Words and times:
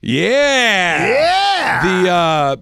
Yeah. 0.00 1.06
Yeah. 1.06 2.02
The 2.02 2.10
uh, 2.10 2.56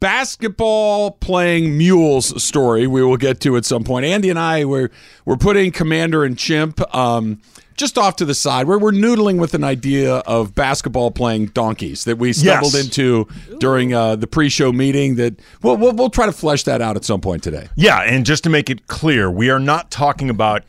basketball 0.00 1.10
playing 1.12 1.76
mules 1.78 2.42
story 2.42 2.86
we 2.86 3.02
will 3.02 3.16
get 3.16 3.40
to 3.40 3.56
at 3.56 3.64
some 3.64 3.82
point. 3.84 4.04
Andy 4.04 4.30
and 4.30 4.38
I 4.38 4.64
were 4.64 4.90
we're 5.24 5.36
putting 5.36 5.72
Commander 5.72 6.24
and 6.24 6.38
Chimp 6.38 6.80
um, 6.94 7.40
just 7.76 7.98
off 7.98 8.16
to 8.16 8.24
the 8.24 8.34
side 8.34 8.66
where 8.66 8.78
we're 8.78 8.92
noodling 8.92 9.38
with 9.40 9.52
an 9.54 9.64
idea 9.64 10.16
of 10.18 10.54
basketball 10.54 11.10
playing 11.10 11.46
donkeys 11.46 12.04
that 12.04 12.18
we 12.18 12.32
stumbled 12.32 12.74
Yes. 12.74 12.84
into 12.84 13.26
during 13.58 13.92
uh, 13.94 14.16
the 14.16 14.26
pre-show 14.26 14.72
meeting 14.72 15.16
that 15.16 15.38
we'll, 15.62 15.76
we'll 15.76 15.92
we'll 15.92 16.10
try 16.10 16.26
to 16.26 16.32
flesh 16.32 16.62
that 16.64 16.80
out 16.80 16.96
at 16.96 17.04
some 17.04 17.20
point 17.20 17.42
today. 17.42 17.68
Yeah, 17.76 18.00
and 18.00 18.24
just 18.26 18.44
to 18.44 18.50
make 18.50 18.70
it 18.70 18.86
clear, 18.86 19.30
we 19.30 19.50
are 19.50 19.58
not 19.60 19.90
talking 19.90 20.30
about 20.30 20.62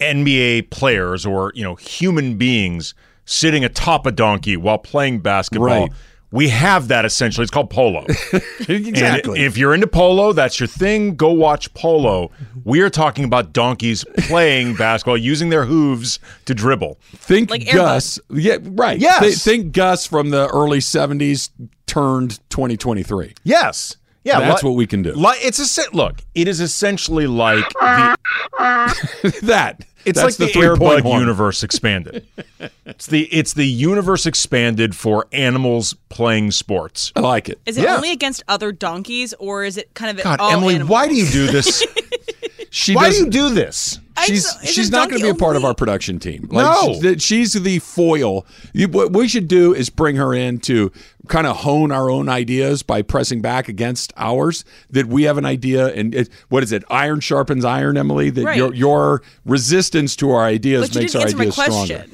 NBA 0.00 0.70
players 0.70 1.24
or 1.26 1.52
you 1.54 1.62
know 1.62 1.74
human 1.76 2.36
beings 2.36 2.94
sitting 3.30 3.64
atop 3.64 4.06
a 4.06 4.10
donkey 4.12 4.56
while 4.56 4.78
playing 4.78 5.20
basketball. 5.20 5.66
Right. 5.66 5.92
We 6.32 6.48
have 6.50 6.88
that 6.88 7.04
essentially. 7.04 7.42
It's 7.42 7.50
called 7.50 7.70
polo. 7.70 8.04
exactly. 8.68 9.38
And 9.38 9.46
if 9.46 9.56
you're 9.56 9.74
into 9.74 9.86
polo, 9.88 10.32
that's 10.32 10.60
your 10.60 10.66
thing. 10.68 11.16
Go 11.16 11.32
watch 11.32 11.72
polo. 11.74 12.30
We 12.64 12.82
are 12.82 12.90
talking 12.90 13.24
about 13.24 13.52
donkeys 13.52 14.04
playing 14.18 14.74
basketball, 14.78 15.16
using 15.16 15.48
their 15.48 15.64
hooves 15.64 16.20
to 16.46 16.54
dribble. 16.54 16.98
Think 17.16 17.50
Like 17.50 17.66
Air 17.66 17.74
Gus. 17.74 18.20
Yeah, 18.30 18.58
right. 18.62 18.98
Yes. 19.00 19.20
Thi- 19.20 19.50
think 19.50 19.72
Gus 19.72 20.06
from 20.06 20.30
the 20.30 20.46
early 20.48 20.78
70s 20.78 21.50
turned 21.86 22.38
2023. 22.50 23.34
Yes. 23.42 23.96
Yeah, 24.22 24.38
That's 24.38 24.62
li- 24.62 24.68
what 24.70 24.76
we 24.76 24.86
can 24.86 25.02
do. 25.02 25.12
Like 25.14 25.44
it's 25.44 25.58
a 25.58 25.66
se- 25.66 25.88
look. 25.92 26.20
It 26.34 26.46
is 26.46 26.60
essentially 26.60 27.26
like 27.26 27.68
the 27.70 28.16
that. 29.42 29.84
It's 30.04 30.20
That's 30.20 30.38
like 30.40 30.48
the, 30.48 30.52
three-point 30.52 31.04
Airbud 31.04 31.18
universe 31.20 31.62
expanded. 31.62 32.26
it's 32.86 33.06
the 33.06 33.24
it's 33.26 33.52
the 33.54 33.66
universe 33.66 34.24
expanded 34.26 34.96
for 34.96 35.26
animals 35.32 35.94
playing 36.08 36.52
sports. 36.52 37.12
I 37.14 37.20
like 37.20 37.48
it. 37.48 37.60
Is 37.66 37.76
it 37.76 37.84
Yeah. 37.84 37.96
only 37.96 38.10
against 38.12 38.42
other 38.48 38.72
donkeys, 38.72 39.34
or 39.34 39.64
is 39.64 39.76
it 39.76 39.92
kind 39.94 40.16
of 40.18 40.24
God, 40.24 40.40
all 40.40 40.50
Emily, 40.52 40.76
animals? 40.76 40.90
why 40.90 41.06
do 41.08 41.14
you 41.14 41.26
do 41.26 41.46
this? 41.48 41.84
She 42.70 42.94
why 42.94 43.10
do 43.10 43.16
you 43.16 43.30
do 43.30 43.50
this? 43.50 43.98
She's 44.26 44.44
is 44.46 44.70
she's 44.70 44.90
not 44.90 45.08
going 45.08 45.20
to 45.20 45.26
be 45.26 45.30
a 45.30 45.34
part 45.34 45.56
of 45.56 45.64
our 45.64 45.74
production 45.74 46.18
team. 46.18 46.46
Like, 46.50 46.64
No. 47.02 47.16
she's, 47.18 47.54
the 47.54 47.78
foil. 47.80 48.46
You, 48.72 48.86
what 48.88 49.12
we 49.12 49.26
should 49.28 49.48
do 49.48 49.74
is 49.74 49.90
bring 49.90 50.16
her 50.16 50.34
in 50.34 50.58
to 50.60 50.92
kind 51.26 51.46
of 51.46 51.56
hone 51.58 51.90
our 51.90 52.10
own 52.10 52.28
ideas 52.28 52.82
by 52.82 53.02
pressing 53.02 53.40
back 53.40 53.68
against 53.68 54.12
ours. 54.16 54.64
That 54.90 55.06
we 55.06 55.22
have 55.24 55.36
an 55.38 55.46
idea, 55.46 55.88
and 55.88 56.14
it, 56.14 56.28
what 56.48 56.62
is 56.62 56.70
it? 56.70 56.84
Iron 56.90 57.20
sharpens 57.20 57.64
iron, 57.64 57.96
Emily. 57.96 58.30
That 58.30 58.44
Right. 58.44 58.56
your 58.56 58.74
your 58.74 59.22
resistance 59.44 60.14
to 60.16 60.30
our 60.30 60.44
ideas 60.44 60.90
But 60.90 61.00
makes 61.00 61.14
our 61.14 61.26
ideas 61.26 61.54
stronger. 61.54 62.04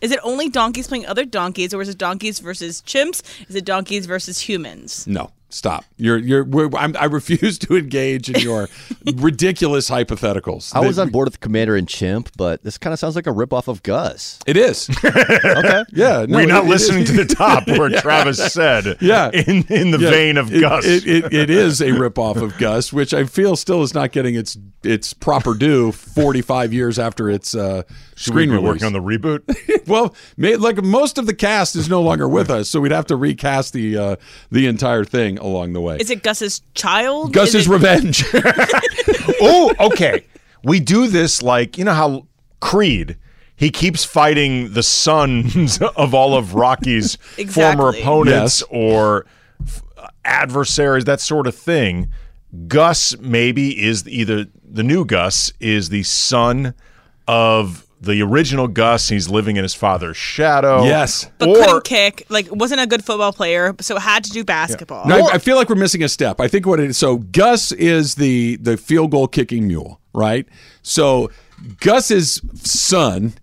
Is 0.00 0.10
it 0.10 0.18
only 0.24 0.48
donkeys 0.48 0.88
playing 0.88 1.06
other 1.06 1.24
donkeys, 1.24 1.72
or 1.72 1.80
is 1.80 1.88
it 1.88 1.96
donkeys 1.96 2.40
versus 2.40 2.82
chimps? 2.84 3.22
Is 3.48 3.54
it 3.54 3.64
donkeys 3.64 4.06
versus 4.06 4.40
humans? 4.40 5.06
No, 5.06 5.30
stop. 5.52 5.84
You're 5.96 6.18
you're. 6.18 6.44
We're, 6.44 6.70
I'm, 6.76 6.96
I 6.98 7.04
refuse 7.04 7.58
to 7.60 7.76
engage 7.76 8.28
in 8.30 8.40
your 8.40 8.68
ridiculous 9.16 9.88
hypotheticals. 9.90 10.74
I 10.74 10.80
was 10.80 10.98
on 10.98 11.10
board 11.10 11.28
with 11.28 11.40
Commander 11.40 11.76
and 11.76 11.88
Chimp, 11.88 12.30
but 12.36 12.62
this 12.62 12.78
kind 12.78 12.92
of 12.92 12.98
sounds 12.98 13.16
like 13.16 13.26
a 13.26 13.30
ripoff 13.32 13.68
of 13.68 13.82
Gus. 13.82 14.38
It 14.46 14.56
is. 14.56 14.88
Okay. 15.04 15.84
Yeah. 15.92 16.24
no, 16.28 16.38
We're 16.38 16.46
not 16.46 16.64
it- 16.64 16.66
it 16.66 16.70
listening 16.70 17.02
is. 17.02 17.10
to 17.10 17.24
the 17.24 17.34
top 17.34 17.66
where 17.68 17.88
Travis 18.00 18.52
said, 18.52 18.96
Yeah. 19.00 19.30
in 19.32 19.64
in 19.68 19.90
the 19.90 19.98
Yeah, 19.98 20.10
vein 20.10 20.36
of 20.36 20.52
it- 20.52 20.60
Gus. 20.60 20.84
It, 20.86 21.06
it, 21.06 21.32
it 21.32 21.50
is 21.50 21.80
a 21.80 21.88
ripoff 21.88 22.40
of 22.40 22.56
Gus, 22.58 22.92
which 22.92 23.12
I 23.14 23.24
feel 23.24 23.54
still 23.56 23.82
is 23.82 23.94
not 23.94 24.12
getting 24.12 24.34
its 24.34 24.56
its 24.84 25.12
proper 25.12 25.54
due 25.54 25.92
45 25.92 26.72
years 26.72 26.98
after 26.98 27.30
its 27.30 27.54
uh, 27.54 27.82
Should 28.16 28.34
we 28.34 28.42
screen 28.44 28.48
be 28.50 28.54
release. 28.56 28.66
working 28.68 28.86
on 28.86 28.92
the 28.92 29.00
reboot? 29.00 29.86
well, 29.88 30.14
may, 30.36 30.56
like 30.56 30.82
most 30.82 31.18
of 31.18 31.26
the 31.26 31.34
cast 31.34 31.76
is 31.76 31.88
no 31.88 32.02
longer 32.02 32.28
with 32.28 32.50
us, 32.50 32.68
so 32.68 32.80
we'd 32.80 32.92
have 32.92 33.06
to 33.06 33.16
recast 33.16 33.72
the 33.72 33.96
uh, 33.96 34.16
the 34.50 34.66
entire 34.66 35.04
thing 35.04 35.38
along 35.38 35.72
the 35.72 35.80
way. 35.80 35.96
Is 35.98 36.10
it 36.10 36.22
Gus's 36.22 36.62
child? 36.74 37.32
Gus's 37.32 37.54
Is 37.54 37.66
it- 37.66 37.70
revenge. 37.70 38.24
oh, 39.40 39.74
okay. 39.80 40.24
We 40.64 40.80
do 40.80 41.06
this 41.08 41.42
like 41.42 41.78
you 41.78 41.84
know 41.84 41.94
how 41.94 42.26
Creed. 42.60 43.16
He 43.54 43.70
keeps 43.70 44.02
fighting 44.02 44.72
the 44.72 44.82
sons 44.82 45.80
of 45.80 46.14
all 46.14 46.34
of 46.34 46.54
Rocky's 46.54 47.14
former 47.48 47.90
opponents 47.90 48.60
Yes. 48.60 48.62
or 48.70 49.26
f- 49.64 49.82
adversaries, 50.24 51.04
that 51.04 51.20
sort 51.20 51.46
of 51.46 51.54
thing. 51.54 52.10
Gus 52.66 53.16
maybe 53.18 53.80
is 53.80 54.06
either 54.08 54.46
the 54.72 54.82
new 54.82 55.04
Gus 55.04 55.52
is 55.60 55.90
the 55.90 56.02
son 56.02 56.74
of 57.28 57.86
the 58.00 58.20
original 58.22 58.66
Gus. 58.66 59.08
He's 59.08 59.28
living 59.28 59.56
in 59.56 59.62
his 59.62 59.74
father's 59.74 60.16
shadow. 60.16 60.84
Yes. 60.84 61.30
But 61.38 61.50
or 61.50 61.54
couldn't 61.54 61.84
kick. 61.84 62.26
Like 62.28 62.48
wasn't 62.50 62.80
a 62.80 62.86
good 62.86 63.04
football 63.04 63.32
player, 63.32 63.74
so 63.80 63.98
had 63.98 64.24
to 64.24 64.30
do 64.30 64.44
basketball. 64.44 65.06
No, 65.06 65.26
I, 65.26 65.34
I 65.34 65.38
feel 65.38 65.56
like 65.56 65.68
we're 65.68 65.76
missing 65.76 66.02
a 66.02 66.08
step. 66.08 66.40
I 66.40 66.48
think 66.48 66.66
what 66.66 66.80
it 66.80 66.90
is. 66.90 66.98
So 66.98 67.18
Gus 67.18 67.70
is 67.72 68.16
the 68.16 68.56
the 68.56 68.76
field 68.76 69.12
goal 69.12 69.28
kicking 69.28 69.68
mule, 69.68 70.00
right? 70.12 70.46
So 70.82 71.30
Gus's 71.78 72.40
son 72.54 73.34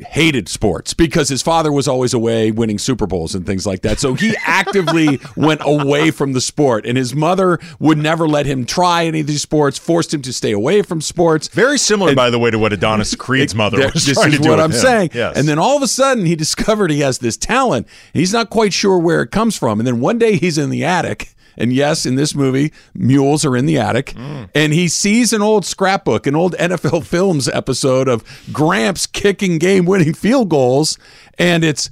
hated 0.00 0.48
sports 0.48 0.94
because 0.94 1.28
his 1.28 1.42
father 1.42 1.70
was 1.72 1.86
always 1.88 2.14
away 2.14 2.50
winning 2.50 2.78
Super 2.78 3.06
Bowls 3.06 3.34
and 3.34 3.44
things 3.46 3.66
like 3.66 3.82
that. 3.82 3.98
So 4.00 4.14
he 4.14 4.34
actively 4.46 5.20
went 5.36 5.60
away 5.64 6.10
from 6.10 6.32
the 6.32 6.40
sport, 6.40 6.86
and 6.86 6.96
his 6.96 7.14
mother 7.14 7.58
would 7.78 7.98
never 7.98 8.26
let 8.28 8.46
him 8.46 8.64
try 8.64 9.04
any 9.04 9.20
of 9.20 9.26
these 9.26 9.42
sports, 9.42 9.78
forced 9.78 10.12
him 10.14 10.22
to 10.22 10.32
stay 10.32 10.52
away 10.52 10.82
from 10.82 11.00
sports. 11.00 11.48
very 11.48 11.78
similar, 11.78 12.10
and, 12.10 12.16
by 12.16 12.30
the 12.30 12.38
way, 12.38 12.50
to 12.50 12.58
what 12.58 12.72
Adonis 12.72 13.14
Creed's 13.14 13.54
mother 13.54 13.78
That- 13.78 13.94
was 13.94 14.06
this 14.06 14.16
trying 14.16 14.32
is 14.32 14.38
to 14.38 14.42
do 14.42 14.50
what 14.50 14.60
I'm 14.60 14.70
him. 14.72 14.76
saying. 14.78 15.10
Yes. 15.14 15.36
And 15.36 15.46
then 15.48 15.58
all 15.58 15.76
of 15.76 15.82
a 15.82 15.88
sudden, 15.88 16.24
he 16.26 16.34
discovered 16.36 16.90
he 16.90 17.00
has 17.00 17.18
this 17.18 17.36
talent. 17.36 17.86
He's 18.12 18.32
not 18.32 18.50
quite 18.50 18.72
sure 18.72 18.98
where 18.98 19.22
it 19.22 19.30
comes 19.30 19.56
from. 19.56 19.80
And 19.80 19.86
then 19.86 20.00
one 20.00 20.18
day, 20.18 20.36
he's 20.36 20.58
in 20.58 20.70
the 20.70 20.84
attic. 20.84 21.34
And 21.56 21.72
yes, 21.72 22.06
in 22.06 22.14
this 22.14 22.34
movie, 22.34 22.72
mules 22.94 23.44
are 23.44 23.56
in 23.56 23.66
the 23.66 23.78
attic. 23.78 24.06
Mm. 24.14 24.48
And 24.54 24.72
he 24.72 24.88
sees 24.88 25.32
an 25.32 25.42
old 25.42 25.64
scrapbook, 25.64 26.26
an 26.26 26.34
old 26.34 26.54
NFL 26.54 27.04
Films 27.04 27.48
episode 27.48 28.08
of 28.08 28.24
Gramps 28.52 29.06
kicking 29.06 29.58
game 29.58 29.84
winning 29.84 30.14
field 30.14 30.48
goals. 30.48 30.98
And 31.38 31.64
it's 31.64 31.90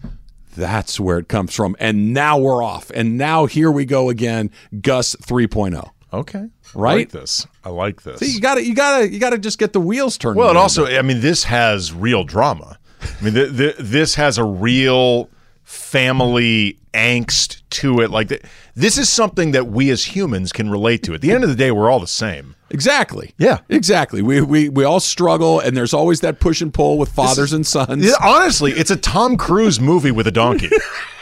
that's 0.57 0.99
where 0.99 1.19
it 1.19 1.29
comes 1.29 1.55
from. 1.55 1.77
And 1.79 2.13
now 2.13 2.39
we're 2.39 2.63
off. 2.63 2.91
And 2.95 3.17
now 3.17 3.47
here 3.47 3.71
we 3.71 3.85
go 3.85 4.09
again, 4.11 4.51
Gus 4.81 5.15
3.0. 5.17 5.91
Okay. 6.13 6.39
I 6.39 6.49
Right? 6.75 6.97
like 6.99 7.11
this. 7.11 7.47
I 7.65 7.69
like 7.71 8.03
this. 8.03 8.19
See, 8.21 8.33
you 8.33 8.41
gotta, 8.41 8.65
you 8.65 8.75
gotta, 8.75 9.09
you 9.13 9.19
gotta 9.21 9.39
just 9.39 9.59
get 9.59 9.73
the 9.73 9.81
wheels 9.81 10.19
turning. 10.19 10.39
well, 10.39 10.49
and 10.49 10.59
also. 10.59 10.87
I 10.87 11.03
mean, 11.03 11.21
this 11.21 11.45
has 11.45 11.93
real 11.93 12.25
drama. 12.25 12.79
I 13.03 13.25
mean, 13.25 13.35
th- 13.35 13.57
th- 13.57 13.77
this 13.79 14.15
has 14.17 14.37
a 14.39 14.45
real 14.45 15.29
family 15.69 16.79
angst 16.95 17.61
to 17.69 18.01
it. 18.01 18.11
Like, 18.11 18.29
th- 18.31 18.43
this 18.75 18.97
is 18.97 19.11
something 19.11 19.53
that 19.53 19.67
we 19.67 19.91
as 19.91 20.05
humans 20.17 20.51
can 20.51 20.71
relate 20.71 21.03
to. 21.03 21.15
At 21.15 21.21
the 21.21 21.31
end 21.31 21.45
of 21.45 21.51
the 21.51 21.57
day, 21.57 21.71
we're 21.71 21.91
all 21.91 22.01
the 22.01 22.07
same. 22.07 22.55
Exactly. 22.71 23.35
Yeah. 23.37 23.59
Exactly. 23.69 24.23
We, 24.23 24.41
we 24.41 24.69
we 24.71 24.85
all 24.85 25.01
struggle, 25.01 25.61
and 25.61 25.77
there's 25.77 25.93
always 25.93 26.21
that 26.21 26.41
push 26.41 26.63
and 26.63 26.73
pull 26.73 26.97
with 26.97 27.11
fathers 27.11 27.53
and 27.53 27.67
sons. 27.67 28.05
Yeah, 28.05 28.13
honestly, 28.23 28.73
it's 28.73 28.91
a 28.91 28.97
Tom 28.97 29.37
Cruise 29.37 29.79
movie 29.79 30.11
with 30.11 30.27
a 30.27 30.31
donkey. 30.31 30.71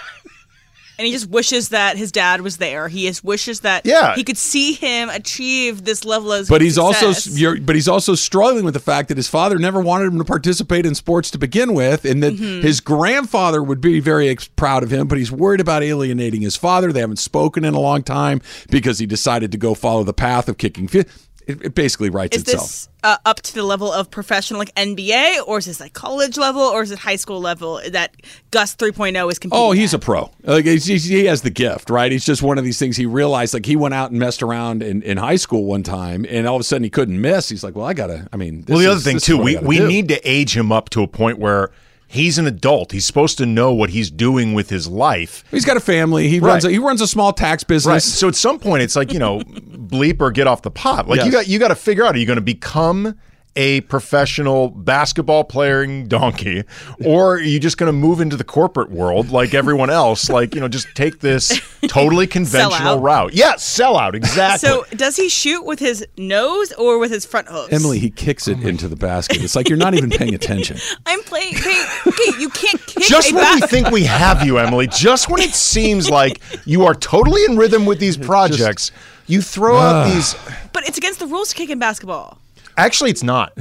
and 0.98 1.06
he 1.06 1.12
just 1.12 1.28
wishes 1.28 1.68
that 1.70 1.96
his 1.96 2.10
dad 2.12 2.40
was 2.40 2.56
there. 2.56 2.88
He 2.88 3.06
just 3.06 3.22
wishes 3.24 3.60
that 3.60 3.82
Yeah. 3.84 4.14
he 4.14 4.24
could 4.24 4.38
see 4.38 4.72
him 4.72 5.08
achieve 5.10 5.84
this 5.84 6.04
level 6.04 6.32
of 6.32 6.48
But 6.48 6.60
he's 6.62 6.78
also 6.78 7.12
success. 7.12 7.58
but 7.60 7.74
he's 7.74 7.88
also 7.88 8.14
struggling 8.14 8.64
with 8.64 8.74
the 8.74 8.80
fact 8.80 9.08
that 9.08 9.16
his 9.16 9.28
father 9.28 9.58
never 9.58 9.80
wanted 9.80 10.06
him 10.12 10.18
to 10.18 10.24
participate 10.24 10.86
in 10.86 10.94
sports 10.94 11.30
to 11.32 11.38
begin 11.38 11.74
with, 11.74 12.04
and 12.04 12.22
that 12.22 12.34
Mm-hmm. 12.34 12.62
his 12.62 12.80
grandfather 12.80 13.62
would 13.62 13.80
be 13.80 14.00
very 14.00 14.34
proud 14.56 14.82
of 14.82 14.90
him, 14.90 15.06
but 15.06 15.18
he's 15.18 15.30
worried 15.32 15.60
about 15.60 15.82
alienating 15.82 16.42
his 16.42 16.56
father. 16.56 16.92
They 16.92 17.00
haven't 17.00 17.18
spoken 17.18 17.64
in 17.64 17.74
a 17.74 17.80
long 17.80 18.02
time 18.02 18.40
because 18.70 18.98
he 18.98 19.06
decided 19.06 19.52
to 19.52 19.58
go 19.58 19.74
follow 19.74 20.04
the 20.04 20.12
path 20.14 20.48
of 20.48 20.58
kicking. 20.58 20.88
Fi- 20.88 21.04
it, 21.46 21.62
it 21.66 21.74
basically 21.74 22.10
writes 22.10 22.36
Is 22.36 22.42
itself. 22.42 22.62
this 22.62 22.88
uh, 23.04 23.16
up 23.24 23.40
to 23.42 23.54
the 23.54 23.62
level 23.62 23.92
of 23.92 24.10
professional, 24.10 24.58
like 24.58 24.74
NBA, 24.74 25.46
or 25.46 25.58
is 25.58 25.66
this 25.66 25.78
like 25.80 25.92
college 25.92 26.36
level, 26.36 26.60
or 26.62 26.82
is 26.82 26.90
it 26.90 26.98
high 26.98 27.14
school 27.16 27.40
level 27.40 27.80
that 27.90 28.14
Gus 28.50 28.74
3.0 28.74 29.30
is 29.30 29.38
competing? 29.38 29.64
Oh, 29.64 29.70
he's 29.72 29.94
a 29.94 29.98
pro. 29.98 30.30
Like 30.42 30.64
he's, 30.64 30.86
he's- 30.86 31.04
he 31.04 31.26
has 31.26 31.42
the 31.42 31.50
gift, 31.50 31.88
right? 31.88 32.10
He's 32.10 32.24
just 32.24 32.42
one 32.42 32.58
of 32.58 32.64
these 32.64 32.78
things. 32.78 32.96
He 32.96 33.06
realized, 33.06 33.54
like 33.54 33.64
he 33.66 33.76
went 33.76 33.94
out 33.94 34.10
and 34.10 34.18
messed 34.18 34.42
around 34.42 34.82
in, 34.82 35.02
in 35.02 35.18
high 35.18 35.36
school 35.36 35.64
one 35.66 35.82
time, 35.84 36.26
and 36.28 36.46
all 36.48 36.56
of 36.56 36.60
a 36.60 36.64
sudden 36.64 36.82
he 36.84 36.90
couldn't 36.90 37.20
miss. 37.20 37.48
He's 37.48 37.62
like, 37.62 37.76
well, 37.76 37.86
I 37.86 37.94
gotta. 37.94 38.26
I 38.32 38.36
mean, 38.36 38.62
this 38.62 38.70
well, 38.74 38.78
the 38.78 38.84
is- 38.86 38.90
other 38.92 39.00
thing 39.00 39.18
too, 39.20 39.38
we 39.38 39.56
we 39.58 39.76
do. 39.78 39.86
need 39.86 40.08
to 40.08 40.20
age 40.28 40.56
him 40.56 40.72
up 40.72 40.90
to 40.90 41.02
a 41.02 41.06
point 41.08 41.38
where 41.38 41.70
he's 42.16 42.38
an 42.38 42.46
adult. 42.46 42.92
He's 42.92 43.06
supposed 43.06 43.38
to 43.38 43.46
know 43.46 43.72
what 43.72 43.90
he's 43.90 44.10
doing 44.10 44.54
with 44.54 44.70
his 44.70 44.88
life. 44.88 45.44
He's 45.50 45.64
got 45.64 45.76
a 45.76 45.80
family. 45.80 46.28
He 46.28 46.40
runs. 46.40 46.64
A, 46.64 46.70
he 46.70 46.78
runs 46.78 47.00
a 47.00 47.06
small 47.06 47.32
tax 47.32 47.62
Right. 47.62 47.68
business. 47.68 48.04
So 48.18 48.26
at 48.28 48.34
some 48.34 48.58
point, 48.58 48.82
it's 48.82 48.96
like 48.96 49.12
you 49.12 49.18
know, 49.18 49.38
bleep 49.40 50.20
or 50.20 50.30
get 50.30 50.46
off 50.46 50.62
the 50.62 50.70
pot. 50.70 51.08
Like 51.08 51.24
you 51.24 51.30
got 51.30 51.46
you 51.46 51.58
got 51.58 51.68
to 51.68 51.74
figure 51.76 52.04
out: 52.04 52.14
are 52.14 52.18
you 52.18 52.26
going 52.26 52.36
to 52.38 52.42
become 52.42 53.16
a 53.56 53.80
professional 53.82 54.68
basketball 54.68 55.44
playing 55.44 56.08
donkey, 56.08 56.64
or 57.04 57.34
are 57.36 57.40
you 57.40 57.58
just 57.58 57.78
going 57.78 57.88
to 57.88 57.92
move 57.92 58.20
into 58.20 58.36
the 58.36 58.44
corporate 58.44 58.90
world 58.90 59.30
like 59.30 59.54
everyone 59.54 59.90
else? 59.90 60.28
Like, 60.28 60.54
you 60.54 60.60
know, 60.60 60.68
just 60.68 60.88
take 60.94 61.20
this 61.20 61.58
totally 61.88 62.26
conventional 62.26 62.98
out. 62.98 63.02
route. 63.02 63.34
Yeah, 63.34 63.56
sell 63.56 63.96
out. 63.96 64.14
Exactly. 64.14 64.68
So 64.68 64.84
does 64.90 65.16
he 65.16 65.28
shoot 65.28 65.64
with 65.64 65.78
his 65.78 66.06
nose 66.16 66.72
or 66.72 66.98
with 66.98 67.10
his 67.10 67.24
front 67.24 67.48
hooves? 67.48 67.72
Emily, 67.72 67.98
he 67.98 68.10
kicks 68.10 68.46
Oh 68.46 68.52
it 68.52 68.62
into 68.62 68.88
the 68.88 68.96
basket. 68.96 69.42
It's 69.42 69.56
like 69.56 69.68
you're 69.68 69.78
not 69.78 69.94
even 69.94 70.10
paying 70.10 70.34
attention. 70.34 70.78
I'm 71.06 71.22
playing. 71.22 71.56
Okay, 71.56 71.84
okay, 72.06 72.38
you 72.38 72.48
can't 72.50 72.84
kick 72.86 73.02
just 73.04 73.32
a 73.32 73.34
when 73.34 73.60
we 73.60 73.66
think 73.66 73.90
we 73.90 74.04
have 74.04 74.44
you, 74.44 74.58
Emily, 74.58 74.86
just 74.86 75.30
when 75.30 75.40
it 75.40 75.54
seems 75.54 76.10
like 76.10 76.40
you 76.66 76.84
are 76.84 76.94
totally 76.94 77.44
in 77.44 77.56
rhythm 77.56 77.86
with 77.86 77.98
these 77.98 78.16
projects, 78.26 78.92
you 79.26 79.40
throw 79.42 79.76
out 79.78 80.12
these. 80.12 80.34
But 80.72 80.86
it's 80.86 80.98
against 80.98 81.18
the 81.20 81.26
rules 81.26 81.48
to 81.50 81.54
kick 81.54 81.70
in 81.70 81.78
basketball. 81.78 82.38
Actually, 82.76 83.10
it's 83.10 83.22
not. 83.22 83.56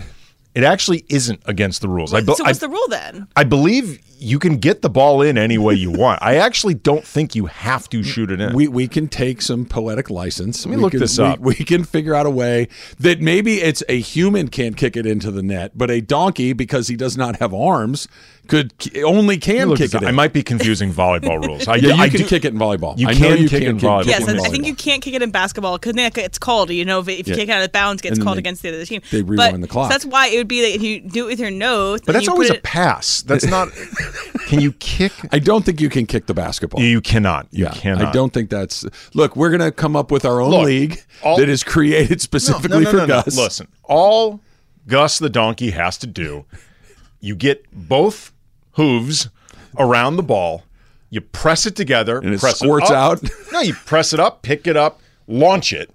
It 0.54 0.64
actually 0.64 1.04
isn't 1.10 1.42
against 1.46 1.82
the 1.82 1.90
rules. 1.90 2.14
I, 2.14 2.22
be- 2.22 2.34
So 2.34 2.44
what's 2.46 2.64
I- 2.64 2.68
the 2.68 2.72
rule 2.72 2.88
then? 2.90 3.28
I 3.36 3.44
believe 3.44 4.00
you 4.18 4.40
can 4.40 4.58
get 4.58 4.82
the 4.82 4.90
ball 4.90 5.22
in 5.22 5.38
any 5.38 5.58
way 5.58 5.74
you 5.74 5.92
want. 5.92 6.20
I 6.24 6.36
actually 6.38 6.74
don't 6.76 7.04
think 7.04 7.36
you 7.36 7.48
have 7.48 7.90
to 7.90 8.02
shoot 8.02 8.32
it 8.32 8.40
in. 8.40 8.54
We 8.54 8.70
we 8.70 8.88
can 8.88 9.10
take 9.10 9.42
some 9.42 9.66
poetic 9.66 10.10
license. 10.10 10.66
Let 10.66 10.70
me 10.72 10.78
we 10.78 10.82
look 10.84 10.92
can, 10.92 11.02
this 11.02 11.18
we- 11.20 11.26
up. 11.26 11.40
We, 11.40 11.56
can 11.56 11.84
figure 11.84 12.16
out 12.16 12.26
a 12.26 12.30
way 12.30 12.70
that 13.00 13.20
maybe 13.20 13.62
it's 13.62 13.84
a 13.90 14.00
human 14.00 14.48
can't 14.48 14.78
kick 14.78 14.96
it 14.96 15.06
into 15.06 15.30
the 15.32 15.44
net, 15.44 15.72
but 15.78 15.92
a 15.92 16.00
donkey 16.00 16.54
because 16.54 16.88
he 16.88 16.96
does 16.96 17.18
not 17.18 17.36
have 17.40 17.54
arms 17.54 18.08
could 18.48 18.74
only 19.04 19.38
can 19.38 19.70
Look 19.70 19.78
kick 19.78 19.94
it. 19.94 20.02
in. 20.02 20.08
I 20.08 20.12
might 20.12 20.34
be 20.34 20.44
confusing 20.44 20.92
volleyball 20.94 21.44
rules. 21.46 21.68
I, 21.68 21.76
Yeah, 21.76 21.96
you 21.96 22.02
I 22.02 22.10
can 22.10 22.22
do- 22.22 22.28
kick 22.28 22.46
it 22.46 22.54
in 22.54 22.60
volleyball. 22.60 22.98
You 22.98 23.08
I 23.08 23.14
know 23.14 23.20
can 23.30 23.38
you 23.44 23.50
kick 23.50 23.62
can 23.64 23.72
in 23.72 23.78
volleyball. 23.80 24.06
Yes, 24.06 24.28
in 24.28 24.40
I, 24.40 24.44
I 24.44 24.50
think 24.50 24.64
volleyball. 24.64 24.68
you 24.68 24.76
can't 24.76 25.02
kick 25.02 25.14
it 25.14 25.22
in 25.22 25.32
basketball 25.32 25.78
because 25.78 25.94
it's 26.18 26.38
called. 26.38 26.70
You 26.70 26.86
know, 26.86 27.00
if, 27.00 27.08
if 27.10 27.28
you 27.28 27.34
Yeah. 27.34 27.40
kick 27.40 27.50
it 27.50 27.52
out 27.52 27.64
of 27.64 27.72
bounds, 27.72 28.02
it 28.02 28.04
gets 28.10 28.20
called 28.20 28.36
they- 28.38 28.40
against 28.40 28.62
the 28.62 28.70
other 28.70 28.86
team. 28.86 29.02
they 29.12 29.22
But- 29.22 29.30
rewind 29.30 29.64
the 29.64 29.68
clock. 29.68 29.92
So 29.92 29.94
that's 29.94 30.06
why 30.06 30.28
it 30.28 30.38
would 30.38 30.48
be 30.48 30.62
that 30.62 30.76
if 30.76 30.82
you 30.82 31.02
do 31.02 31.26
it 31.26 31.30
with 31.32 31.40
your 31.40 31.52
nose, 31.52 32.02
But 32.06 32.14
that's 32.14 32.26
you 32.26 32.32
always 32.32 32.50
put 32.50 32.60
a 32.60 32.62
pass. 32.62 33.22
That's 33.22 33.46
not. 33.46 33.70
can 34.48 34.62
you 34.62 34.72
kick? 34.74 35.12
I 35.32 35.40
don't 35.40 35.66
think 35.66 35.82
you 35.82 35.90
can 35.90 36.06
kick 36.06 36.26
the 36.28 36.34
basketball. 36.34 36.82
You 36.82 37.02
cannot. 37.02 37.48
You 37.52 37.66
yeah, 37.66 37.72
cannot. 37.72 38.06
I 38.06 38.12
don't 38.12 38.34
think 38.34 38.50
that's. 38.50 38.86
Look, 39.14 39.36
we're 39.36 39.52
gonna 39.52 39.72
come 39.72 39.96
up 39.96 40.12
with 40.12 40.26
our 40.26 40.40
own 40.42 40.52
Look, 40.52 40.66
league 40.66 41.04
all- 41.24 41.38
that 41.38 41.50
is 41.50 41.64
created 41.64 42.22
specifically 42.22 42.70
no, 42.70 42.80
no, 42.84 42.92
for 42.92 42.98
no, 42.98 43.06
no. 43.06 43.22
Gus. 43.24 43.38
Listen, 43.38 43.68
all 43.84 44.40
Gus 44.88 45.18
the 45.20 45.30
donkey 45.30 45.72
has 45.72 45.98
to 46.00 46.08
do, 46.08 46.46
you 47.20 47.36
get 47.36 47.64
both 47.72 48.32
hooves 48.76 49.30
around 49.78 50.16
the 50.18 50.24
ball, 50.24 50.64
you 51.10 51.22
press 51.22 51.66
it 51.66 51.76
together, 51.76 52.18
And 52.20 52.34
it 52.34 52.40
squirts 52.40 52.92
out? 52.92 53.22
No, 53.52 53.62
you 53.62 53.74
press 53.74 54.14
it 54.14 54.20
up, 54.20 54.42
pick 54.42 54.68
it 54.68 54.76
up, 54.78 55.00
launch 55.28 55.72
it. 55.74 55.90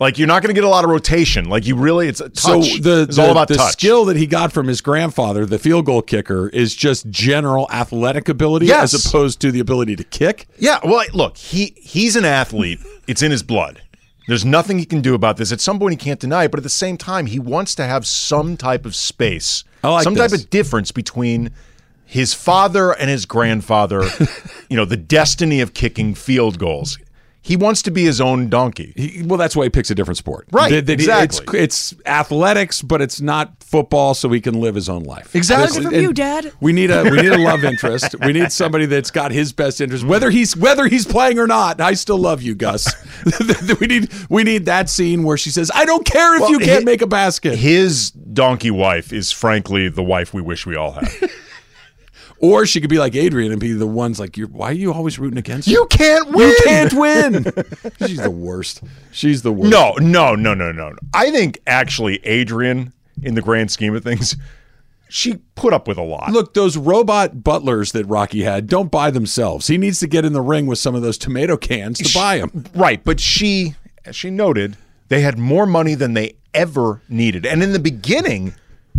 Like 0.00 0.18
you're 0.18 0.26
not 0.26 0.42
going 0.42 0.48
to 0.48 0.54
get 0.54 0.64
a 0.64 0.68
lot 0.68 0.82
of 0.84 0.90
rotation. 0.90 1.48
Like 1.48 1.64
you 1.66 1.76
really, 1.76 2.08
it's 2.08 2.20
a 2.20 2.28
touch. 2.28 2.42
So 2.42 2.60
the 2.80 3.02
it's 3.02 3.16
the, 3.16 3.22
all 3.22 3.30
about 3.30 3.46
the 3.48 3.54
touch. 3.54 3.72
skill 3.72 4.04
that 4.06 4.16
he 4.16 4.26
got 4.26 4.52
from 4.52 4.66
his 4.66 4.80
grandfather, 4.80 5.46
the 5.46 5.60
field 5.60 5.86
goal 5.86 6.02
kicker, 6.02 6.48
is 6.48 6.74
just 6.74 7.08
general 7.08 7.70
athletic 7.70 8.28
ability 8.28 8.66
Yes. 8.66 8.94
as 8.94 9.06
opposed 9.06 9.40
to 9.42 9.52
the 9.52 9.60
ability 9.60 9.94
to 9.96 10.04
kick. 10.04 10.48
Yeah, 10.58 10.80
well, 10.82 11.04
look, 11.14 11.36
he 11.36 11.74
he's 11.76 12.16
an 12.16 12.24
athlete. 12.24 12.80
It's 13.06 13.22
in 13.22 13.30
his 13.30 13.44
blood. 13.44 13.80
There's 14.26 14.44
nothing 14.44 14.78
he 14.78 14.84
can 14.86 15.02
do 15.02 15.14
about 15.14 15.36
this. 15.36 15.52
At 15.52 15.60
some 15.60 15.78
point, 15.78 15.92
he 15.92 15.96
can't 15.96 16.18
deny 16.20 16.44
it, 16.44 16.50
but 16.50 16.58
at 16.58 16.64
the 16.64 16.68
same 16.68 16.96
time, 16.96 17.26
he 17.26 17.38
wants 17.38 17.74
to 17.76 17.84
have 17.84 18.04
some 18.06 18.56
type 18.56 18.84
of 18.86 18.94
space, 18.96 19.62
I 19.84 19.88
like 19.90 20.04
some 20.04 20.14
this. 20.14 20.30
type 20.32 20.40
of 20.40 20.50
difference 20.50 20.90
between 20.90 21.50
his 22.12 22.34
father 22.34 22.92
and 22.92 23.08
his 23.08 23.24
grandfather. 23.26 24.02
you 24.68 24.76
know, 24.76 24.84
the 24.84 24.96
destiny 24.98 25.60
of 25.62 25.72
kicking 25.72 26.14
field 26.14 26.58
goals. 26.58 26.98
He 27.44 27.56
wants 27.56 27.82
to 27.82 27.90
be 27.90 28.04
his 28.04 28.20
own 28.20 28.48
donkey. 28.50 28.92
He, 28.94 29.22
well, 29.24 29.36
that's 29.36 29.56
why 29.56 29.64
he 29.64 29.70
picks 29.70 29.90
a 29.90 29.96
different 29.96 30.16
sport. 30.18 30.46
Right, 30.52 30.70
That- 30.70 30.86
that 30.86 31.00
he- 31.00 31.04
exactly. 31.06 31.58
It's, 31.58 31.90
it's 31.90 32.00
athletics, 32.06 32.82
but 32.82 33.02
it's 33.02 33.20
not 33.20 33.54
football, 33.64 34.14
so 34.14 34.28
he 34.28 34.40
can 34.40 34.60
live 34.60 34.76
his 34.76 34.88
own 34.88 35.02
life. 35.02 35.34
Exactly. 35.34 35.80
This- 35.82 35.90
From 35.90 36.00
you, 36.00 36.12
Dad. 36.12 36.52
We 36.60 36.72
need 36.72 36.92
a 36.92 37.02
we 37.02 37.20
need 37.20 37.32
a 37.32 37.38
love 37.38 37.64
interest. 37.72 38.14
We 38.20 38.32
need 38.32 38.52
somebody 38.52 38.86
that's 38.86 39.10
got 39.10 39.32
his 39.32 39.52
best 39.52 39.80
interest, 39.80 40.04
whether 40.04 40.30
he's 40.30 40.56
whether 40.56 40.86
he's 40.86 41.04
playing 41.04 41.40
or 41.40 41.48
not. 41.48 41.80
I 41.80 41.94
still 41.94 42.18
love 42.18 42.42
you, 42.42 42.54
Gus. 42.54 42.86
we 43.80 43.86
need 43.88 44.12
we 44.28 44.44
need 44.44 44.66
that 44.66 44.88
scene 44.88 45.24
where 45.24 45.36
she 45.36 45.50
says, 45.50 45.68
"I 45.74 45.84
don't 45.84 46.04
care 46.06 46.36
if 46.36 46.42
Well, 46.42 46.50
you 46.52 46.58
can't 46.60 46.80
he- 46.80 46.84
make 46.84 47.02
a 47.02 47.08
basket." 47.08 47.58
His 47.58 48.12
donkey 48.12 48.70
wife 48.70 49.12
is 49.12 49.32
frankly 49.32 49.88
the 49.88 50.04
wife 50.04 50.32
we 50.32 50.42
wish 50.42 50.64
we 50.64 50.76
all 50.76 50.92
had. 50.92 51.08
Or 52.42 52.66
she 52.66 52.80
could 52.80 52.90
be 52.90 52.98
like 52.98 53.14
Adrian 53.14 53.52
and 53.52 53.60
be 53.60 53.72
the 53.72 53.86
ones 53.86 54.18
like, 54.18 54.36
You're, 54.36 54.48
"Why 54.48 54.70
are 54.70 54.74
you 54.74 54.92
always 54.92 55.18
rooting 55.18 55.38
against 55.38 55.68
you 55.68 55.86
can't 55.86 56.28
win. 56.28 56.48
You 56.48 56.56
can't 56.64 56.92
win." 56.92 57.44
She's 58.06 58.20
the 58.20 58.30
worst. 58.30 58.82
She's 59.12 59.42
the 59.42 59.52
worst. 59.52 59.70
No, 59.70 59.92
no, 60.00 60.34
no, 60.34 60.52
no, 60.52 60.72
no. 60.72 60.92
I 61.14 61.30
think 61.30 61.60
actually 61.68 62.16
Adrian, 62.26 62.92
in 63.22 63.36
the 63.36 63.42
grand 63.42 63.70
scheme 63.70 63.94
of 63.94 64.02
things, 64.02 64.36
she 65.08 65.36
put 65.54 65.72
up 65.72 65.86
with 65.86 65.98
a 65.98 66.02
lot. 66.02 66.32
Look, 66.32 66.54
those 66.54 66.76
robot 66.76 67.44
butlers 67.44 67.92
that 67.92 68.06
Rocky 68.06 68.42
had 68.42 68.66
don't 68.66 68.90
buy 68.90 69.12
themselves. 69.12 69.68
He 69.68 69.78
needs 69.78 70.00
to 70.00 70.08
get 70.08 70.24
in 70.24 70.32
the 70.32 70.40
ring 70.40 70.66
with 70.66 70.78
some 70.78 70.96
of 70.96 71.02
those 71.02 71.18
tomato 71.18 71.56
cans 71.56 71.98
to 71.98 72.12
buy 72.12 72.38
them. 72.38 72.64
Right, 72.74 73.04
but 73.04 73.20
she, 73.20 73.76
as 74.04 74.16
she 74.16 74.30
noted, 74.30 74.76
they 75.08 75.20
had 75.20 75.38
more 75.38 75.66
money 75.66 75.94
than 75.94 76.14
they 76.14 76.34
ever 76.54 77.02
needed. 77.08 77.46
And 77.46 77.62
in 77.62 77.72
the 77.72 77.78
beginning, 77.78 78.54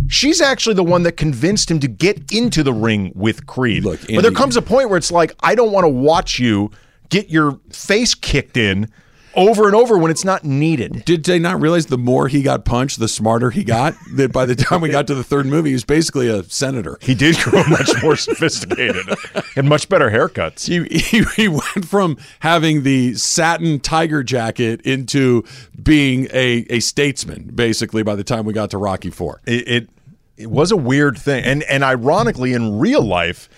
she's 0.08 0.40
actually 0.40 0.74
the 0.74 0.84
one 0.84 1.02
that 1.04 1.12
convinced 1.12 1.70
him 1.70 1.80
to 1.80 1.88
get 1.88 2.32
into 2.32 2.62
the 2.62 2.72
ring 2.72 3.12
with 3.14 3.46
Creed. 3.46 3.84
Look, 3.84 4.00
but 4.08 4.22
there 4.22 4.32
comes 4.32 4.56
a 4.56 4.62
point 4.62 4.88
where 4.88 4.98
it's 4.98 5.12
like, 5.12 5.34
I 5.40 5.54
don't 5.54 5.72
want 5.72 5.84
to 5.84 5.88
watch 5.88 6.38
you 6.38 6.70
get 7.08 7.28
your 7.28 7.60
face 7.70 8.14
kicked 8.14 8.56
in 8.56 8.90
over 9.36 9.66
and 9.66 9.74
over 9.74 9.98
when 9.98 10.10
it's 10.10 10.24
not 10.24 10.44
needed. 10.44 11.04
Did 11.04 11.24
they 11.24 11.38
not 11.38 11.60
realize 11.60 11.86
the 11.86 11.98
more 11.98 12.28
he 12.28 12.42
got 12.42 12.64
punched, 12.64 12.98
the 12.98 13.08
smarter 13.08 13.50
he 13.50 13.64
got? 13.64 13.94
That 14.12 14.32
by 14.32 14.46
the 14.46 14.54
time 14.54 14.80
we 14.80 14.88
got 14.88 15.06
to 15.08 15.14
the 15.14 15.24
third 15.24 15.46
movie, 15.46 15.70
he 15.70 15.74
was 15.74 15.84
basically 15.84 16.28
a 16.28 16.42
senator. 16.44 16.98
He 17.00 17.14
did 17.14 17.36
grow 17.38 17.64
much 17.64 17.90
more 18.02 18.16
sophisticated 18.16 19.06
and 19.56 19.68
much 19.68 19.88
better 19.88 20.10
haircuts. 20.10 20.66
He, 20.66 20.84
he, 20.98 21.24
he 21.36 21.48
went 21.48 21.86
from 21.86 22.16
having 22.40 22.82
the 22.82 23.14
satin 23.14 23.80
tiger 23.80 24.22
jacket 24.22 24.80
into 24.82 25.44
being 25.82 26.28
a, 26.32 26.66
a 26.70 26.80
statesman, 26.80 27.50
basically, 27.54 28.02
by 28.02 28.14
the 28.14 28.24
time 28.24 28.44
we 28.44 28.52
got 28.52 28.70
to 28.70 28.78
Rocky 28.78 29.10
Four. 29.10 29.40
it, 29.46 29.68
it 29.68 29.88
it 30.36 30.50
was 30.50 30.72
a 30.72 30.76
weird 30.76 31.16
thing 31.16 31.44
and 31.44 31.62
and 31.64 31.84
ironically 31.84 32.52
in 32.52 32.78
real 32.78 33.02
life 33.02 33.48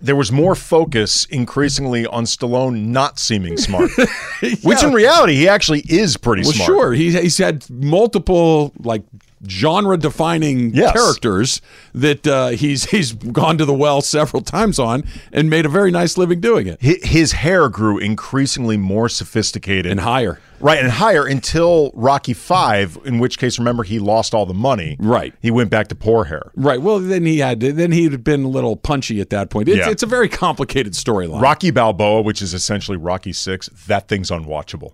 there 0.00 0.16
was 0.16 0.30
more 0.30 0.54
focus 0.54 1.24
increasingly 1.26 2.06
on 2.06 2.24
Stallone 2.24 2.86
not 2.86 3.18
seeming 3.18 3.56
smart 3.56 3.90
which 4.62 4.82
in 4.82 4.92
reality 4.92 5.34
he 5.34 5.48
actually 5.48 5.80
is 5.88 6.16
pretty 6.16 6.42
Well, 6.42 6.52
smart 6.52 6.66
sure. 6.66 6.92
He, 6.92 7.12
he's 7.12 7.38
had 7.38 7.68
multiple 7.70 8.72
like 8.78 9.02
genre 9.48 9.96
defining 9.96 10.74
Yes. 10.74 10.92
characters 10.92 11.60
that 11.94 12.26
uh, 12.26 12.48
he's 12.48 12.84
he's 12.90 13.12
gone 13.12 13.58
to 13.58 13.64
the 13.64 13.74
well 13.74 14.00
several 14.00 14.42
times 14.42 14.78
on 14.78 15.04
and 15.32 15.50
made 15.50 15.66
a 15.66 15.68
very 15.68 15.90
nice 15.90 16.16
living 16.18 16.40
doing 16.40 16.66
it 16.66 16.80
his 16.82 17.32
hair 17.32 17.68
grew 17.68 17.98
increasingly 17.98 18.76
more 18.76 19.08
sophisticated 19.08 19.90
and 19.90 20.00
higher. 20.00 20.40
right 20.60 20.78
and 20.78 20.90
higher 20.90 21.26
until 21.26 21.90
Rocky 21.94 22.32
5 22.32 22.98
in 23.04 23.18
which 23.18 23.38
case 23.38 23.58
remember 23.58 23.82
he 23.82 23.98
lost 23.98 24.34
all 24.34 24.46
the 24.46 24.54
money 24.54 24.96
Right. 24.98 25.34
he 25.42 25.50
went 25.50 25.70
back 25.70 25.88
to 25.88 25.94
poor 25.94 26.24
hair 26.24 26.50
Right. 26.56 26.80
Well, 26.80 26.98
then 27.00 27.24
he 27.26 27.38
had 27.38 27.60
then 27.60 27.92
he'd 27.92 28.22
been 28.24 28.44
a 28.44 28.48
little 28.48 28.76
punchy 28.76 29.20
at 29.20 29.30
that 29.30 29.50
point. 29.50 29.68
It's, 29.68 29.78
Yeah. 29.78 29.90
it's 29.90 30.02
a 30.02 30.06
very 30.06 30.28
complicated 30.28 30.92
storyline. 30.94 31.40
Rocky 31.40 31.70
Balboa 31.70 32.22
which 32.22 32.40
is 32.42 32.54
essentially 32.54 32.96
Rocky 32.96 33.32
6 33.32 33.68
that 33.86 34.08
thing's 34.08 34.30
unwatchable 34.30 34.92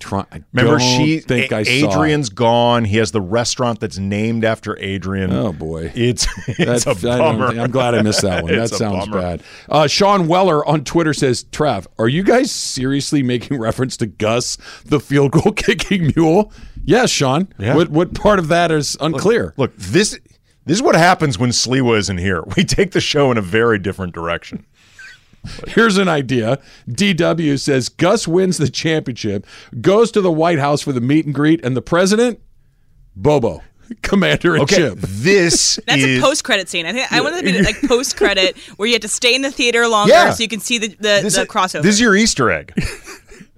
Try, 0.00 0.24
I 0.32 0.42
Remember, 0.52 0.78
don't 0.78 0.98
she 0.98 1.20
think 1.20 1.52
A- 1.52 1.56
I. 1.58 1.60
Adrian's 1.60 2.28
gone. 2.28 2.84
He 2.84 2.96
has 2.96 3.12
the 3.12 3.20
restaurant 3.20 3.78
that's 3.80 3.98
named 3.98 4.44
after 4.44 4.76
Adrian. 4.80 5.32
Oh 5.32 5.52
boy. 5.52 5.92
it's 5.94 6.26
it's 6.48 6.84
That's- 6.84 6.86
a 7.04 7.10
I 7.10 7.18
bummer. 7.18 7.48
think- 7.48 7.60
I'm 7.60 7.70
glad 7.70 7.94
I 7.94 8.02
missed 8.02 8.22
that 8.22 8.42
one. 8.42 8.54
that 8.56 8.68
sounds 8.70 9.06
bummer. 9.06 9.20
bad. 9.20 9.42
Uh, 9.68 9.86
Sean 9.86 10.26
Weller 10.26 10.66
on 10.66 10.82
Twitter 10.84 11.14
says, 11.14 11.44
"Trav, 11.44 11.86
are 11.98 12.08
you 12.08 12.24
guys 12.24 12.50
seriously 12.50 13.22
making 13.22 13.58
reference 13.60 13.96
to 13.98 14.06
Gus, 14.06 14.58
the 14.84 14.98
field 14.98 15.30
goal 15.32 15.52
kicking 15.56 16.12
mule?" 16.16 16.52
Yes, 16.84 17.10
Sean. 17.10 17.48
Yeah. 17.58 17.76
What 17.76 17.90
what 17.90 18.12
part 18.12 18.38
of 18.40 18.48
that 18.48 18.72
is 18.72 18.96
unclear? 19.00 19.54
Look, 19.56 19.74
this 19.76 20.18
this 20.66 20.76
is 20.78 20.82
what 20.82 20.96
happens 20.96 21.38
when 21.38 21.50
Sliwa 21.50 21.96
isn't 21.98 22.18
here. 22.18 22.42
We 22.56 22.64
take 22.64 22.90
the 22.90 23.00
show 23.00 23.30
in 23.30 23.38
a 23.38 23.42
very 23.42 23.78
different 23.78 24.14
direction. 24.14 24.66
Here's 25.68 25.96
an 25.98 26.08
idea. 26.08 26.58
DW 26.88 27.58
says 27.58 27.88
Gus 27.88 28.28
wins 28.28 28.58
the 28.58 28.68
championship, 28.68 29.46
goes 29.80 30.10
to 30.12 30.20
the 30.20 30.30
White 30.32 30.58
House 30.58 30.82
for 30.82 30.92
the 30.92 31.00
meet 31.00 31.24
and 31.24 31.34
greet, 31.34 31.64
and 31.64 31.76
the 31.76 31.82
president, 31.82 32.40
Bobo, 33.16 33.62
commander 34.02 34.54
in 34.56 34.62
Okay, 34.62 34.76
chief. 34.90 35.00
this 35.00 35.80
That's 35.86 36.02
is 36.02 36.18
a 36.18 36.20
post-credit 36.22 36.68
scene. 36.68 36.84
I 36.86 36.92
think 36.92 37.10
I 37.10 37.20
want 37.22 37.36
it 37.36 37.42
to 37.42 37.52
be 37.58 37.62
like 37.62 37.80
post-credit 37.88 38.56
where 38.76 38.86
you 38.86 38.94
have 38.94 39.02
to 39.02 39.08
stay 39.08 39.34
in 39.34 39.42
the 39.42 39.50
theater 39.50 39.88
longer 39.88 40.12
Yeah. 40.12 40.30
so 40.30 40.42
you 40.42 40.48
can 40.48 40.60
see 40.60 40.78
the 40.78 40.88
the, 40.88 41.20
this 41.22 41.34
the 41.36 41.42
is, 41.42 41.48
crossover. 41.48 41.82
This 41.82 41.94
is 41.94 42.00
your 42.00 42.14
Easter 42.16 42.50
egg. 42.50 42.72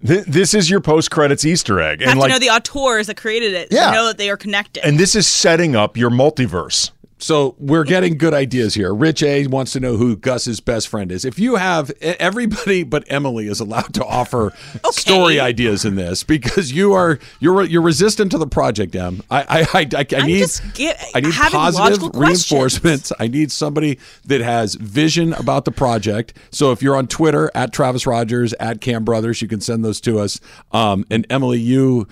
This 0.04 0.52
is 0.52 0.68
your 0.68 0.80
post 0.80 1.10
credits 1.12 1.44
Easter 1.44 1.80
egg, 1.80 2.00
you 2.00 2.06
have 2.06 2.12
and 2.12 2.18
to 2.18 2.20
like, 2.22 2.30
know 2.32 2.38
the 2.40 2.50
auteurs 2.50 3.06
that 3.06 3.16
created 3.16 3.52
it. 3.54 3.68
Yeah. 3.70 3.86
To 3.86 3.92
know 3.92 4.06
that 4.06 4.18
they 4.18 4.30
are 4.30 4.36
connected. 4.36 4.84
and 4.84 4.98
this 4.98 5.14
is 5.14 5.26
setting 5.28 5.76
up 5.76 5.96
your 5.96 6.10
multiverse. 6.10 6.90
So 7.22 7.54
we're 7.58 7.84
getting 7.84 8.18
good 8.18 8.34
ideas 8.34 8.74
here. 8.74 8.92
Rich 8.92 9.22
A 9.22 9.46
wants 9.46 9.72
to 9.74 9.80
know 9.80 9.96
who 9.96 10.16
Gus's 10.16 10.58
best 10.58 10.88
friend 10.88 11.12
is. 11.12 11.24
If 11.24 11.38
you 11.38 11.54
have 11.54 11.92
everybody 12.02 12.82
but 12.82 13.04
Emily 13.06 13.46
is 13.46 13.60
allowed 13.60 13.94
to 13.94 14.04
offer 14.04 14.52
story 14.90 15.38
ideas 15.38 15.84
in 15.84 15.94
this 15.94 16.24
because 16.24 16.72
you 16.72 16.92
are 16.94 17.20
you're 17.38 17.62
you're 17.62 17.80
resistant 17.80 18.32
to 18.32 18.38
the 18.38 18.46
project. 18.48 18.96
Em, 18.96 19.22
I 19.30 19.42
I 19.42 19.60
I, 19.60 19.86
I, 20.00 20.06
I 20.22 20.26
need 20.26 20.38
just 20.40 20.74
get- 20.74 21.00
I 21.14 21.20
need 21.20 21.32
positive 21.32 22.10
reinforcements. 22.50 23.12
I 23.20 23.28
need 23.28 23.52
somebody 23.52 23.98
that 24.26 24.40
has 24.40 24.74
vision 24.74 25.32
about 25.34 25.64
the 25.64 25.70
project. 25.72 26.34
So 26.50 26.72
if 26.72 26.82
you're 26.82 26.96
on 26.96 27.06
Twitter 27.06 27.50
at 27.54 27.72
Travis 27.72 28.04
Rogers 28.06 28.52
at 28.54 28.80
Cam 28.80 29.04
Brothers, 29.04 29.40
you 29.40 29.46
can 29.46 29.60
send 29.60 29.84
those 29.84 30.00
to 30.02 30.18
us. 30.18 30.40
Um, 30.72 31.06
and 31.08 31.24
Emily, 31.30 31.60
you. 31.60 32.08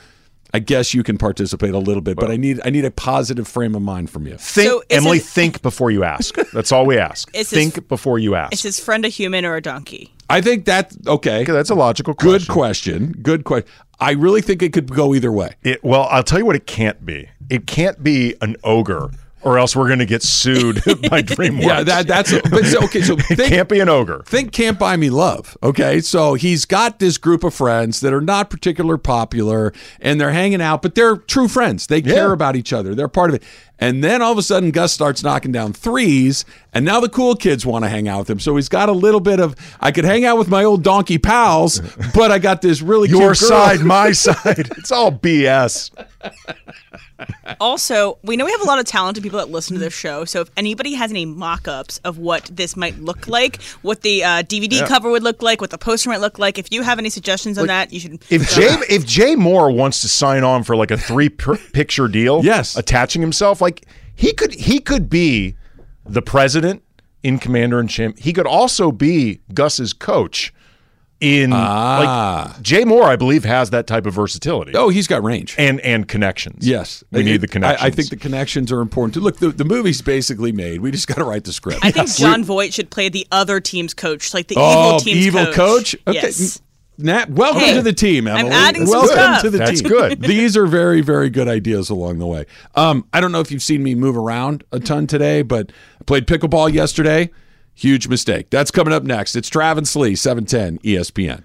I 0.53 0.59
guess 0.59 0.95
you 0.95 1.03
can 1.03 1.17
participate 1.19 1.75
a 1.75 1.79
little 1.79 2.03
bit, 2.03 2.17
but 2.17 2.31
I 2.31 2.37
need 2.37 2.61
I 2.65 2.71
need 2.71 2.85
a 2.85 2.91
positive 2.91 3.47
frame 3.47 3.75
of 3.75 3.83
mind 3.83 4.11
from 4.11 4.27
you. 4.27 4.37
Think, 4.37 4.69
So 4.69 4.83
Emily, 4.91 5.19
it- 5.19 5.25
think 5.25 5.63
before 5.63 5.91
you 5.91 6.05
ask. 6.05 6.35
That's 6.53 6.73
all 6.73 6.87
we 6.87 6.99
ask. 6.99 7.29
Is 7.35 7.51
this- 7.51 7.73
think 7.73 7.89
before 7.89 8.19
you 8.19 8.35
ask. 8.35 8.53
Is 8.53 8.63
his 8.63 8.81
friend 8.81 9.05
a 9.05 9.09
human 9.09 9.45
or 9.45 9.57
a 9.57 9.63
donkey? 9.63 10.13
I 10.29 10.41
think 10.41 10.65
that 10.67 10.93
okay. 11.07 11.43
Okay, 11.43 11.53
that's 11.53 11.71
a 11.71 11.75
logical 11.75 12.15
Good 12.15 12.47
question. 12.49 12.55
question. 12.55 13.13
Good 13.23 13.45
question. 13.45 13.69
I 14.01 14.13
really 14.13 14.41
think 14.41 14.63
it 14.63 14.73
could 14.73 14.93
go 14.93 15.15
either 15.15 15.31
way. 15.33 15.55
It, 15.63 15.85
well, 15.85 16.09
I'll 16.11 16.23
tell 16.23 16.39
you 16.39 16.47
what 16.47 16.57
it 16.57 16.67
can't 16.67 17.05
be. 17.05 17.29
It 17.51 17.67
can't 17.67 18.03
be 18.03 18.35
an 18.41 18.57
ogre, 18.65 19.11
or 19.43 19.59
else 19.59 19.75
we're 19.75 19.87
going 19.87 19.99
to 20.01 20.07
get 20.07 20.23
sued 20.23 20.77
by 20.85 21.23
DreamWorks. 21.23 21.63
Yeah, 21.63 21.83
that 21.83 22.07
that's 22.07 22.33
but 22.51 22.65
so, 22.67 22.85
okay. 22.85 23.03
So 23.03 23.17
think, 23.19 23.49
can't 23.53 23.69
be 23.69 23.81
an 23.81 23.89
ogre. 23.89 24.23
think 24.27 24.53
can't 24.53 24.79
buy 24.79 24.97
me 24.97 25.11
love. 25.11 25.57
Okay, 25.63 26.01
so 26.01 26.35
he's 26.35 26.65
got 26.65 26.99
this 26.99 27.19
group 27.19 27.45
of 27.45 27.55
friends 27.55 28.01
that 28.01 28.13
are 28.13 28.21
not 28.21 28.51
particularly 28.51 29.01
popular, 29.01 29.73
and 30.01 30.21
they're 30.21 30.33
hanging 30.33 30.61
out, 30.61 30.83
but 30.83 30.95
they're 30.95 31.17
true 31.17 31.49
friends. 31.49 31.87
They 31.87 32.03
care 32.03 32.29
Yeah. 32.29 32.33
about 32.33 32.57
each 32.57 32.73
other. 32.73 32.95
They're 32.95 33.09
part 33.09 33.31
of 33.31 33.37
it. 33.37 33.43
And 33.79 34.05
then 34.05 34.21
all 34.21 34.31
of 34.33 34.37
a 34.37 34.43
sudden, 34.43 34.73
Gus 34.73 34.93
starts 34.93 35.23
knocking 35.23 35.53
down 35.53 35.73
threes, 35.73 36.45
and 36.73 36.85
now 36.85 37.01
the 37.01 37.09
cool 37.09 37.35
kids 37.37 37.65
want 37.67 37.85
to 37.85 37.89
hang 37.89 38.09
out 38.09 38.21
with 38.21 38.31
him. 38.31 38.41
So 38.41 38.57
he's 38.57 38.69
got 38.69 38.89
a 38.89 38.93
little 38.93 39.21
bit 39.21 39.41
of 39.41 39.55
I 39.81 39.91
could 39.93 40.05
hang 40.05 40.25
out 40.25 40.39
with 40.39 40.49
my 40.49 40.65
old 40.65 40.83
donkey 40.83 41.19
pals, 41.19 41.81
but 42.15 42.31
I 42.31 42.39
got 42.39 42.63
this 42.63 42.81
really 42.83 43.09
Your 43.09 43.35
cute 43.35 43.41
girl. 43.41 43.49
side, 43.49 43.81
my 43.81 44.13
side. 44.27 44.71
It's 44.79 44.93
all 44.93 45.13
BS. 45.13 45.91
Also, 47.61 48.19
we 48.23 48.37
know 48.37 48.45
we 48.47 48.51
have 48.53 48.63
a 48.63 48.65
lot 48.65 48.79
of 48.79 48.87
talented 48.87 49.23
people 49.23 49.39
that 49.39 49.51
listen 49.51 49.75
to 49.75 49.81
this 49.81 49.93
show. 49.93 50.25
So 50.25 50.41
if 50.41 50.51
anybody 50.57 50.95
has 50.95 51.11
any 51.11 51.27
mock-ups 51.27 51.99
of 52.05 52.17
what 52.19 52.45
this 52.53 52.77
might 52.77 52.99
look 52.99 53.29
like, 53.29 53.61
what 53.83 54.01
the 54.01 54.25
uh, 54.25 54.43
DVD 54.43 54.87
cover 54.87 55.11
would 55.11 55.23
look 55.23 55.43
like, 55.43 55.61
what 55.61 55.71
the 55.71 55.77
poster 55.79 56.09
might 56.09 56.21
look 56.21 56.39
like, 56.39 56.59
if 56.59 56.73
you 56.73 56.83
have 56.83 56.99
any 56.99 57.11
suggestions 57.11 57.59
on 57.59 57.67
that, 57.67 57.93
you 57.93 58.01
should. 58.01 58.23
If 58.31 58.51
Jay 58.55 58.69
if 58.89 59.05
Jay 59.07 59.35
Mohr 59.35 59.75
wants 59.75 60.01
to 60.01 60.09
sign 60.09 60.45
on 60.45 60.63
for 60.65 60.77
like 60.77 60.91
a 60.91 60.97
three 60.97 61.29
per- 61.29 61.59
picture 61.73 62.09
deal, 62.09 62.41
Yes. 62.43 62.77
attaching 62.77 63.21
himself, 63.21 63.61
like 63.61 63.85
he 64.15 64.33
could 64.33 64.55
he 64.55 64.79
could 64.81 65.11
be 65.11 65.57
the 66.05 66.23
president 66.23 66.83
in 67.23 67.39
Commander 67.39 67.79
in 67.81 67.89
Chief. 67.89 68.17
He 68.19 68.33
could 68.33 68.47
also 68.47 68.91
be 68.93 69.41
Gus's 69.55 69.93
coach. 69.93 70.53
In 71.23 71.53
Ah. 71.53 72.47
like 72.55 72.63
Jay 72.63 72.83
Mohr, 72.83 73.03
I 73.05 73.15
believe 73.17 73.45
has 73.45 73.69
that 73.71 73.87
type 73.87 74.07
of 74.07 74.15
versatility 74.15 74.73
Oh, 74.75 74.89
he's 74.89 75.07
got 75.07 75.23
range. 75.23 75.55
and 75.59 75.79
and 75.81 76.09
connections. 76.09 76.67
Yes, 76.67 77.05
we 77.13 77.21
It- 77.21 77.25
need 77.25 77.41
the 77.43 77.47
I- 77.47 77.53
connections. 77.53 77.87
I, 77.87 77.91
think 77.91 78.09
the 78.09 78.17
connections 78.17 78.73
are 78.73 78.81
important 78.81 79.13
too. 79.13 79.21
Look, 79.21 79.37
the, 79.37 79.51
the 79.51 79.67
movie's 79.67 80.01
basically 80.01 80.51
made. 80.51 80.81
We 80.81 80.91
just 80.91 81.07
got 81.07 81.17
to 81.19 81.25
write 81.25 81.45
the 81.45 81.53
script. 81.53 81.81
I 81.85 81.91
think 81.91 82.11
Jon 82.17 82.43
Voight 82.43 82.73
should 82.73 82.89
play 82.89 83.11
the 83.11 83.27
other 83.31 83.61
team's 83.61 83.93
coach, 83.93 84.33
like 84.33 84.49
the 84.49 84.55
oh, 84.57 84.87
evil 84.87 85.01
team's 85.01 85.27
evil 85.27 85.47
coach. 85.53 85.95
Okay, 86.09 86.21
Yes. 86.23 86.63
Nat, 87.03 87.31
welcome 87.31 87.61
Hey, 87.61 87.75
to 87.75 87.83
the 87.83 87.93
team, 87.93 88.27
I'm 88.29 88.39
Emily. 88.39 88.53
adding 88.55 88.87
some 88.87 88.93
welcome 88.99 89.13
stuff. 89.15 89.43
to 89.43 89.51
the 89.51 89.59
That's 89.59 89.81
team. 89.81 89.91
That's 89.91 90.15
good. 90.17 90.23
These 90.23 90.57
are 90.57 90.67
very, 90.67 91.01
very 91.01 91.31
good 91.31 91.49
ideas 91.49 91.91
along 91.91 92.19
the 92.19 92.27
way. 92.27 92.47
Um, 92.75 93.07
I 93.13 93.21
don't 93.21 93.33
know 93.33 93.41
if 93.41 93.51
you've 93.51 93.63
seen 93.63 93.83
me 93.83 93.95
move 93.95 94.17
around 94.17 94.65
a 94.73 94.81
ton 94.81 95.07
today, 95.07 95.43
but 95.43 95.73
I 96.01 96.05
played 96.05 96.27
pickleball 96.27 96.73
yesterday. 96.73 97.31
Huge 97.75 98.09
mistake. 98.09 98.51
That's 98.51 98.71
coming 98.71 98.93
up 98.93 99.03
next. 99.05 99.35
It's 99.37 99.49
Travis 99.49 99.95
Lee, 99.97 100.11
E 100.11 100.15
710 100.15 100.79
ESPN. 100.81 101.45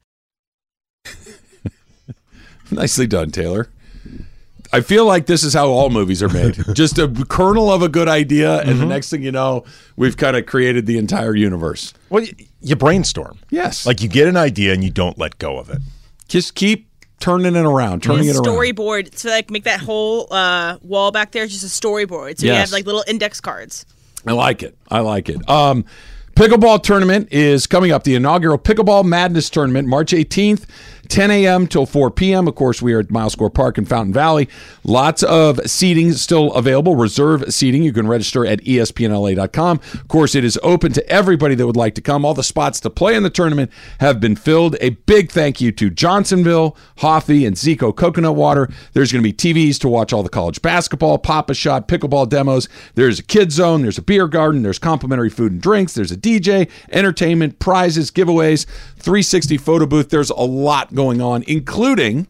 Nicely 2.71 3.07
done, 3.07 3.31
Taylor. 3.31 3.69
I 4.73 4.79
feel 4.79 5.05
like 5.05 5.25
this 5.25 5.43
is 5.43 5.53
how 5.53 5.67
all 5.67 5.89
movies 5.89 6.23
are 6.23 6.29
made. 6.29 6.57
Just 6.73 6.97
a 6.97 7.09
kernel 7.27 7.69
of 7.71 7.81
a 7.81 7.89
good 7.89 8.07
idea, 8.07 8.59
and 8.61 8.69
Mm-hmm. 8.69 8.79
the 8.79 8.85
next 8.85 9.09
thing 9.09 9.21
you 9.21 9.31
know, 9.33 9.65
we've 9.97 10.15
kind 10.15 10.37
of 10.37 10.45
created 10.45 10.85
the 10.85 10.97
entire 10.97 11.35
universe. 11.35 11.93
well, 12.09 12.23
y- 12.23 12.31
you 12.61 12.75
brainstorm. 12.77 13.39
Yes. 13.49 13.85
like 13.85 14.01
you 14.01 14.07
get 14.07 14.27
an 14.27 14.37
idea 14.37 14.71
and 14.73 14.83
you 14.83 14.89
don't 14.89 15.17
let 15.17 15.37
go 15.39 15.57
of 15.57 15.69
it. 15.69 15.79
Just 16.29 16.55
keep 16.55 16.87
turning 17.19 17.55
it 17.55 17.65
around, 17.65 18.01
turning 18.03 18.27
it 18.27 18.35
around. 18.35 18.45
storyboard 18.45 19.09
to 19.21 19.27
like 19.29 19.49
make 19.51 19.65
that 19.65 19.81
whole 19.81 20.31
uh, 20.31 20.77
wall 20.81 21.11
back 21.11 21.31
there 21.31 21.45
just 21.47 21.63
a 21.63 21.67
storyboard. 21.67 22.39
So 22.39 22.45
you 22.45 22.53
have 22.53 22.71
like 22.71 22.85
little 22.85 23.03
index 23.07 23.41
cards. 23.41 23.85
I 24.25 24.31
like 24.33 24.63
it. 24.63 24.77
I 24.89 24.99
like 25.01 25.27
it. 25.27 25.47
Um, 25.49 25.83
pickleball 26.35 26.81
tournament 26.83 27.27
is 27.31 27.67
coming 27.67 27.91
up. 27.91 28.03
The 28.03 28.15
inaugural 28.15 28.57
Pickleball 28.57 29.05
Madness 29.05 29.49
tournament, 29.49 29.87
March 29.87 30.11
18th, 30.11 30.65
10 31.11 31.29
a.m. 31.29 31.67
till 31.67 31.85
4 31.85 32.09
p.m. 32.09 32.47
Of 32.47 32.55
course, 32.55 32.81
we 32.81 32.93
are 32.93 32.99
at 32.99 33.11
Mile 33.11 33.29
Square 33.29 33.49
Park 33.49 33.77
in 33.77 33.83
Fountain 33.83 34.13
Valley. 34.13 34.47
Lots 34.85 35.23
of 35.23 35.59
seating 35.69 36.13
still 36.13 36.53
available, 36.53 36.95
reserve 36.95 37.53
seating. 37.53 37.83
You 37.83 37.91
can 37.91 38.07
register 38.07 38.45
at 38.45 38.61
espnla.com. 38.61 39.81
Of 39.93 40.07
course, 40.07 40.35
it 40.35 40.45
is 40.45 40.57
open 40.63 40.93
to 40.93 41.09
everybody 41.09 41.53
that 41.55 41.67
would 41.67 41.75
like 41.75 41.95
to 41.95 42.01
come. 42.01 42.23
All 42.23 42.33
the 42.33 42.43
spots 42.43 42.79
to 42.81 42.89
play 42.89 43.15
in 43.15 43.23
the 43.23 43.29
tournament 43.29 43.71
have 43.99 44.21
been 44.21 44.37
filled. 44.37 44.77
A 44.79 44.91
big 44.91 45.31
thank 45.31 45.59
you 45.59 45.73
to 45.73 45.89
Johnsonville, 45.89 46.77
Hoffy, 46.99 47.45
and 47.45 47.57
Zico 47.57 47.93
Coconut 47.93 48.35
Water. 48.35 48.69
There's 48.93 49.11
going 49.11 49.21
to 49.21 49.29
be 49.29 49.33
TVs 49.33 49.79
to 49.79 49.89
watch 49.89 50.13
all 50.13 50.23
the 50.23 50.29
college 50.29 50.61
basketball, 50.61 51.17
Pop-A-Shot, 51.17 51.89
pickleball 51.89 52.29
demos. 52.29 52.69
There's 52.95 53.19
a 53.19 53.23
kid 53.23 53.51
zone. 53.51 53.81
There's 53.81 53.97
a 53.97 54.01
beer 54.01 54.29
garden. 54.29 54.61
There's 54.61 54.79
complimentary 54.79 55.29
food 55.29 55.51
and 55.51 55.61
drinks. 55.61 55.93
There's 55.93 56.11
a 56.11 56.17
DJ, 56.39 56.69
entertainment, 56.91 57.59
prizes, 57.59 58.11
giveaways, 58.11 58.65
360 58.97 59.57
photo 59.57 59.85
booth. 59.85 60.09
There's 60.09 60.29
a 60.29 60.35
lot 60.35 60.93
going 60.93 61.21
on, 61.21 61.43
including 61.47 62.27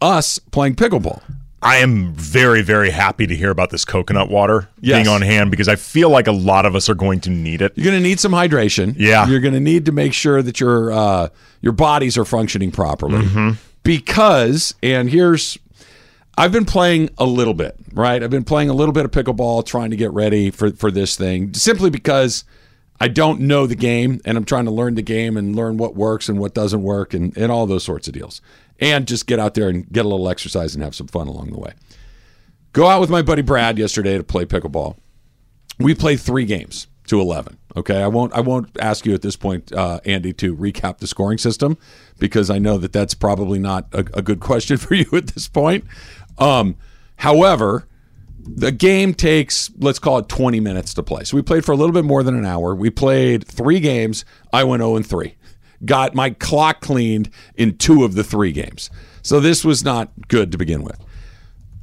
us 0.00 0.38
playing 0.38 0.76
pickleball. 0.76 1.22
I 1.62 1.76
am 1.76 2.14
very, 2.14 2.62
very 2.62 2.88
happy 2.88 3.26
to 3.26 3.36
hear 3.36 3.50
about 3.50 3.68
this 3.68 3.84
coconut 3.84 4.30
water 4.30 4.70
Yes. 4.80 4.96
being 4.96 5.08
on 5.14 5.20
hand 5.20 5.50
because 5.50 5.68
I 5.68 5.76
feel 5.76 6.08
like 6.08 6.26
a 6.26 6.32
lot 6.32 6.64
of 6.64 6.74
us 6.74 6.88
are 6.88 6.94
going 6.94 7.20
to 7.20 7.30
need 7.30 7.60
it. 7.60 7.74
You're 7.76 7.84
going 7.84 8.02
to 8.02 8.08
need 8.08 8.18
some 8.18 8.32
hydration. 8.32 8.94
Yeah. 8.96 9.26
You're 9.28 9.40
going 9.40 9.52
to 9.52 9.60
need 9.60 9.84
to 9.84 9.92
make 9.92 10.14
sure 10.14 10.40
that 10.40 10.58
your 10.58 10.90
uh, 10.90 11.28
your 11.60 11.72
bodies 11.74 12.16
are 12.16 12.24
functioning 12.24 12.70
properly. 12.70 13.56
Because, 13.82 14.74
and 14.82 15.10
here's, 15.10 15.58
I've 16.38 16.52
been 16.52 16.64
playing 16.64 17.10
a 17.18 17.26
little 17.26 17.52
bit, 17.54 17.76
right? 17.92 18.22
I've 18.22 18.30
been 18.30 18.44
playing 18.44 18.70
a 18.70 18.74
little 18.74 18.92
bit 18.94 19.04
of 19.04 19.10
pickleball, 19.10 19.66
trying 19.66 19.90
to 19.90 19.96
get 19.96 20.10
ready 20.12 20.50
for 20.50 20.70
for 20.70 20.90
this 20.90 21.16
thing, 21.16 21.52
simply 21.52 21.90
because 21.90 22.44
I 23.00 23.08
don't 23.08 23.40
know 23.40 23.66
the 23.66 23.76
game, 23.76 24.20
and 24.24 24.36
I'm 24.36 24.44
trying 24.44 24.66
to 24.66 24.70
learn 24.70 24.94
the 24.94 25.02
game 25.02 25.36
and 25.36 25.56
learn 25.56 25.78
what 25.78 25.96
works 25.96 26.28
and 26.28 26.38
what 26.38 26.54
doesn't 26.54 26.82
work, 26.82 27.14
and 27.14 27.36
and 27.36 27.50
all 27.50 27.66
those 27.66 27.84
sorts 27.84 28.08
of 28.08 28.14
deals, 28.14 28.40
and 28.78 29.08
just 29.08 29.26
get 29.26 29.38
out 29.38 29.54
there 29.54 29.68
and 29.68 29.90
get 29.90 30.04
a 30.04 30.08
little 30.08 30.28
exercise 30.28 30.74
and 30.74 30.84
have 30.84 30.94
some 30.94 31.08
fun 31.08 31.26
along 31.26 31.50
the 31.50 31.58
way. 31.58 31.72
Go 32.72 32.86
out 32.86 33.00
with 33.00 33.10
my 33.10 33.22
buddy 33.22 33.42
Brad 33.42 33.78
yesterday 33.78 34.16
to 34.16 34.22
play 34.22 34.44
pickleball. 34.44 34.96
We 35.78 35.94
played 35.94 36.20
three 36.20 36.44
games 36.44 36.86
to 37.06 37.20
11 37.20 37.58
okay? 37.76 38.02
I 38.02 38.06
won't 38.06 38.32
i 38.32 38.40
won't 38.40 38.70
ask 38.80 39.06
you 39.06 39.14
at 39.14 39.22
this 39.22 39.36
point 39.36 39.72
uh, 39.72 40.00
andy 40.04 40.32
to 40.34 40.56
recap 40.56 40.98
the 40.98 41.06
scoring 41.06 41.38
system 41.38 41.76
because 42.18 42.50
i 42.50 42.58
know 42.58 42.78
that 42.78 42.92
that's 42.92 43.14
probably 43.14 43.58
not 43.58 43.86
a, 43.92 44.00
a 44.14 44.22
good 44.22 44.40
question 44.50 44.76
for 44.76 44.94
you 44.94 45.06
at 45.12 45.28
this 45.28 45.48
point. 45.48 45.84
Um, 46.38 46.76
however 47.16 47.86
the 48.44 48.72
game 48.72 49.14
takes 49.14 49.70
let's 49.78 49.98
call 49.98 50.18
it 50.18 50.28
20 50.28 50.60
minutes 50.60 50.94
to 50.94 51.02
play. 51.02 51.24
So 51.24 51.36
we 51.36 51.42
played 51.42 51.64
for 51.64 51.72
a 51.72 51.76
little 51.76 51.92
bit 51.92 52.04
more 52.04 52.22
than 52.22 52.36
an 52.36 52.46
hour. 52.46 52.74
We 52.74 52.90
played 52.90 53.46
3 53.46 53.80
games. 53.80 54.24
I 54.52 54.64
went 54.64 54.80
0 54.80 54.96
and 54.96 55.06
3. 55.06 55.34
Got 55.84 56.14
my 56.14 56.30
clock 56.30 56.80
cleaned 56.80 57.30
in 57.54 57.76
2 57.76 58.04
of 58.04 58.14
the 58.14 58.24
3 58.24 58.52
games. 58.52 58.90
So 59.22 59.40
this 59.40 59.64
was 59.64 59.84
not 59.84 60.10
good 60.28 60.52
to 60.52 60.58
begin 60.58 60.82
with. 60.82 60.98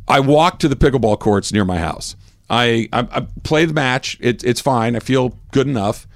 I 0.07 0.19
walk 0.19 0.59
to 0.59 0.67
the 0.67 0.75
pickleball 0.75 1.19
courts 1.19 1.51
near 1.51 1.65
my 1.65 1.77
house. 1.77 2.15
I, 2.49 2.87
I, 2.93 3.07
I 3.11 3.27
play 3.43 3.65
the 3.65 3.73
match. 3.73 4.17
It, 4.21 4.43
it's 4.43 4.61
fine. 4.61 4.95
I 4.95 4.99
feel 4.99 5.37
good 5.51 5.67
enough. 5.67 6.07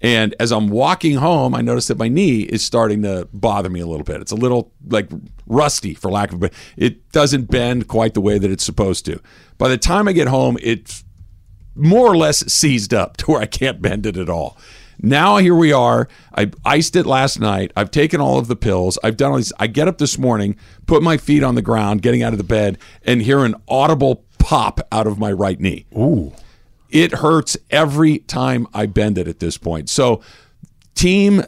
And 0.00 0.34
as 0.40 0.50
I'm 0.50 0.68
walking 0.68 1.16
home, 1.16 1.54
I 1.54 1.60
notice 1.60 1.88
that 1.88 1.98
my 1.98 2.08
knee 2.08 2.40
is 2.40 2.64
starting 2.64 3.02
to 3.02 3.28
bother 3.32 3.68
me 3.68 3.80
a 3.80 3.86
little 3.86 4.04
bit. 4.04 4.20
It's 4.20 4.32
a 4.32 4.36
little 4.36 4.72
like 4.88 5.10
rusty, 5.46 5.94
for 5.94 6.10
lack 6.10 6.30
of 6.30 6.36
a 6.36 6.38
better. 6.38 6.54
It 6.76 7.12
doesn't 7.12 7.50
bend 7.50 7.86
quite 7.88 8.14
the 8.14 8.20
way 8.20 8.38
that 8.38 8.50
it's 8.50 8.64
supposed 8.64 9.04
to. 9.06 9.20
By 9.58 9.68
the 9.68 9.78
time 9.78 10.08
I 10.08 10.12
get 10.12 10.28
home, 10.28 10.56
it's 10.62 11.04
more 11.74 12.06
or 12.06 12.16
less 12.16 12.38
seized 12.52 12.94
up 12.94 13.16
to 13.18 13.32
where 13.32 13.40
I 13.40 13.46
can't 13.46 13.82
bend 13.82 14.06
it 14.06 14.16
at 14.16 14.30
all. 14.30 14.56
Now 15.02 15.38
here 15.38 15.54
we 15.54 15.72
are. 15.72 16.08
I 16.36 16.50
iced 16.64 16.94
it 16.94 17.06
last 17.06 17.40
night. 17.40 17.72
I've 17.74 17.90
taken 17.90 18.20
all 18.20 18.38
of 18.38 18.48
the 18.48 18.56
pills. 18.56 18.98
I've 19.02 19.16
done 19.16 19.30
all 19.32 19.38
these. 19.38 19.52
I 19.58 19.66
get 19.66 19.88
up 19.88 19.98
this 19.98 20.18
morning, 20.18 20.56
put 20.86 21.02
my 21.02 21.16
feet 21.16 21.42
on 21.42 21.54
the 21.54 21.62
ground, 21.62 22.02
getting 22.02 22.22
out 22.22 22.32
of 22.32 22.38
the 22.38 22.44
bed, 22.44 22.78
and 23.04 23.22
hear 23.22 23.44
an 23.44 23.54
audible 23.66 24.24
pop 24.38 24.80
out 24.92 25.06
of 25.06 25.18
my 25.18 25.32
right 25.32 25.58
knee. 25.58 25.86
Ooh. 25.96 26.32
It 26.90 27.12
hurts 27.12 27.56
every 27.70 28.18
time 28.18 28.66
I 28.74 28.86
bend 28.86 29.18
it 29.18 29.28
at 29.28 29.38
this 29.38 29.56
point. 29.56 29.88
So, 29.88 30.22
team 30.94 31.42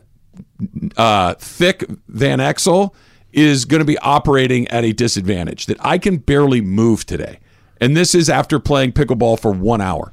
uh, 0.97 1.35
thick 1.35 1.85
Van 2.09 2.39
Exel 2.39 2.95
is 3.33 3.65
going 3.65 3.81
to 3.81 3.85
be 3.85 3.99
operating 3.99 4.69
at 4.69 4.85
a 4.85 4.93
disadvantage 4.93 5.67
that 5.67 5.79
I 5.81 5.99
can 5.99 6.19
barely 6.19 6.61
move 6.61 7.07
today. 7.07 7.39
And 7.81 7.97
this 7.97 8.15
is 8.15 8.29
after 8.31 8.59
playing 8.61 8.93
pickleball 8.93 9.41
for 9.41 9.53
one 9.53 9.81
hour. 9.81 10.13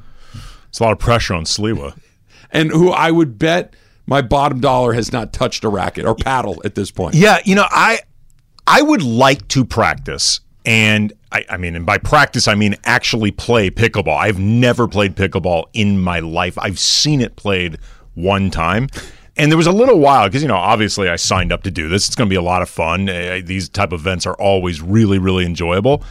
It's 0.69 0.79
a 0.79 0.83
lot 0.83 0.93
of 0.93 0.99
pressure 0.99 1.33
on 1.33 1.43
Sliwa. 1.43 1.99
And 2.51 2.71
who 2.71 2.89
I 2.89 3.11
would 3.11 3.37
bet 3.37 3.75
my 4.07 4.23
bottom 4.23 4.59
dollar 4.59 4.93
has 4.93 5.11
not 5.13 5.31
touched 5.31 5.63
a 5.63 5.69
racket 5.69 6.03
or 6.03 6.15
paddle 6.15 6.59
at 6.65 6.73
this 6.73 6.89
point. 6.89 7.13
Yeah, 7.13 7.37
you 7.45 7.53
know, 7.53 7.67
I 7.69 7.99
I 8.65 8.81
would 8.81 9.03
like 9.03 9.47
to 9.49 9.63
practice 9.63 10.39
and 10.69 11.13
I, 11.31 11.43
I, 11.49 11.57
mean, 11.57 11.75
and 11.75 11.83
by 11.83 11.97
practice, 11.97 12.47
I 12.47 12.53
mean 12.53 12.75
actually 12.83 13.31
play 13.31 13.71
pickleball. 13.71 14.15
I've 14.15 14.37
never 14.37 14.87
played 14.87 15.15
pickleball 15.15 15.65
in 15.73 15.99
my 15.99 16.19
life. 16.19 16.59
I've 16.59 16.77
seen 16.77 17.21
it 17.21 17.35
played 17.35 17.79
one 18.13 18.51
time. 18.51 18.87
And 19.35 19.51
there 19.51 19.57
was 19.57 19.65
a 19.65 19.71
little 19.71 19.97
while 19.97 20.27
because, 20.27 20.43
you 20.43 20.47
know, 20.47 20.57
obviously 20.57 21.09
I 21.09 21.15
signed 21.15 21.51
up 21.51 21.63
to 21.63 21.71
do 21.71 21.87
this. 21.87 22.05
It's 22.05 22.15
going 22.15 22.27
to 22.27 22.29
be 22.29 22.35
a 22.37 22.41
lot 22.43 22.61
of 22.61 22.69
fun. 22.69 23.09
Uh, 23.09 23.41
these 23.43 23.67
type 23.67 23.91
of 23.91 24.01
events 24.01 24.27
are 24.27 24.35
always 24.35 24.79
really, 24.79 25.17
really 25.17 25.43
enjoyable. 25.43 26.03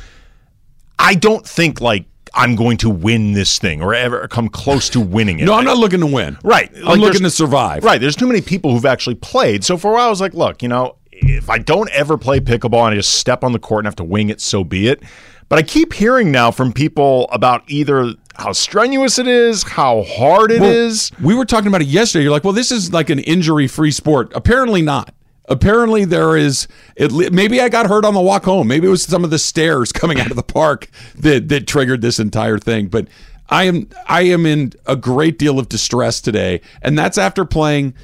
I 0.99 1.15
don't 1.15 1.47
think 1.47 1.81
like 1.81 2.07
I'm 2.35 2.57
going 2.57 2.79
to 2.79 2.91
win 2.91 3.35
this 3.35 3.61
thing 3.61 3.81
or 3.81 3.95
ever 3.95 4.27
come 4.27 4.49
close 4.49 4.88
to 4.91 5.00
winning 5.00 5.38
it. 5.38 5.45
no, 5.45 5.55
I'm 5.55 5.67
not 5.67 5.77
looking 5.77 6.00
to 6.00 6.07
win. 6.07 6.37
Right. 6.43 6.69
I'm 6.79 6.83
like 6.83 6.99
looking 6.99 7.23
to 7.23 7.31
survive. 7.31 7.85
Right. 7.85 8.00
There's 8.00 8.17
too 8.17 8.27
many 8.27 8.41
people 8.41 8.73
who've 8.73 8.87
actually 8.87 9.17
played. 9.17 9.62
So 9.62 9.77
for 9.77 9.93
a 9.93 9.95
while, 9.95 10.09
I 10.09 10.11
was 10.11 10.21
like, 10.21 10.35
look, 10.35 10.65
you 10.65 10.69
know, 10.69 10.97
if 11.38 11.49
I 11.49 11.59
don't 11.59 11.88
ever 11.90 12.18
play 12.18 12.40
pickleball 12.40 12.85
and 12.85 12.92
I 12.92 12.97
just 12.97 13.14
step 13.14 13.42
on 13.45 13.52
the 13.52 13.59
court 13.59 13.80
and 13.80 13.87
have 13.87 13.97
to 13.97 14.04
wing 14.04 14.28
it, 14.28 14.40
so 14.40 14.64
be 14.64 14.88
it. 14.88 15.02
But 15.49 15.59
I 15.59 15.62
keep 15.62 15.95
hearing 15.95 16.30
now 16.30 16.50
from 16.50 16.73
people 16.73 17.28
about 17.33 17.62
either 17.68 18.12
how 18.35 18.52
strenuous 18.52 19.18
it 19.18 19.26
is, 19.26 19.62
how 19.62 20.02
hard 20.02 20.50
it 20.50 20.61
well, 20.61 20.71
is. 20.71 21.11
We 21.23 21.35
were 21.35 21.47
talking 21.47 21.68
about 21.68 21.80
it 21.80 21.87
yesterday. 21.88 22.25
You're 22.25 22.33
like, 22.33 22.45
well, 22.45 22.52
this 22.52 22.71
is 22.71 22.92
like 22.92 23.09
an 23.09 23.21
injury 23.21 23.66
free 23.66 23.90
sport. 23.90 24.30
Apparently 24.35 24.83
not. 24.83 25.14
Apparently 25.49 26.04
there 26.04 26.37
is. 26.37 26.68
It, 26.97 27.33
maybe 27.33 27.61
I 27.62 27.71
got 27.71 27.87
hurt 27.87 28.04
on 28.04 28.12
the 28.12 28.21
walk 28.21 28.45
home. 28.45 28.68
Maybe 28.68 28.87
it 28.87 28.90
was 28.90 29.04
some 29.04 29.25
of 29.25 29.30
the 29.30 29.38
stairs 29.38 29.92
coming 29.92 30.21
out 30.21 30.30
of 30.30 30.37
the 30.37 30.42
park 30.42 30.90
that 31.16 31.49
that 31.49 31.66
triggered 31.66 32.02
this 32.02 32.18
entire 32.18 32.59
thing. 32.59 32.88
But 32.88 33.09
I 33.49 33.64
am 33.64 33.88
I 34.07 34.23
am 34.23 34.45
in 34.45 34.75
a 34.87 34.97
great 34.97 35.38
deal 35.38 35.59
of 35.59 35.71
distress 35.71 36.21
today, 36.21 36.61
and 36.83 36.99
that's 36.99 37.16
after 37.16 37.47
playing 37.47 37.95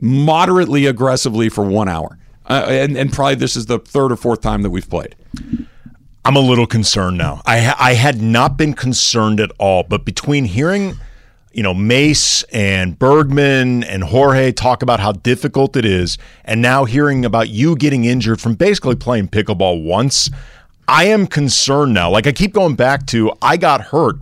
moderately 0.00 0.86
aggressively 0.86 1.50
for 1.50 1.64
one 1.64 1.90
hour. 1.90 2.18
Uh, 2.46 2.66
and, 2.68 2.96
and 2.96 3.12
probably 3.12 3.36
this 3.36 3.56
is 3.56 3.66
the 3.66 3.78
third 3.78 4.12
or 4.12 4.16
fourth 4.16 4.40
time 4.40 4.62
that 4.62 4.70
we've 4.70 4.88
played. 4.88 5.16
I'm 6.24 6.36
a 6.36 6.40
little 6.40 6.66
concerned 6.66 7.18
now. 7.18 7.42
I 7.44 7.60
ha- 7.60 7.76
I 7.78 7.94
had 7.94 8.20
not 8.22 8.56
been 8.56 8.74
concerned 8.74 9.40
at 9.40 9.50
all, 9.58 9.82
but 9.82 10.04
between 10.04 10.46
hearing, 10.46 10.94
you 11.52 11.62
know, 11.62 11.74
Mace 11.74 12.42
and 12.44 12.98
Bergman 12.98 13.84
and 13.84 14.02
Jorge 14.04 14.52
talk 14.52 14.82
about 14.82 15.00
how 15.00 15.12
difficult 15.12 15.76
it 15.76 15.84
is, 15.84 16.16
and 16.44 16.62
now 16.62 16.86
hearing 16.86 17.24
about 17.24 17.50
you 17.50 17.76
getting 17.76 18.04
injured 18.06 18.40
from 18.40 18.54
basically 18.54 18.96
playing 18.96 19.28
pickleball 19.28 19.84
once, 19.84 20.30
I 20.88 21.04
am 21.04 21.26
concerned 21.26 21.92
now. 21.92 22.10
Like 22.10 22.26
I 22.26 22.32
keep 22.32 22.54
going 22.54 22.74
back 22.74 23.06
to, 23.08 23.32
I 23.42 23.58
got 23.58 23.80
hurt 23.82 24.16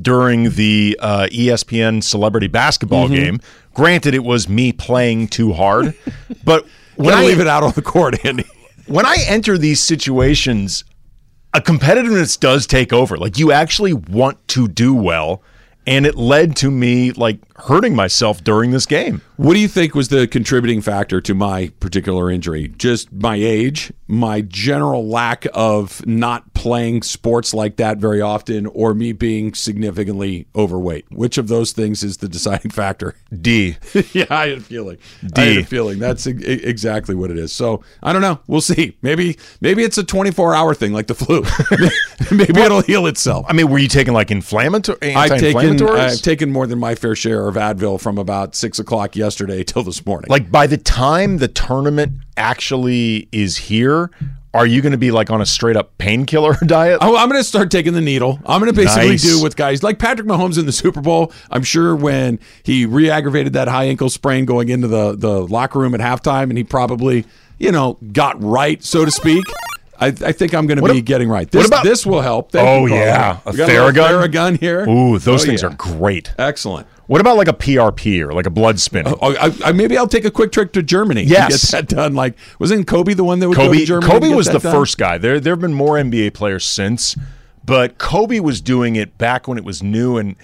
during 0.00 0.50
the 0.50 0.98
uh, 1.00 1.26
ESPN 1.30 2.02
celebrity 2.02 2.48
basketball 2.48 3.06
mm-hmm. 3.06 3.14
game. 3.14 3.40
Granted, 3.72 4.14
it 4.14 4.24
was 4.24 4.48
me 4.48 4.72
playing 4.72 5.28
too 5.28 5.52
hard, 5.54 5.94
but 6.44 6.66
when 6.96 7.14
I 7.14 7.22
leave 7.22 7.40
it 7.40 7.46
out 7.46 7.62
on 7.62 7.72
the 7.72 7.82
court, 7.82 8.24
Andy. 8.24 8.44
When 8.88 9.04
I 9.04 9.16
enter 9.26 9.58
these 9.58 9.80
situations, 9.80 10.84
a 11.52 11.60
competitiveness 11.60 12.38
does 12.38 12.68
take 12.68 12.92
over. 12.92 13.16
Like 13.16 13.36
you 13.36 13.50
actually 13.50 13.92
want 13.92 14.46
to 14.48 14.68
do 14.68 14.94
well 14.94 15.42
and 15.86 16.06
it 16.06 16.16
led 16.16 16.56
to 16.56 16.70
me 16.70 17.12
like 17.12 17.40
hurting 17.58 17.94
myself 17.94 18.42
during 18.42 18.70
this 18.70 18.86
game. 18.86 19.22
What 19.36 19.54
do 19.54 19.60
you 19.60 19.68
think 19.68 19.94
was 19.94 20.08
the 20.08 20.26
contributing 20.26 20.80
factor 20.80 21.20
to 21.20 21.34
my 21.34 21.70
particular 21.80 22.30
injury? 22.30 22.68
Just 22.68 23.12
my 23.12 23.36
age, 23.36 23.92
my 24.08 24.40
general 24.40 25.06
lack 25.06 25.46
of 25.52 26.04
not 26.06 26.54
playing 26.54 27.02
sports 27.02 27.52
like 27.52 27.76
that 27.76 27.98
very 27.98 28.22
often, 28.22 28.66
or 28.66 28.94
me 28.94 29.12
being 29.12 29.52
significantly 29.52 30.46
overweight? 30.56 31.04
Which 31.10 31.36
of 31.36 31.48
those 31.48 31.72
things 31.72 32.02
is 32.02 32.18
the 32.18 32.28
deciding 32.28 32.70
factor? 32.72 33.14
D. 33.38 33.76
yeah, 34.12 34.26
I 34.30 34.48
had 34.48 34.58
a 34.58 34.60
feeling. 34.62 34.98
D. 35.22 35.42
I 35.42 35.44
had 35.44 35.56
a 35.58 35.64
feeling. 35.64 35.98
That's 35.98 36.26
exactly 36.26 37.14
what 37.14 37.30
it 37.30 37.38
is. 37.38 37.52
So 37.52 37.84
I 38.02 38.12
don't 38.14 38.22
know. 38.22 38.40
We'll 38.46 38.62
see. 38.62 38.96
Maybe 39.02 39.36
maybe 39.60 39.82
it's 39.82 39.98
a 39.98 40.04
24 40.04 40.54
hour 40.54 40.74
thing 40.74 40.92
like 40.92 41.08
the 41.08 41.14
flu. 41.14 41.44
maybe 42.36 42.60
it'll 42.60 42.80
heal 42.82 43.06
itself. 43.06 43.44
I 43.48 43.52
mean, 43.52 43.68
were 43.68 43.78
you 43.78 43.88
taking 43.88 44.14
like 44.14 44.30
inflammatory? 44.30 45.14
I've 45.14 45.38
taken 45.38 45.86
I've 45.86 46.22
taken 46.22 46.50
more 46.50 46.66
than 46.66 46.78
my 46.78 46.94
fair 46.94 47.14
share 47.14 47.45
of 47.48 47.54
Advil 47.54 48.00
from 48.00 48.18
about 48.18 48.54
six 48.54 48.78
o'clock 48.78 49.16
yesterday 49.16 49.62
till 49.62 49.82
this 49.82 50.04
morning. 50.04 50.28
Like 50.30 50.50
by 50.50 50.66
the 50.66 50.76
time 50.76 51.38
the 51.38 51.48
tournament 51.48 52.14
actually 52.36 53.28
is 53.32 53.56
here, 53.56 54.10
are 54.56 54.66
you 54.66 54.80
going 54.80 54.92
to 54.92 54.98
be 54.98 55.10
like 55.10 55.30
on 55.30 55.40
a 55.42 55.46
straight 55.46 55.76
up 55.76 55.96
painkiller 55.98 56.54
diet? 56.66 56.98
Oh, 57.02 57.16
I'm 57.16 57.28
going 57.28 57.40
to 57.40 57.44
start 57.44 57.70
taking 57.70 57.92
the 57.92 58.00
needle. 58.00 58.40
I'm 58.46 58.60
going 58.60 58.72
to 58.72 58.76
basically 58.76 59.10
nice. 59.10 59.22
do 59.22 59.42
with 59.42 59.54
guys 59.54 59.82
like 59.82 59.98
Patrick 59.98 60.26
Mahomes 60.26 60.58
in 60.58 60.64
the 60.66 60.72
Super 60.72 61.00
Bowl. 61.00 61.32
I'm 61.50 61.62
sure 61.62 61.94
when 61.94 62.38
he 62.62 62.86
re-aggravated 62.86 63.52
that 63.52 63.68
high 63.68 63.84
ankle 63.84 64.08
sprain 64.08 64.46
going 64.46 64.68
into 64.70 64.88
the 64.88 65.14
the 65.14 65.46
locker 65.46 65.78
room 65.78 65.94
at 65.94 66.00
halftime, 66.00 66.44
and 66.44 66.56
he 66.56 66.64
probably 66.64 67.26
you 67.58 67.70
know 67.70 67.98
got 68.12 68.42
right, 68.42 68.82
so 68.82 69.04
to 69.04 69.10
speak. 69.10 69.44
I, 69.98 70.08
I 70.08 70.32
think 70.32 70.54
I'm 70.54 70.66
going 70.66 70.82
to 70.82 70.92
be 70.92 71.00
getting 71.00 71.28
right. 71.28 71.50
This, 71.50 71.66
about, 71.66 71.84
this 71.84 72.04
will 72.04 72.20
help. 72.20 72.52
Thank 72.52 72.68
oh, 72.68 72.86
yeah. 72.94 73.40
A 73.46 73.52
Theragun? 73.52 74.28
Theragun 74.28 74.60
here. 74.60 74.86
Ooh, 74.86 75.18
those 75.18 75.42
oh, 75.42 75.46
things 75.46 75.62
yeah. 75.62 75.68
are 75.68 75.74
great. 75.74 76.34
Excellent. 76.38 76.86
What 77.06 77.20
about 77.20 77.36
like 77.36 77.48
a 77.48 77.52
PRP 77.52 78.20
or 78.20 78.32
like 78.32 78.46
a 78.46 78.50
blood 78.50 78.80
spinning? 78.80 79.14
Oh, 79.20 79.34
I, 79.34 79.52
I, 79.64 79.72
maybe 79.72 79.96
I'll 79.96 80.08
take 80.08 80.24
a 80.24 80.30
quick 80.30 80.50
trip 80.52 80.72
to 80.72 80.82
Germany. 80.82 81.22
Yes, 81.22 81.60
to 81.60 81.66
get 81.76 81.88
that 81.88 81.94
done. 81.94 82.14
Like, 82.14 82.36
wasn't 82.58 82.86
Kobe 82.86 83.14
the 83.14 83.24
one 83.24 83.38
that 83.38 83.48
would 83.48 83.56
Kobe? 83.56 83.74
go 83.74 83.78
to 83.80 83.86
Germany? 83.86 84.12
Kobe 84.12 84.28
was 84.30 84.46
the 84.46 84.58
done? 84.58 84.72
first 84.72 84.98
guy. 84.98 85.18
There, 85.18 85.38
there 85.38 85.52
have 85.52 85.60
been 85.60 85.74
more 85.74 85.94
NBA 85.94 86.34
players 86.34 86.64
since, 86.64 87.16
but 87.64 87.98
Kobe 87.98 88.40
was 88.40 88.60
doing 88.60 88.96
it 88.96 89.16
back 89.18 89.46
when 89.46 89.56
it 89.56 89.64
was 89.64 89.82
new, 89.82 90.16
and 90.16 90.34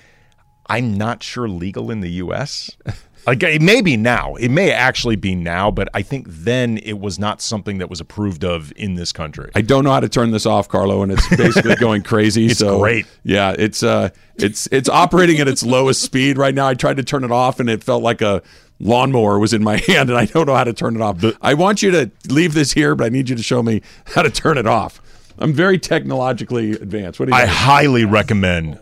I'm 0.67 0.97
not 0.97 1.23
sure 1.23 1.49
legal 1.49 1.91
in 1.91 2.01
the 2.01 2.11
U.S. 2.11 2.77
Like 3.27 3.43
it 3.43 3.63
may 3.63 3.81
be 3.83 3.97
now. 3.97 4.35
It 4.35 4.51
may 4.51 4.73
actually 4.73 5.17
be 5.17 5.35
now, 5.35 5.71
but 5.71 5.89
I 5.95 6.03
think 6.03 6.27
then 6.29 6.79
it 6.79 6.99
was 6.99 7.19
not 7.19 7.41
something 7.41 7.79
that 7.79 7.89
was 7.89 8.01
approved 8.01 8.45
of 8.45 8.73
in 8.77 8.95
this 8.95 9.13
country. 9.13 9.51
I 9.55 9.61
don't 9.63 9.85
know 9.85 9.93
how 9.93 10.01
to 10.01 10.09
turn 10.09 10.33
this 10.33 10.45
off, 10.47 10.69
Carlo, 10.69 11.03
and 11.03 11.13
it's 11.13 11.29
basically 11.37 11.75
going 11.81 12.03
crazy. 12.03 12.47
it's 12.47 12.59
so 12.59 12.79
great. 12.81 13.07
Yeah, 13.23 13.55
it's 13.57 13.83
uh 13.83 14.11
it's 14.37 14.67
it's 14.73 14.89
operating 14.89 15.39
at 15.39 15.47
its 15.49 15.63
lowest 15.63 16.03
speed 16.03 16.37
right 16.39 16.55
now. 16.55 16.67
I 16.67 16.75
tried 16.75 16.97
to 16.97 17.05
turn 17.05 17.23
it 17.23 17.31
off 17.31 17.61
and 17.61 17.71
it 17.71 17.85
felt 17.85 18.03
like 18.03 18.23
a 18.23 18.43
lawnmower 18.81 19.39
was 19.39 19.53
in 19.53 19.63
my 19.63 19.77
hand 19.87 20.11
and 20.11 20.19
I 20.19 20.27
don't 20.27 20.47
know 20.47 20.55
how 20.57 20.65
to 20.65 20.73
turn 20.73 20.97
it 20.97 21.03
off. 21.03 21.25
I 21.41 21.55
want 21.55 21.83
you 21.83 21.91
to 21.93 22.11
leave 22.29 22.55
this 22.55 22.73
here, 22.73 22.95
but 22.97 23.05
I 23.05 23.09
need 23.09 23.29
you 23.29 23.37
to 23.37 23.43
show 23.43 23.63
me 23.63 23.83
how 24.07 24.23
to 24.23 24.31
turn 24.31 24.59
it 24.59 24.67
off. 24.67 25.01
I'm 25.39 25.53
very 25.53 25.79
technologically 25.79 26.73
advanced. 26.73 27.19
What 27.21 27.27
do 27.27 27.33
you 27.35 27.37
I 27.37 27.43
think? 27.47 27.53
highly 27.57 28.05
recommend 28.05 28.79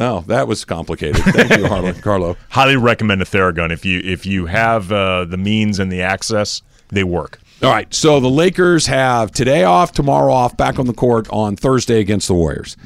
Oh, 0.00 0.20
that 0.28 0.48
was 0.48 0.64
complicated. 0.64 1.22
Thank 1.22 1.58
you, 1.58 1.66
Harlan, 1.66 1.94
Carlo. 2.00 2.36
Highly 2.48 2.76
recommend 2.76 3.20
a 3.20 3.26
Theragun 3.26 3.70
if 3.70 3.84
you 3.84 4.00
if 4.02 4.24
you 4.24 4.46
have 4.46 4.90
uh, 4.90 5.26
the 5.26 5.36
means 5.36 5.78
and 5.78 5.92
the 5.92 6.00
access. 6.00 6.62
They 6.88 7.04
work. 7.04 7.38
All 7.62 7.70
right. 7.70 7.92
So 7.92 8.18
the 8.18 8.30
Lakers 8.30 8.86
have 8.86 9.30
today 9.30 9.62
off, 9.62 9.92
tomorrow 9.92 10.32
off, 10.32 10.56
back 10.56 10.78
on 10.78 10.86
the 10.86 10.94
court 10.94 11.28
on 11.30 11.54
Thursday 11.54 12.00
against 12.00 12.26
the 12.26 12.34
Warriors. 12.34 12.76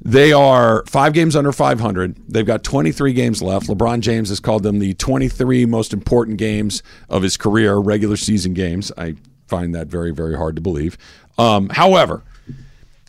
They 0.00 0.32
are 0.32 0.84
five 0.86 1.12
games 1.12 1.34
under 1.34 1.52
500. 1.52 2.16
They've 2.28 2.46
got 2.46 2.62
23 2.62 3.12
games 3.12 3.42
left. 3.42 3.66
LeBron 3.66 4.00
James 4.00 4.28
has 4.28 4.38
called 4.40 4.62
them 4.62 4.78
the 4.78 4.94
23 4.94 5.66
most 5.66 5.92
important 5.92 6.38
games 6.38 6.82
of 7.10 7.22
his 7.22 7.36
career, 7.36 7.76
regular 7.76 8.16
season 8.16 8.54
games. 8.54 8.92
I 8.96 9.16
find 9.48 9.74
that 9.74 9.88
very, 9.88 10.12
very 10.12 10.36
hard 10.36 10.54
to 10.54 10.62
believe. 10.62 10.96
Um, 11.36 11.68
however, 11.68 12.22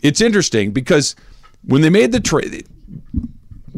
it's 0.01 0.19
interesting 0.19 0.71
because 0.71 1.15
when 1.63 1.81
they 1.81 1.89
made 1.91 2.11
the 2.11 2.19
trade, 2.19 2.67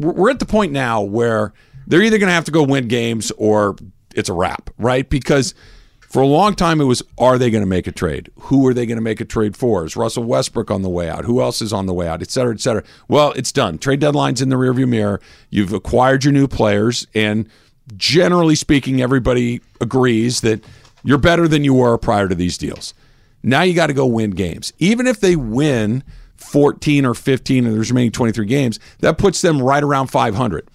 we're 0.02 0.30
at 0.30 0.38
the 0.38 0.46
point 0.46 0.72
now 0.72 1.00
where 1.00 1.52
they're 1.86 2.02
either 2.02 2.18
going 2.18 2.28
to 2.28 2.34
have 2.34 2.44
to 2.44 2.52
go 2.52 2.62
win 2.62 2.88
games 2.88 3.32
or 3.38 3.76
it's 4.14 4.28
a 4.28 4.32
wrap, 4.32 4.70
right? 4.78 5.08
Because 5.08 5.54
for 6.00 6.20
a 6.20 6.26
long 6.26 6.54
time 6.54 6.80
it 6.80 6.84
was, 6.84 7.02
are 7.16 7.38
they 7.38 7.50
going 7.50 7.62
to 7.62 7.68
make 7.68 7.86
a 7.86 7.92
trade? 7.92 8.30
Who 8.40 8.66
are 8.66 8.74
they 8.74 8.84
going 8.84 8.98
to 8.98 9.02
make 9.02 9.20
a 9.20 9.24
trade 9.24 9.56
for? 9.56 9.84
Is 9.84 9.96
Russell 9.96 10.24
Westbrook 10.24 10.70
on 10.70 10.82
the 10.82 10.90
way 10.90 11.08
out? 11.08 11.24
Who 11.24 11.40
else 11.40 11.62
is 11.62 11.72
on 11.72 11.86
the 11.86 11.94
way 11.94 12.06
out? 12.06 12.20
Et 12.20 12.30
cetera, 12.30 12.52
et 12.52 12.60
cetera. 12.60 12.84
Well, 13.08 13.32
it's 13.32 13.52
done. 13.52 13.78
Trade 13.78 14.00
deadline's 14.00 14.42
in 14.42 14.50
the 14.50 14.56
rearview 14.56 14.86
mirror. 14.86 15.20
You've 15.48 15.72
acquired 15.72 16.24
your 16.24 16.32
new 16.32 16.46
players, 16.46 17.06
and 17.14 17.48
generally 17.96 18.54
speaking, 18.54 19.00
everybody 19.00 19.62
agrees 19.80 20.42
that 20.42 20.62
you're 21.02 21.18
better 21.18 21.48
than 21.48 21.64
you 21.64 21.74
were 21.74 21.96
prior 21.96 22.28
to 22.28 22.34
these 22.34 22.58
deals. 22.58 22.94
Now 23.42 23.62
you 23.62 23.74
got 23.74 23.88
to 23.88 23.94
go 23.94 24.06
win 24.06 24.32
games. 24.32 24.72
Even 24.78 25.06
if 25.06 25.18
they 25.20 25.34
win 25.34 26.04
14 26.42 27.06
or 27.06 27.14
15 27.14 27.66
and 27.66 27.74
there's 27.74 27.90
remaining 27.90 28.12
23 28.12 28.46
games, 28.46 28.78
that 29.00 29.18
puts 29.18 29.40
them 29.40 29.60
right 29.60 29.82
around 29.82 30.08
500. 30.08 30.68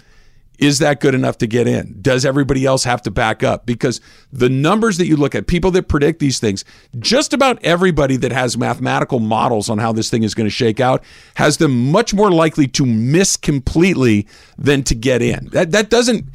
Is 0.59 0.79
that 0.79 0.99
good 0.99 1.13
enough 1.13 1.37
to 1.39 1.47
get 1.47 1.67
in? 1.67 1.99
Does 2.01 2.25
everybody 2.25 2.65
else 2.65 2.83
have 2.83 3.03
to 3.03 3.11
back 3.11 3.43
up? 3.43 3.67
Because 3.67 4.01
the 4.33 4.49
numbers 4.49 4.97
that 4.97 5.05
you 5.05 5.15
look 5.15 5.35
at, 5.35 5.45
people 5.45 5.69
that 5.71 5.87
predict 5.87 6.19
these 6.19 6.39
things, 6.39 6.65
just 6.97 7.31
about 7.31 7.63
everybody 7.63 8.17
that 8.17 8.31
has 8.31 8.57
mathematical 8.57 9.19
models 9.19 9.69
on 9.69 9.77
how 9.77 9.91
this 9.91 10.09
thing 10.09 10.23
is 10.23 10.33
going 10.33 10.47
to 10.47 10.51
shake 10.51 10.79
out 10.79 11.03
has 11.35 11.57
them 11.57 11.91
much 11.91 12.13
more 12.13 12.31
likely 12.31 12.67
to 12.69 12.85
miss 12.85 13.37
completely 13.37 14.27
than 14.57 14.81
to 14.83 14.95
get 14.95 15.21
in. 15.21 15.47
That 15.51 15.71
that 15.71 15.91
doesn't 15.91 16.25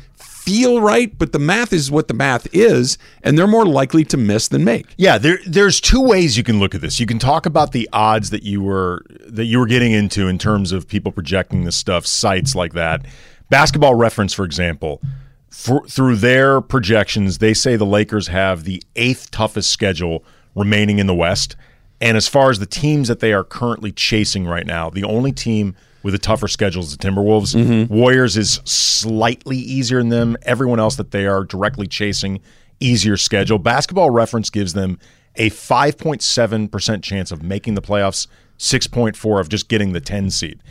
feel 0.45 0.81
right, 0.81 1.17
but 1.17 1.33
the 1.33 1.39
math 1.39 1.73
is 1.73 1.91
what 1.91 2.09
the 2.09 2.15
math 2.15 2.53
is, 2.53 2.99
and 3.23 3.39
they're 3.39 3.47
more 3.47 3.65
likely 3.65 4.05
to 4.07 4.17
miss 4.17 4.49
than 4.49 4.65
make. 4.65 4.87
Yeah, 4.97 5.19
there 5.19 5.39
there's 5.47 5.81
two 5.81 6.03
ways 6.03 6.37
you 6.37 6.43
can 6.43 6.59
look 6.59 6.75
at 6.75 6.81
this. 6.81 6.99
You 6.99 7.07
can 7.07 7.19
talk 7.19 7.47
about 7.47 7.73
the 7.73 7.89
odds 7.93 8.31
that 8.31 8.43
you 8.43 8.61
were 8.63 9.05
that 9.27 9.45
you 9.45 9.59
were 9.59 9.67
getting 9.67 9.93
into 9.93 10.27
in 10.29 10.39
terms 10.39 10.73
of 10.73 10.89
people 10.89 11.13
projecting 11.13 11.65
this 11.65 11.77
stuff, 11.77 12.07
sites 12.07 12.55
like 12.55 12.73
that. 12.73 13.07
Basketball 13.51 13.95
Reference, 13.95 14.33
for 14.33 14.45
example, 14.45 15.01
for, 15.49 15.87
through 15.87 16.17
their 16.17 16.61
projections, 16.61 17.39
they 17.39 17.55
say 17.55 17.77
the 17.77 17.87
Lakers 17.87 18.29
have 18.29 18.65
the 18.65 18.83
eighth 18.97 19.31
toughest 19.31 19.71
schedule 19.71 20.25
remaining 20.55 20.99
in 20.99 21.07
the 21.07 21.15
West. 21.15 21.57
And 22.01 22.17
as 22.17 22.27
far 22.27 22.51
as 22.51 22.59
the 22.59 22.67
teams 22.67 23.07
that 23.09 23.21
they 23.21 23.33
are 23.33 23.45
currently 23.45 23.93
chasing 23.93 24.45
right 24.45 24.67
now, 24.67 24.91
the 24.91 25.05
only 25.05 25.31
team 25.31 25.77
with 26.03 26.15
a 26.15 26.19
tougher 26.19 26.49
schedule 26.49 26.83
is 26.83 26.97
the 26.97 27.09
Timberwolves. 27.09 27.89
Warriors 27.89 28.37
is 28.37 28.61
slightly 28.65 29.57
easier 29.57 29.99
than 29.99 30.09
them. 30.09 30.37
Everyone 30.43 30.81
else 30.81 30.97
that 30.97 31.11
they 31.11 31.27
are 31.27 31.45
directly 31.45 31.87
chasing, 31.87 32.41
easier 32.81 33.17
schedule. 33.17 33.59
Basketball 33.59 34.11
Reference 34.11 34.51
gives 34.51 34.73
them 34.73 34.99
a 35.37 35.51
5.7% 35.51 37.03
chance 37.03 37.33
of 37.33 37.43
making 37.43 37.75
the 37.75 37.83
playoffs, 37.83 38.27
6.4 38.59 39.41
of 39.41 39.49
just 39.49 39.69
getting 39.69 39.93
the 39.93 40.01
10 40.01 40.31
seed. 40.31 40.63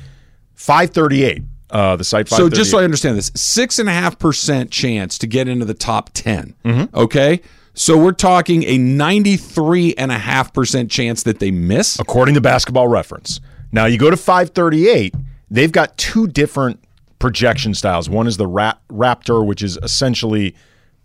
538, 0.55 1.43
uh, 1.71 1.95
the 1.95 2.03
site 2.03 2.29
So 2.29 2.49
just 2.49 2.69
so 2.71 2.77
I 2.79 2.83
understand 2.83 3.17
this, 3.17 3.31
six 3.35 3.79
and 3.79 3.89
a 3.89 3.91
half 3.91 4.19
percent 4.19 4.69
chance 4.71 5.17
to 5.19 5.27
get 5.27 5.47
into 5.47 5.65
the 5.65 5.73
top 5.73 6.11
10 6.13 6.53
Mm-hmm. 6.63 6.95
Okay, 6.95 7.41
so 7.73 7.97
we're 7.97 8.11
talking 8.11 8.63
a 8.65 8.77
ninety-three 8.77 9.95
and 9.95 10.11
a 10.11 10.17
half 10.17 10.53
percent 10.53 10.91
chance 10.91 11.23
that 11.23 11.39
they 11.39 11.49
miss. 11.51 11.97
according 11.99 12.35
to 12.35 12.41
Basketball 12.41 12.87
Reference. 12.87 13.39
Now 13.71 13.85
you 13.85 13.97
go 13.97 14.09
to 14.09 14.17
538, 14.17 15.15
they've 15.49 15.71
got 15.71 15.97
two 15.97 16.27
different 16.27 16.83
projection 17.19 17.73
styles. 17.73 18.09
One 18.09 18.27
is 18.27 18.37
the 18.37 18.47
Rap- 18.47 18.81
Raptor, 18.89 19.45
which 19.45 19.61
is 19.61 19.77
essentially 19.83 20.55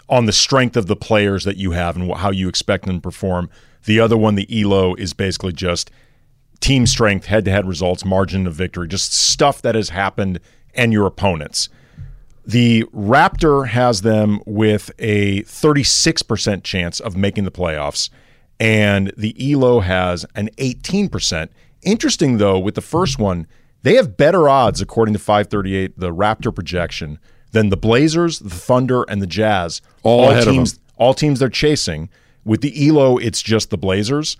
on 0.08 0.26
the 0.26 0.32
strength 0.32 0.76
of 0.76 0.86
the 0.86 0.96
players 0.96 1.44
that 1.44 1.56
you 1.56 1.72
have 1.72 1.96
and 1.96 2.10
wh- 2.10 2.16
how 2.18 2.30
you 2.30 2.48
expect 2.48 2.86
them 2.86 2.96
to 2.96 3.00
perform. 3.00 3.50
The 3.84 4.00
other 4.00 4.16
one, 4.16 4.34
the 4.34 4.48
ELO, 4.50 4.94
is 4.94 5.12
basically 5.12 5.52
just 5.52 5.90
team 6.60 6.86
strength, 6.86 7.26
head 7.26 7.44
to 7.44 7.50
head 7.50 7.66
results, 7.68 8.04
margin 8.04 8.46
of 8.46 8.54
victory, 8.54 8.88
just 8.88 9.12
stuff 9.12 9.62
that 9.62 9.74
has 9.74 9.90
happened 9.90 10.40
and 10.74 10.92
your 10.92 11.06
opponents. 11.06 11.68
The 12.44 12.84
Raptor 12.94 13.68
has 13.68 14.02
them 14.02 14.40
with 14.46 14.90
a 14.98 15.42
36% 15.42 16.62
chance 16.62 17.00
of 17.00 17.16
making 17.16 17.44
the 17.44 17.50
playoffs, 17.50 18.08
and 18.60 19.12
the 19.16 19.34
ELO 19.52 19.80
has 19.80 20.24
an 20.34 20.48
18%. 20.56 21.48
Interesting, 21.86 22.38
though, 22.38 22.58
with 22.58 22.74
the 22.74 22.82
first 22.82 23.18
one, 23.18 23.46
they 23.82 23.94
have 23.94 24.16
better 24.16 24.48
odds, 24.48 24.80
according 24.80 25.14
to 25.14 25.20
538, 25.20 25.98
the 25.98 26.12
Raptor 26.12 26.52
projection, 26.52 27.20
than 27.52 27.68
the 27.68 27.76
Blazers, 27.76 28.40
the 28.40 28.50
Thunder, 28.50 29.04
and 29.04 29.22
the 29.22 29.26
Jazz. 29.26 29.80
All 30.02 30.28
of 30.28 30.44
teams, 30.44 30.80
all 30.96 31.14
teams 31.14 31.38
they're 31.38 31.48
chasing. 31.48 32.10
With 32.44 32.60
the 32.60 32.88
ELO, 32.88 33.18
it's 33.18 33.40
just 33.40 33.70
the 33.70 33.78
Blazers. 33.78 34.36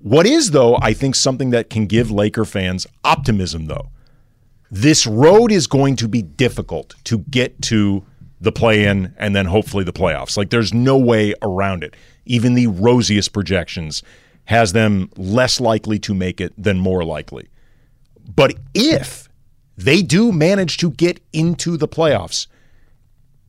What 0.00 0.26
is, 0.26 0.50
though, 0.50 0.78
I 0.82 0.92
think 0.92 1.14
something 1.14 1.50
that 1.50 1.70
can 1.70 1.86
give 1.86 2.10
Laker 2.10 2.44
fans 2.44 2.88
optimism, 3.04 3.66
though. 3.66 3.90
This 4.68 5.06
road 5.06 5.52
is 5.52 5.68
going 5.68 5.94
to 5.96 6.08
be 6.08 6.22
difficult 6.22 6.96
to 7.04 7.18
get 7.18 7.62
to 7.62 8.04
the 8.40 8.52
play 8.52 8.84
in 8.84 9.14
and 9.16 9.36
then 9.36 9.46
hopefully 9.46 9.84
the 9.84 9.92
playoffs. 9.92 10.36
Like 10.36 10.50
there's 10.50 10.72
no 10.72 10.96
way 10.96 11.34
around 11.42 11.84
it. 11.84 11.94
Even 12.24 12.54
the 12.54 12.68
rosiest 12.68 13.32
projections 13.32 14.02
has 14.50 14.72
them 14.72 15.08
less 15.16 15.60
likely 15.60 15.96
to 15.96 16.12
make 16.12 16.40
it 16.40 16.52
than 16.58 16.76
more 16.76 17.04
likely. 17.04 17.48
But 18.34 18.56
if 18.74 19.28
they 19.76 20.02
do 20.02 20.32
manage 20.32 20.76
to 20.78 20.90
get 20.90 21.20
into 21.32 21.76
the 21.76 21.86
playoffs, 21.86 22.48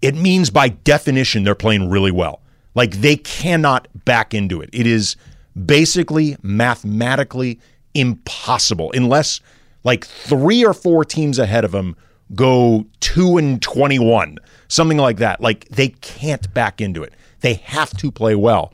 it 0.04 0.14
means 0.14 0.52
by 0.52 0.70
definition 0.70 1.44
they're 1.44 1.56
playing 1.56 1.90
really 1.90 2.12
well. 2.12 2.44
Like 2.76 3.02
they 3.02 3.16
cannot 3.16 3.88
back 4.06 4.36
into 4.36 4.62
it. 4.62 4.70
It 4.74 4.86
is 4.86 5.16
basically 5.66 6.38
mathematically 6.44 7.60
impossible 7.96 8.92
unless 8.94 9.40
like 9.84 10.06
three 10.06 10.64
or 10.64 10.76
four 10.76 11.04
teams 11.04 11.40
ahead 11.40 11.66
of 11.66 11.72
them 11.72 11.96
go 12.36 12.86
2 13.00 13.40
and 13.40 13.60
21, 13.60 14.38
something 14.68 15.00
like 15.00 15.18
that. 15.18 15.42
Like 15.42 15.68
they 15.70 15.88
can't 15.88 16.54
back 16.54 16.80
into 16.80 17.02
it. 17.02 17.14
They 17.40 17.56
have 17.56 17.90
to 17.98 18.12
play 18.12 18.36
well. 18.36 18.72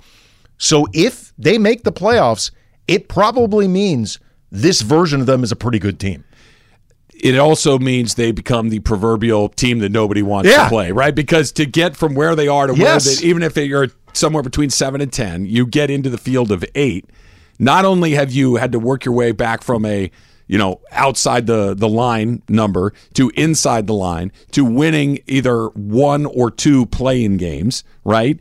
So 0.57 0.87
if 0.93 1.33
they 1.37 1.57
make 1.57 1.83
the 1.83 1.91
playoffs, 1.91 2.51
it 2.87 3.07
probably 3.07 3.67
means 3.67 4.19
this 4.51 4.81
version 4.81 5.19
of 5.21 5.27
them 5.27 5.43
is 5.43 5.51
a 5.51 5.55
pretty 5.55 5.79
good 5.79 5.99
team. 5.99 6.23
It 7.13 7.37
also 7.37 7.79
means 7.79 8.13
they 8.15 8.31
become 8.31 8.69
the 8.69 8.79
proverbial 8.79 9.49
team 9.49 9.79
that 9.79 9.91
nobody 9.91 10.21
wants 10.21 10.49
Yeah. 10.49 10.63
to 10.63 10.69
play, 10.69 10.91
right? 10.91 11.13
Because 11.15 11.51
to 11.53 11.65
get 11.65 11.95
from 11.97 12.13
where 12.15 12.35
they 12.35 12.47
are 12.47 12.67
to 12.67 12.75
Yes. 12.75 13.05
where 13.07 13.15
they, 13.15 13.23
even 13.27 13.41
if 13.43 13.57
you're 13.57 13.87
somewhere 14.13 14.43
between 14.43 14.69
seven 14.69 15.01
and 15.01 15.11
ten, 15.11 15.45
you 15.45 15.65
get 15.65 15.89
into 15.89 16.09
the 16.09 16.17
field 16.17 16.51
of 16.51 16.63
eight. 16.75 17.05
Not 17.59 17.85
only 17.85 18.11
have 18.11 18.31
you 18.31 18.57
had 18.57 18.71
to 18.71 18.79
work 18.79 19.03
your 19.03 19.15
way 19.15 19.31
back 19.31 19.63
from 19.63 19.83
a 19.85 20.11
you 20.49 20.57
know 20.57 20.79
outside 20.93 21.45
the 21.47 21.73
the 21.75 21.89
line 21.89 22.41
number 22.47 22.93
to 23.15 23.29
inside 23.35 23.85
the 23.87 23.93
line 23.93 24.31
to 24.51 24.63
winning 24.63 25.19
either 25.27 25.67
one 25.69 26.25
or 26.25 26.49
two 26.51 26.85
playing 26.85 27.37
games, 27.37 27.83
right? 28.05 28.39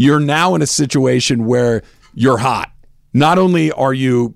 You're 0.00 0.18
now 0.18 0.54
in 0.54 0.62
a 0.62 0.66
situation 0.66 1.44
where 1.44 1.82
you're 2.14 2.38
hot. 2.38 2.72
Not 3.12 3.36
only 3.36 3.70
are 3.70 3.92
you 3.92 4.34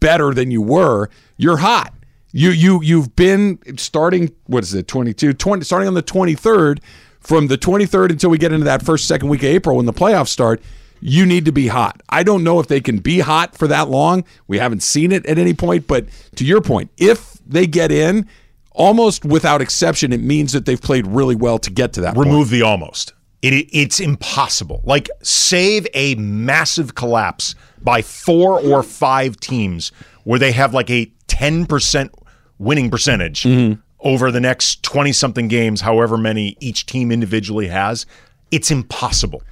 better 0.00 0.32
than 0.32 0.50
you 0.50 0.62
were, 0.62 1.10
you're 1.36 1.58
hot. 1.58 1.92
You 2.32 2.48
you 2.48 2.80
you've 2.82 3.14
been 3.14 3.58
starting 3.76 4.34
what 4.46 4.62
is 4.62 4.72
it 4.72 4.88
22 4.88 5.34
20 5.34 5.64
starting 5.64 5.86
on 5.86 5.92
the 5.92 6.02
23rd 6.02 6.78
from 7.20 7.48
the 7.48 7.58
23rd 7.58 8.12
until 8.12 8.30
we 8.30 8.38
get 8.38 8.52
into 8.52 8.64
that 8.64 8.82
first 8.82 9.06
second 9.06 9.28
week 9.28 9.42
of 9.42 9.50
April 9.50 9.76
when 9.76 9.84
the 9.84 9.92
playoffs 9.92 10.28
start. 10.28 10.62
You 10.98 11.26
need 11.26 11.44
to 11.44 11.52
be 11.52 11.66
hot. 11.66 12.00
I 12.08 12.22
don't 12.22 12.42
know 12.42 12.58
if 12.58 12.66
they 12.66 12.80
can 12.80 13.00
be 13.00 13.18
hot 13.18 13.54
for 13.54 13.68
that 13.68 13.90
long. 13.90 14.24
We 14.46 14.58
haven't 14.58 14.82
seen 14.82 15.12
it 15.12 15.26
at 15.26 15.38
any 15.38 15.52
point, 15.52 15.86
but 15.86 16.06
to 16.36 16.44
your 16.46 16.62
point, 16.62 16.90
if 16.96 17.34
they 17.46 17.66
get 17.66 17.92
in, 17.92 18.26
almost 18.72 19.26
without 19.26 19.60
exception, 19.60 20.10
it 20.14 20.22
means 20.22 20.52
that 20.52 20.64
they've 20.64 20.80
played 20.80 21.06
really 21.06 21.36
well 21.36 21.58
to 21.58 21.70
get 21.70 21.92
to 21.92 22.00
that 22.00 22.14
point. 22.14 22.28
remove 22.28 22.48
the 22.48 22.62
almost. 22.62 23.12
It, 23.44 23.68
it's 23.72 24.00
impossible. 24.00 24.80
Like 24.84 25.08
save 25.22 25.86
a 25.94 26.14
massive 26.14 26.94
collapse 26.94 27.54
by 27.82 28.00
four 28.02 28.60
or 28.60 28.82
five 28.82 29.38
teams 29.38 29.92
where 30.24 30.38
they 30.38 30.52
have 30.52 30.72
like 30.72 30.88
a 30.90 31.12
10% 31.28 32.08
winning 32.58 32.90
percentage 32.90 33.42
Mm-hmm. 33.42 33.80
over 34.00 34.30
the 34.30 34.40
next 34.40 34.82
20 34.82 35.12
something 35.12 35.48
games, 35.48 35.80
however 35.82 36.16
many 36.16 36.56
each 36.60 36.86
team 36.86 37.10
individually 37.12 37.68
has. 37.68 38.06
It's 38.50 38.70
impossible. 38.70 39.42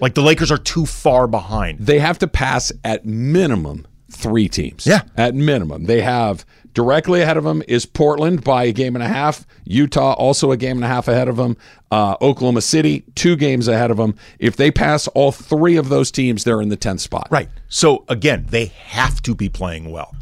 Like 0.00 0.14
the 0.14 0.22
Lakers 0.22 0.50
are 0.52 0.58
too 0.58 0.84
far 0.86 1.26
behind. 1.26 1.78
they 1.80 1.98
have 2.00 2.18
to 2.18 2.28
pass 2.28 2.70
at 2.84 3.04
minimum 3.06 3.86
three 4.10 4.48
teams. 4.48 4.86
Yeah. 4.86 5.02
At 5.16 5.34
minimum. 5.34 5.84
They 5.84 6.00
have 6.02 6.44
directly 6.78 7.20
ahead 7.22 7.36
of 7.36 7.42
them 7.42 7.60
is 7.66 7.84
Portland 7.84 8.44
by 8.44 8.62
a 8.62 8.72
game 8.72 8.94
and 8.94 9.02
a 9.02 9.08
half. 9.08 9.44
Utah 9.64 10.12
also 10.12 10.52
a 10.52 10.56
game 10.56 10.76
and 10.76 10.84
a 10.84 10.86
half 10.86 11.08
ahead 11.08 11.26
of 11.26 11.34
them. 11.34 11.56
Uh, 11.90 12.14
Oklahoma 12.22 12.60
City, 12.60 13.04
two 13.16 13.34
games 13.34 13.66
ahead 13.66 13.90
of 13.90 13.96
them. 13.96 14.14
If 14.38 14.54
they 14.54 14.70
pass 14.70 15.08
all 15.08 15.32
three 15.32 15.74
of 15.74 15.88
those 15.88 16.12
teams, 16.12 16.44
they're 16.44 16.62
in 16.62 16.68
the 16.68 16.76
10th 16.76 17.00
spot. 17.00 17.26
Right. 17.32 17.48
So 17.68 18.04
again, 18.08 18.46
they 18.50 18.66
have 18.66 19.20
to 19.22 19.34
be 19.34 19.48
playing 19.48 19.90
well. 19.90 20.14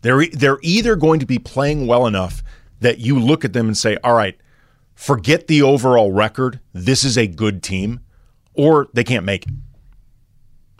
They're 0.00 0.24
they're 0.28 0.58
either 0.62 0.96
going 0.96 1.20
to 1.20 1.26
be 1.26 1.38
playing 1.38 1.86
well 1.86 2.06
enough 2.06 2.42
that 2.80 3.00
you 3.00 3.18
look 3.20 3.44
at 3.44 3.52
them 3.52 3.66
and 3.66 3.76
say, 3.76 3.98
"All 4.02 4.14
right, 4.14 4.38
forget 4.94 5.48
the 5.48 5.60
overall 5.60 6.12
record. 6.12 6.60
This 6.72 7.04
is 7.04 7.18
a 7.18 7.26
good 7.26 7.62
team," 7.62 8.00
or 8.54 8.88
they 8.94 9.04
can't 9.04 9.26
make 9.26 9.46
it. 9.46 9.52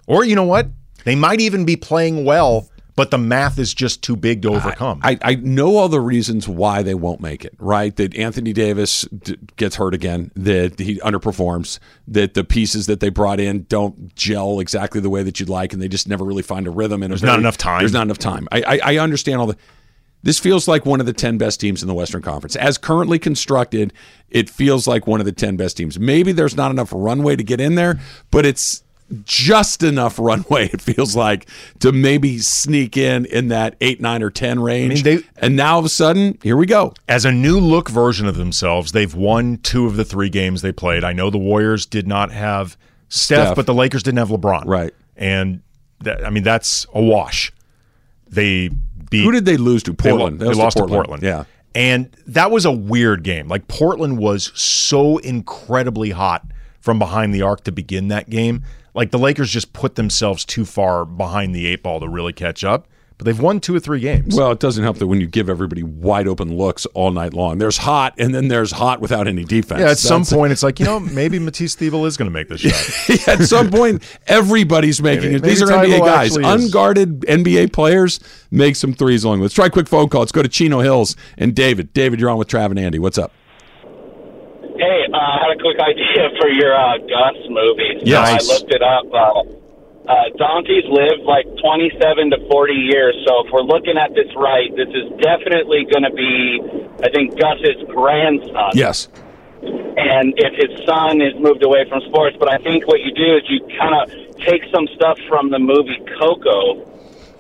Or 0.06 0.24
you 0.24 0.35
know 0.35 0.44
what? 0.44 0.68
They 1.04 1.14
might 1.14 1.42
even 1.42 1.66
be 1.66 1.76
playing 1.76 2.24
well, 2.24 2.70
but 3.00 3.10
the 3.10 3.16
math 3.16 3.58
is 3.58 3.72
just 3.72 4.02
too 4.02 4.14
big 4.14 4.42
to 4.42 4.50
overcome. 4.50 5.00
I, 5.02 5.18
I 5.22 5.34
know 5.36 5.78
all 5.78 5.88
the 5.88 6.02
reasons 6.02 6.46
why 6.46 6.82
they 6.82 6.92
won't 6.92 7.22
make 7.22 7.46
it, 7.46 7.54
right? 7.58 7.96
That 7.96 8.14
Anthony 8.14 8.52
Davis 8.52 9.08
d- 9.22 9.38
gets 9.56 9.76
hurt 9.76 9.94
again, 9.94 10.30
that 10.36 10.78
he 10.78 11.00
underperforms, 11.00 11.78
that 12.08 12.34
the 12.34 12.44
pieces 12.44 12.88
that 12.88 13.00
they 13.00 13.08
brought 13.08 13.40
in 13.40 13.62
don't 13.70 14.14
gel 14.14 14.60
exactly 14.60 15.00
the 15.00 15.08
way 15.08 15.22
that 15.22 15.40
you'd 15.40 15.48
like, 15.48 15.72
and 15.72 15.80
they 15.80 15.88
just 15.88 16.08
never 16.08 16.26
really 16.26 16.42
find 16.42 16.66
a 16.66 16.70
rhythm. 16.70 17.02
And 17.02 17.10
There's 17.10 17.22
not 17.22 17.38
enough 17.38 17.56
time. 17.56 17.78
There's 17.78 17.94
not 17.94 18.02
enough 18.02 18.18
time. 18.18 18.46
I, 18.52 18.60
I, 18.66 18.80
I 18.84 18.98
understand 18.98 19.40
all 19.40 19.46
the. 19.46 19.56
This 20.22 20.38
feels 20.38 20.68
like 20.68 20.84
one 20.84 21.00
of 21.00 21.06
the 21.06 21.14
10 21.14 21.38
best 21.38 21.58
teams 21.58 21.80
in 21.80 21.88
the 21.88 21.94
Western 21.94 22.20
Conference. 22.20 22.54
As 22.54 22.76
currently 22.76 23.18
constructed, 23.18 23.94
it 24.28 24.50
feels 24.50 24.86
like 24.86 25.06
one 25.06 25.20
of 25.20 25.24
the 25.24 25.32
10 25.32 25.56
best 25.56 25.78
teams. 25.78 25.98
Maybe 25.98 26.32
there's 26.32 26.54
not 26.54 26.70
enough 26.70 26.92
runway 26.94 27.34
to 27.34 27.42
get 27.42 27.62
in 27.62 27.76
there, 27.76 27.98
but 28.30 28.44
it's 28.44 28.82
just 29.25 29.83
enough 29.83 30.18
runway, 30.18 30.68
it 30.73 30.81
feels 30.81 31.16
like, 31.16 31.46
to 31.81 31.92
maybe 31.92 32.38
sneak 32.38 32.96
in 32.96 33.25
in 33.27 33.49
that 33.49 33.77
8, 33.81 34.01
9, 34.01 34.23
or 34.23 34.31
10 34.31 34.61
range. 34.61 35.03
they- 35.03 35.20
and 35.37 35.57
now 35.57 35.75
all 35.75 35.79
of 35.81 35.85
a 35.85 35.88
sudden, 35.88 36.38
here 36.42 36.57
we 36.57 36.66
go. 36.66 36.94
As 37.09 37.25
a 37.25 37.33
new 37.33 37.59
look 37.59 37.88
version 37.90 38.27
of 38.27 38.37
themselves, 38.37 38.92
they've 38.92 39.14
won 39.14 39.59
two 39.59 39.87
of 39.87 39.96
the 39.96 40.05
three 40.05 40.29
games 40.29 40.62
they 40.62 40.73
played. 40.73 41.05
I 41.05 41.12
know 41.12 41.31
the 41.31 41.38
Warriors 41.38 41.87
did 41.87 42.07
not 42.07 42.31
have 42.33 42.77
Steph, 43.09 43.46
Steph. 43.49 43.57
but 43.57 43.66
the 43.66 43.75
Lakers 43.75 44.03
didn't 44.03 44.18
have 44.18 44.29
LeBron. 44.29 44.64
Right. 44.66 44.94
And 45.16 45.61
that, 46.01 46.25
I 46.25 46.31
mean, 46.31 46.44
that's 46.44 46.87
a 46.94 47.03
wash. 47.03 47.53
They 48.29 48.70
beat 49.11 49.25
Who 49.25 49.33
did 49.33 49.44
they 49.44 49.57
lose 49.57 49.83
to? 49.85 49.92
They 49.92 50.11
Portland. 50.11 50.38
They, 50.40 50.46
was 50.46 50.57
lost 50.59 50.77
to 50.77 50.87
Portland. 50.87 51.23
Yeah. 51.23 51.44
And 51.75 52.11
that 52.27 52.51
was 52.51 52.64
a 52.64 52.73
weird 52.73 53.23
game. 53.23 53.49
Like 53.49 53.68
Portland 53.68 54.18
was 54.18 54.51
so 54.55 55.18
incredibly 55.18 56.11
hot 56.11 56.44
from 56.81 56.99
behind 56.99 57.35
the 57.35 57.42
arc 57.42 57.64
to 57.64 57.73
begin 57.73 58.09
that 58.09 58.31
game. 58.31 58.62
Like 58.94 59.11
the 59.11 59.18
Lakers 59.18 59.50
just 59.50 59.72
put 59.72 59.94
themselves 59.94 60.44
too 60.44 60.64
far 60.64 61.05
behind 61.05 61.55
the 61.55 61.66
eight 61.66 61.83
ball 61.83 62.00
to 62.00 62.09
really 62.09 62.33
catch 62.33 62.64
up. 62.64 62.87
But 63.18 63.26
they've 63.26 63.38
won 63.38 63.61
two 63.61 63.74
or 63.76 63.81
three 63.81 64.00
games. 64.00 64.35
Well, 64.35 64.50
it 64.50 64.61
doesn't 64.61 64.83
help 64.83 64.96
that 64.96 65.07
when 65.07 65.20
you 65.20 65.26
give 65.26 65.50
everybody 65.50 65.83
wide 65.83 66.26
open 66.26 66.57
looks 66.57 66.87
all 66.87 67.11
night 67.11 67.35
long, 67.35 67.59
there's 67.59 67.76
hot, 67.76 68.14
and 68.16 68.35
then 68.35 68.48
there's 68.48 68.72
hot 68.72 69.03
without 69.03 69.29
any 69.29 69.44
defense. 69.44 69.83
yeah, 69.83 69.90
at 69.90 69.98
some 69.98 70.22
That's- 70.22 70.33
point 70.33 70.53
it's 70.53 70.62
like, 70.62 70.81
you 70.81 70.87
know, 70.87 70.98
maybe 71.00 71.38
Matisse 71.38 71.76
Thybulle 71.76 72.07
is 72.07 72.16
going 72.16 72.29
to 72.29 72.33
make 72.33 72.48
this 72.48 72.62
shot. 72.62 73.29
at 73.29 73.42
some 73.44 73.68
point, 73.70 74.03
everybody's 74.26 75.03
making 75.03 75.33
Maybe- 75.33 75.37
it. 75.37 75.42
These 75.42 75.61
are 75.61 75.66
maybe 75.66 75.92
NBA 75.92 75.98
guys. 76.07 76.31
is. 76.31 76.37
Unguarded 76.38 77.20
NBA 77.26 77.74
players 77.74 78.20
make 78.50 78.74
some 78.74 78.94
threes 78.94 79.22
along. 79.22 79.42
Let's 79.42 79.53
try 79.53 79.66
a 79.66 79.70
quick 79.70 79.87
phone 79.88 80.09
call. 80.09 80.20
Let's 80.22 80.33
go 80.33 80.42
to 80.42 80.48
Chino 80.48 80.81
Hills 80.81 81.14
and 81.37 81.55
David. 81.55 81.92
David, 81.92 82.20
you're 82.20 82.31
on 82.31 82.38
with 82.38 82.48
Trav 82.48 82.70
and 82.70 82.79
Andy. 82.79 82.98
What's 82.98 83.18
up? 83.18 83.33
Uh, 85.12 85.16
I 85.16 85.38
had 85.49 85.57
a 85.57 85.61
quick 85.61 85.79
idea 85.81 86.31
for 86.40 86.49
your 86.49 86.75
uh, 86.75 86.99
Gus 86.99 87.38
movie. 87.49 88.01
So 88.01 88.07
Yes. 88.07 88.29
I 88.29 88.55
looked 88.55 88.73
it 88.73 88.83
up. 88.83 89.07
Uh, 89.12 89.42
uh, 90.11 90.14
donkeys 90.38 90.85
live 90.88 91.20
like 91.25 91.46
27 91.62 92.31
to 92.31 92.49
40 92.49 92.73
years. 92.73 93.14
So 93.27 93.44
if 93.46 93.53
we're 93.53 93.62
looking 93.62 93.96
at 93.99 94.14
this 94.14 94.27
right, 94.35 94.75
this 94.75 94.88
is 94.88 95.11
definitely 95.20 95.87
going 95.87 96.03
to 96.03 96.11
be, 96.11 96.61
I 97.05 97.11
think, 97.11 97.38
Gus's 97.38 97.83
grandson. 97.87 98.73
Yes. 98.75 99.09
And 99.62 100.33
if 100.38 100.55
his 100.57 100.87
son 100.87 101.20
is 101.20 101.35
moved 101.38 101.62
away 101.62 101.85
from 101.88 102.01
sports, 102.09 102.37
but 102.40 102.49
I 102.51 102.57
think 102.59 102.88
what 102.88 103.01
you 103.01 103.12
do 103.12 103.37
is 103.37 103.42
you 103.49 103.61
kind 103.79 103.94
of 103.94 104.37
take 104.38 104.62
some 104.73 104.88
stuff 104.96 105.18
from 105.29 105.51
the 105.51 105.59
movie 105.59 105.99
Coco, 106.18 106.89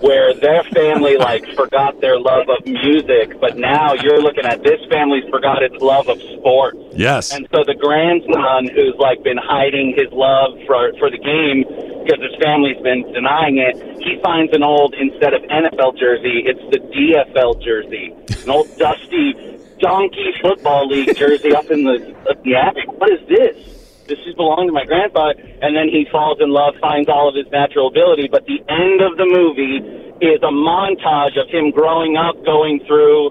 where 0.00 0.32
their 0.34 0.64
family 0.72 1.16
like 1.16 1.44
forgot 1.54 2.00
their 2.00 2.18
love 2.18 2.48
of 2.48 2.64
music, 2.64 3.38
but 3.40 3.56
now 3.56 3.92
you're 3.94 4.20
looking 4.20 4.44
at 4.44 4.62
this 4.62 4.80
family's 4.90 5.28
forgot 5.30 5.62
its 5.62 5.76
love 5.82 6.08
of 6.08 6.20
sports. 6.38 6.78
Yes. 6.92 7.32
And 7.32 7.46
so 7.52 7.62
the 7.64 7.74
grandson, 7.74 8.68
who's 8.74 8.96
like 8.98 9.22
been 9.22 9.38
hiding 9.38 9.94
his 9.96 10.08
love 10.12 10.56
for 10.66 10.92
for 10.98 11.10
the 11.10 11.20
game 11.20 11.64
because 12.04 12.20
his 12.20 12.34
family's 12.42 12.80
been 12.82 13.12
denying 13.12 13.58
it, 13.58 13.76
he 14.00 14.18
finds 14.22 14.52
an 14.54 14.62
old 14.62 14.94
instead 14.94 15.34
of 15.34 15.42
NFL 15.42 15.98
jersey, 15.98 16.48
it's 16.48 16.64
the 16.72 16.80
DFL 16.80 17.62
jersey, 17.62 18.14
an 18.42 18.50
old 18.50 18.68
dusty 18.78 19.34
donkey 19.80 20.32
football 20.40 20.86
league 20.88 21.16
jersey 21.16 21.54
up 21.54 21.70
in 21.70 21.84
the 21.84 22.14
up 22.28 22.42
the 22.42 22.54
attic. 22.54 22.88
What 22.98 23.10
is 23.10 23.20
this? 23.28 23.79
This 24.10 24.18
is 24.26 24.34
belonging 24.34 24.68
to 24.68 24.74
my 24.74 24.84
grandfather. 24.84 25.38
And 25.62 25.78
then 25.78 25.86
he 25.86 26.04
falls 26.10 26.42
in 26.42 26.50
love, 26.50 26.74
finds 26.82 27.08
all 27.08 27.30
of 27.30 27.38
his 27.38 27.46
natural 27.54 27.86
ability. 27.86 28.26
But 28.26 28.44
the 28.50 28.58
end 28.66 28.98
of 29.00 29.14
the 29.14 29.30
movie 29.30 29.78
is 30.18 30.42
a 30.42 30.50
montage 30.50 31.38
of 31.38 31.48
him 31.48 31.70
growing 31.70 32.18
up, 32.18 32.34
going 32.44 32.82
through 32.90 33.30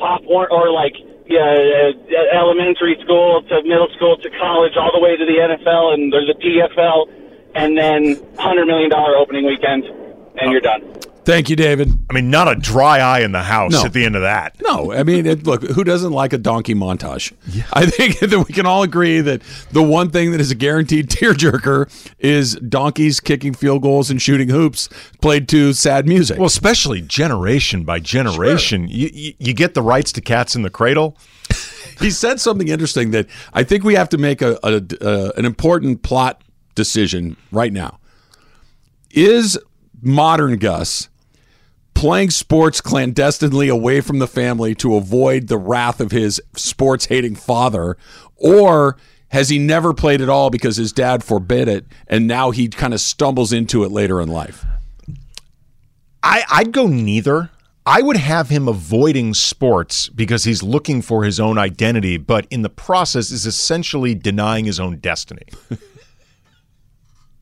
top 0.00 0.24
one 0.24 0.48
or 0.50 0.72
like 0.72 0.96
yeah, 1.28 1.42
uh, 1.42 2.38
elementary 2.38 2.96
school 3.02 3.42
to 3.48 3.62
middle 3.62 3.88
school 3.96 4.16
to 4.16 4.30
college, 4.38 4.72
all 4.76 4.90
the 4.94 5.00
way 5.00 5.16
to 5.16 5.26
the 5.26 5.38
NFL 5.44 5.94
and 5.94 6.12
there's 6.12 6.30
a 6.30 6.38
DFL, 6.38 7.10
and 7.54 7.76
then 7.76 8.16
hundred 8.38 8.66
million 8.66 8.90
dollar 8.90 9.16
opening 9.16 9.44
weekend, 9.44 9.84
and 10.40 10.52
you're 10.52 10.60
done. 10.60 10.95
Thank 11.26 11.50
you, 11.50 11.56
David. 11.56 11.92
I 12.08 12.12
mean, 12.12 12.30
not 12.30 12.46
a 12.46 12.54
dry 12.54 13.00
eye 13.00 13.18
in 13.22 13.32
the 13.32 13.42
house 13.42 13.72
No. 13.72 13.84
at 13.84 13.92
the 13.92 14.04
end 14.04 14.14
of 14.14 14.22
that. 14.22 14.54
No, 14.62 14.92
I 14.92 15.02
mean, 15.02 15.26
it, 15.26 15.44
look, 15.44 15.60
who 15.64 15.82
doesn't 15.82 16.12
like 16.12 16.32
a 16.32 16.38
donkey 16.38 16.72
montage? 16.72 17.32
I 17.72 17.84
think 17.86 18.20
that 18.20 18.46
we 18.46 18.54
can 18.54 18.64
all 18.64 18.84
agree 18.84 19.20
that 19.20 19.42
the 19.72 19.82
one 19.82 20.10
thing 20.10 20.30
that 20.30 20.40
is 20.40 20.52
a 20.52 20.54
guaranteed 20.54 21.08
tearjerker 21.10 21.90
is 22.20 22.54
donkeys 22.54 23.18
kicking 23.18 23.54
field 23.54 23.82
goals 23.82 24.08
and 24.08 24.22
shooting 24.22 24.48
hoops 24.48 24.88
played 25.20 25.48
to 25.48 25.72
sad 25.72 26.06
music. 26.06 26.38
Well, 26.38 26.46
especially 26.46 27.02
generation 27.02 27.82
by 27.82 27.98
generation. 27.98 28.86
You, 28.86 29.10
you, 29.12 29.34
you 29.40 29.52
get 29.52 29.74
the 29.74 29.82
rights 29.82 30.12
to 30.12 30.20
Cats 30.20 30.54
in 30.54 30.62
the 30.62 30.70
Cradle. 30.70 31.16
he 31.98 32.12
said 32.12 32.38
something 32.40 32.68
interesting 32.68 33.10
that 33.10 33.26
I 33.52 33.64
think 33.64 33.82
we 33.82 33.96
have 33.96 34.10
to 34.10 34.18
make 34.18 34.42
a, 34.42 34.60
a, 34.62 34.80
a 35.00 35.32
an 35.36 35.44
important 35.44 36.04
plot 36.04 36.40
decision 36.76 37.36
right 37.50 37.72
now. 37.72 37.98
Is 39.10 39.58
modern 40.00 40.58
Gus 40.58 41.08
playing 41.96 42.28
sports 42.28 42.82
clandestinely 42.82 43.68
away 43.68 44.02
from 44.02 44.18
the 44.18 44.28
family 44.28 44.74
to 44.74 44.96
avoid 44.96 45.48
the 45.48 45.56
wrath 45.56 45.98
of 45.98 46.12
his 46.12 46.40
sports 46.54 47.06
hating 47.06 47.34
father, 47.34 47.96
or 48.36 48.98
has 49.28 49.48
he 49.48 49.58
never 49.58 49.94
played 49.94 50.20
at 50.20 50.28
all 50.28 50.50
because 50.50 50.76
his 50.76 50.92
dad 50.92 51.24
forbid 51.24 51.68
it, 51.68 51.86
and 52.06 52.26
now 52.26 52.50
he 52.50 52.68
kind 52.68 52.92
of 52.92 53.00
stumbles 53.00 53.50
into 53.50 53.82
it 53.82 53.90
later 53.90 54.20
in 54.20 54.28
life? 54.28 54.64
I, 56.22 56.44
I'd 56.50 56.72
go 56.72 56.86
neither. 56.86 57.50
I 57.86 58.02
would 58.02 58.18
have 58.18 58.50
him 58.50 58.68
avoiding 58.68 59.32
sports 59.32 60.10
because 60.10 60.44
he's 60.44 60.62
looking 60.62 61.00
for 61.00 61.24
his 61.24 61.40
own 61.40 61.56
identity, 61.56 62.18
but 62.18 62.46
in 62.50 62.60
the 62.60 62.68
process 62.68 63.30
is 63.30 63.46
essentially 63.46 64.14
denying 64.14 64.66
his 64.66 64.78
own 64.78 64.98
destiny. 64.98 65.46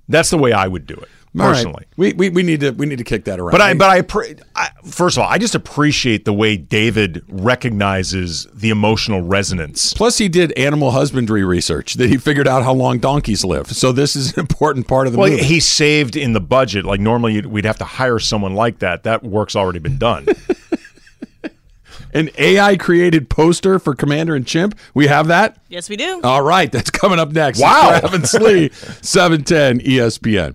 That's 0.08 0.30
the 0.30 0.38
way 0.38 0.52
I 0.52 0.68
would 0.68 0.86
do 0.86 0.94
it 0.94 1.08
All 1.36 1.46
right. 1.46 1.54
personally. 1.54 1.84
we, 1.96 2.12
we 2.12 2.28
we 2.28 2.42
need 2.44 2.60
to 2.60 2.70
we 2.70 2.86
need 2.86 2.98
to 2.98 3.04
kick 3.04 3.24
that 3.24 3.40
around. 3.40 3.50
But 3.50 3.60
I, 3.60 3.74
but 3.74 3.90
I, 3.90 4.02
appre- 4.02 4.40
I, 4.54 4.68
first 4.84 5.16
of 5.16 5.24
all, 5.24 5.28
I 5.28 5.38
just 5.38 5.56
appreciate 5.56 6.24
the 6.24 6.32
way 6.32 6.56
David 6.56 7.24
recognizes 7.28 8.46
the 8.54 8.70
emotional 8.70 9.20
resonance. 9.22 9.92
Plus, 9.94 10.18
he 10.18 10.28
did 10.28 10.52
animal 10.52 10.92
husbandry 10.92 11.44
research 11.44 11.94
that 11.94 12.08
he 12.08 12.18
figured 12.18 12.46
out 12.46 12.62
how 12.62 12.72
long 12.72 12.98
donkeys 12.98 13.44
live. 13.44 13.66
So 13.72 13.90
this 13.90 14.14
is 14.14 14.32
an 14.34 14.40
important 14.40 14.86
part 14.86 15.08
of 15.08 15.12
the 15.12 15.18
Well, 15.18 15.30
movie. 15.30 15.42
he 15.42 15.58
saved 15.58 16.14
in 16.16 16.34
the 16.34 16.40
budget. 16.40 16.84
Like 16.84 17.00
normally, 17.00 17.40
we'd 17.40 17.64
have 17.64 17.78
to 17.78 17.84
hire 17.84 18.20
someone 18.20 18.54
like 18.54 18.78
that. 18.78 19.02
That 19.02 19.24
work's 19.24 19.56
already 19.56 19.80
been 19.80 19.98
done. 19.98 20.26
An 22.12 22.30
AI 22.38 22.76
created 22.76 23.28
poster 23.28 23.80
for 23.80 23.92
Commander 23.96 24.36
and 24.36 24.46
Chimp. 24.46 24.78
We 24.94 25.08
have 25.08 25.26
that. 25.28 25.58
Yes, 25.68 25.88
we 25.90 25.96
do. 25.96 26.20
All 26.22 26.42
right, 26.42 26.70
that's 26.70 26.90
coming 26.90 27.18
up 27.18 27.32
next. 27.32 27.60
Wow. 27.60 27.98
Travis 27.98 28.34
Lee, 28.34 28.68
seven 29.02 29.42
ten 29.42 29.80
E 29.80 29.96
ESPN. 29.98 30.54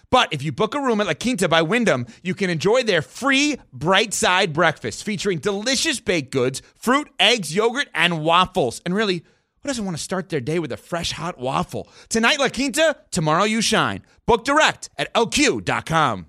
But 0.11 0.33
if 0.33 0.43
you 0.43 0.51
book 0.51 0.75
a 0.75 0.79
room 0.79 0.99
at 1.01 1.07
La 1.07 1.13
Quinta 1.13 1.47
by 1.47 1.61
Wyndham, 1.61 2.05
you 2.21 2.35
can 2.35 2.49
enjoy 2.49 2.83
their 2.83 3.01
free 3.01 3.57
bright 3.71 4.13
side 4.13 4.51
breakfast 4.53 5.03
featuring 5.05 5.39
delicious 5.39 5.99
baked 6.01 6.31
goods, 6.31 6.61
fruit, 6.75 7.09
eggs, 7.19 7.55
yogurt, 7.55 7.87
and 7.95 8.21
waffles. 8.21 8.81
And 8.85 8.93
really, 8.93 9.23
Who 9.63 9.69
doesn't 9.69 9.85
want 9.85 9.95
to 9.95 10.01
start 10.03 10.29
their 10.29 10.41
day 10.41 10.57
with 10.59 10.71
a 10.71 10.77
fresh 10.77 11.11
hot 11.11 11.37
waffle? 11.37 11.87
Tonight, 12.09 12.39
La 12.39 12.49
Quinta, 12.49 12.95
tomorrow, 13.11 13.43
you 13.43 13.61
shine. 13.61 14.01
Book 14.25 14.43
direct 14.43 14.89
at 14.97 15.13
lq.com. 15.13 16.25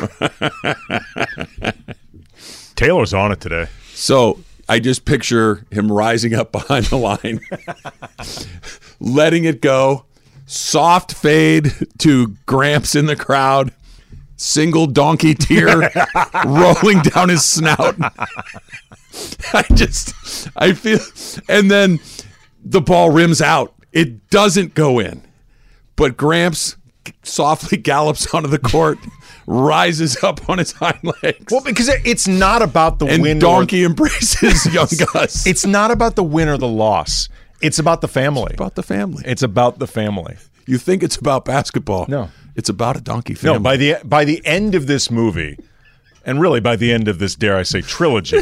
Taylor's 2.74 3.14
on 3.14 3.32
it 3.32 3.40
today. 3.40 3.66
So 3.94 4.40
I 4.68 4.80
just 4.80 5.04
picture 5.04 5.64
him 5.70 5.90
rising 5.92 6.34
up 6.34 6.50
behind 6.52 6.86
the 6.86 6.96
line, 6.96 7.40
letting 9.00 9.44
it 9.44 9.60
go, 9.60 10.06
soft 10.46 11.14
fade 11.14 11.72
to 11.98 12.28
Gramps 12.46 12.94
in 12.94 13.06
the 13.06 13.16
crowd, 13.16 13.72
single 14.36 14.86
donkey 14.86 15.34
tear 15.34 15.90
rolling 16.46 17.00
down 17.02 17.28
his 17.28 17.44
snout. 17.44 17.96
I 19.52 19.62
just, 19.74 20.48
I 20.56 20.72
feel, 20.72 20.98
and 21.48 21.70
then 21.70 22.00
the 22.64 22.80
ball 22.80 23.10
rims 23.10 23.40
out. 23.42 23.74
It 23.92 24.30
doesn't 24.30 24.74
go 24.74 24.98
in, 24.98 25.22
but 25.96 26.16
Gramps 26.16 26.76
softly 27.22 27.76
gallops 27.78 28.32
onto 28.32 28.48
the 28.48 28.58
court, 28.58 28.98
rises 29.46 30.16
up 30.22 30.48
on 30.48 30.56
his 30.58 30.72
hind 30.72 31.00
legs. 31.22 31.52
Well, 31.52 31.60
because 31.62 31.88
it's 32.04 32.26
not 32.26 32.62
about 32.62 32.98
the 33.00 33.06
and 33.06 33.22
win. 33.22 33.36
or- 33.38 33.40
Donkey 33.40 33.84
embraces 33.84 34.64
young 34.72 34.88
Gus. 35.12 35.46
It's 35.46 35.66
not 35.66 35.90
about 35.90 36.16
the 36.16 36.24
win 36.24 36.48
or 36.48 36.56
the 36.56 36.68
loss. 36.68 37.28
It's 37.62 37.78
about 37.78 38.00
the 38.00 38.08
family. 38.08 38.50
It's 38.50 38.54
about 38.60 38.74
the 38.74 38.82
family. 38.82 39.22
It's 39.26 39.42
about 39.42 39.78
the 39.78 39.86
family. 39.86 40.36
You 40.66 40.78
think 40.78 41.02
it's 41.02 41.16
about 41.16 41.44
basketball? 41.44 42.06
No. 42.08 42.28
it's 42.54 42.68
about 42.68 42.96
a 42.96 43.00
donkey 43.00 43.34
family. 43.34 43.58
No, 43.58 43.62
by 43.62 43.76
the 43.76 43.96
by 44.04 44.24
the 44.24 44.44
end 44.44 44.74
of 44.74 44.86
this 44.86 45.10
movie, 45.10 45.58
and 46.24 46.40
really 46.40 46.60
by 46.60 46.76
the 46.76 46.92
end 46.92 47.08
of 47.08 47.18
this, 47.18 47.34
dare 47.34 47.56
I 47.56 47.62
say, 47.64 47.80
trilogy, 47.80 48.38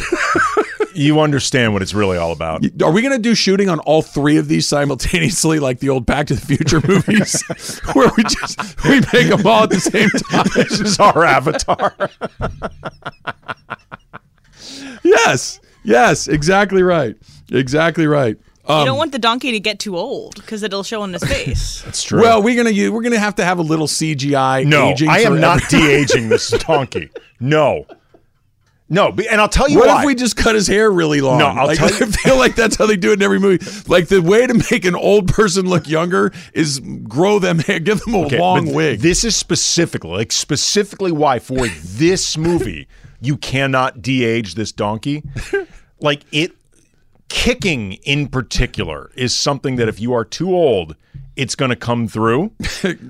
you 0.95 1.21
understand 1.21 1.73
what 1.73 1.81
it's 1.83 1.95
really 1.95 2.19
all 2.19 2.33
about. 2.33 2.63
Are 2.83 2.91
we 2.93 3.01
going 3.01 3.15
to 3.17 3.23
do 3.23 3.35
shooting 3.35 3.69
on 3.71 3.79
all 3.81 4.03
three 4.03 4.37
of 4.37 4.49
these 4.49 4.67
simultaneously, 4.67 5.59
like 5.61 5.79
the 5.81 5.89
old 5.89 6.05
Back 6.05 6.27
to 6.27 6.35
the 6.35 6.41
Future 6.45 6.83
movies, 6.87 7.43
where 7.95 8.11
we 8.17 8.23
just 8.25 8.85
we 8.85 9.01
make 9.13 9.29
them 9.29 9.47
all 9.47 9.65
at 9.65 9.71
the 9.71 9.81
same 9.81 10.11
time? 10.11 10.47
this 10.55 10.81
is 10.81 10.99
our 10.99 11.25
avatar. 11.25 11.95
yes, 15.03 15.61
yes, 15.85 16.29
exactly 16.29 16.83
right, 16.83 17.17
exactly 17.51 18.07
right. 18.07 18.37
Um, 18.71 18.81
you 18.81 18.87
don't 18.87 18.99
want 18.99 19.13
the 19.13 19.19
donkey 19.19 19.53
to 19.53 19.61
get 19.61 19.79
too 19.79 19.97
old 19.97 20.35
because 20.37 20.63
it'll 20.63 20.83
show 20.83 21.03
on 21.03 21.13
his 21.13 21.25
face. 21.25 21.83
That's 21.85 22.03
true. 22.03 22.21
well, 22.23 22.43
we're 22.43 22.57
gonna 22.57 22.71
use, 22.71 22.91
we're 22.91 23.03
gonna 23.03 23.19
have 23.19 23.35
to 23.37 23.45
have 23.45 23.59
a 23.59 23.63
little 23.63 23.87
CGI. 23.87 24.65
no, 24.67 24.91
aging 24.91 25.09
I 25.09 25.19
am 25.21 25.35
for 25.35 25.39
not 25.41 25.63
every- 25.73 25.79
de 25.87 25.93
aging 25.95 26.29
this 26.29 26.51
donkey. 26.67 27.11
No, 27.41 27.87
no, 28.93 29.09
and 29.31 29.41
I'll 29.41 29.49
tell 29.49 29.69
you 29.69 29.79
What 29.79 29.87
why. 29.89 30.01
if 30.01 30.07
we 30.07 30.15
just 30.17 30.37
cut 30.37 30.57
his 30.57 30.67
hair 30.67 30.91
really 30.91 31.21
long? 31.21 31.39
No, 31.39 31.47
I'll 31.47 31.69
like, 31.69 31.79
tell 31.79 31.87
I 31.93 32.07
feel 32.11 32.37
like 32.37 32.57
that's 32.57 32.75
how 32.77 32.87
they 32.87 32.97
do 32.97 33.11
it 33.11 33.15
in 33.15 33.23
every 33.23 33.39
movie. 33.39 33.65
Like 33.87 34.09
the 34.09 34.21
way 34.21 34.47
to 34.49 34.55
make 34.71 34.85
an 34.85 34.97
old 34.97 35.29
person 35.29 35.67
look 35.67 35.89
younger 35.89 36.33
is 36.55 36.81
grow 37.05 37.39
them 37.39 37.61
hair, 37.61 37.79
give 37.79 38.01
them 38.01 38.15
a 38.15 38.25
Okay, 38.27 38.39
long 38.41 38.67
but 38.67 38.75
wig. 38.75 39.01
This 39.01 39.23
is 39.25 39.37
specifically, 39.37 40.11
like 40.11 40.33
specifically 40.33 41.13
why 41.13 41.39
for 41.39 41.69
this 41.69 42.37
movie 42.37 42.89
you 43.21 43.37
cannot 43.37 44.03
de-age 44.03 44.55
this 44.57 44.73
donkey. 44.73 45.23
Like 46.01 46.23
it, 46.33 46.53
kicking 47.31 47.95
in 48.03 48.29
particular 48.29 49.11
is 49.15 49.35
something 49.35 49.77
that 49.77 49.89
if 49.89 49.99
you 50.01 50.13
are 50.13 50.25
too 50.27 50.55
old, 50.55 50.95
it's 51.37 51.55
going 51.55 51.71
to 51.71 51.77
come 51.77 52.07
through. 52.07 52.51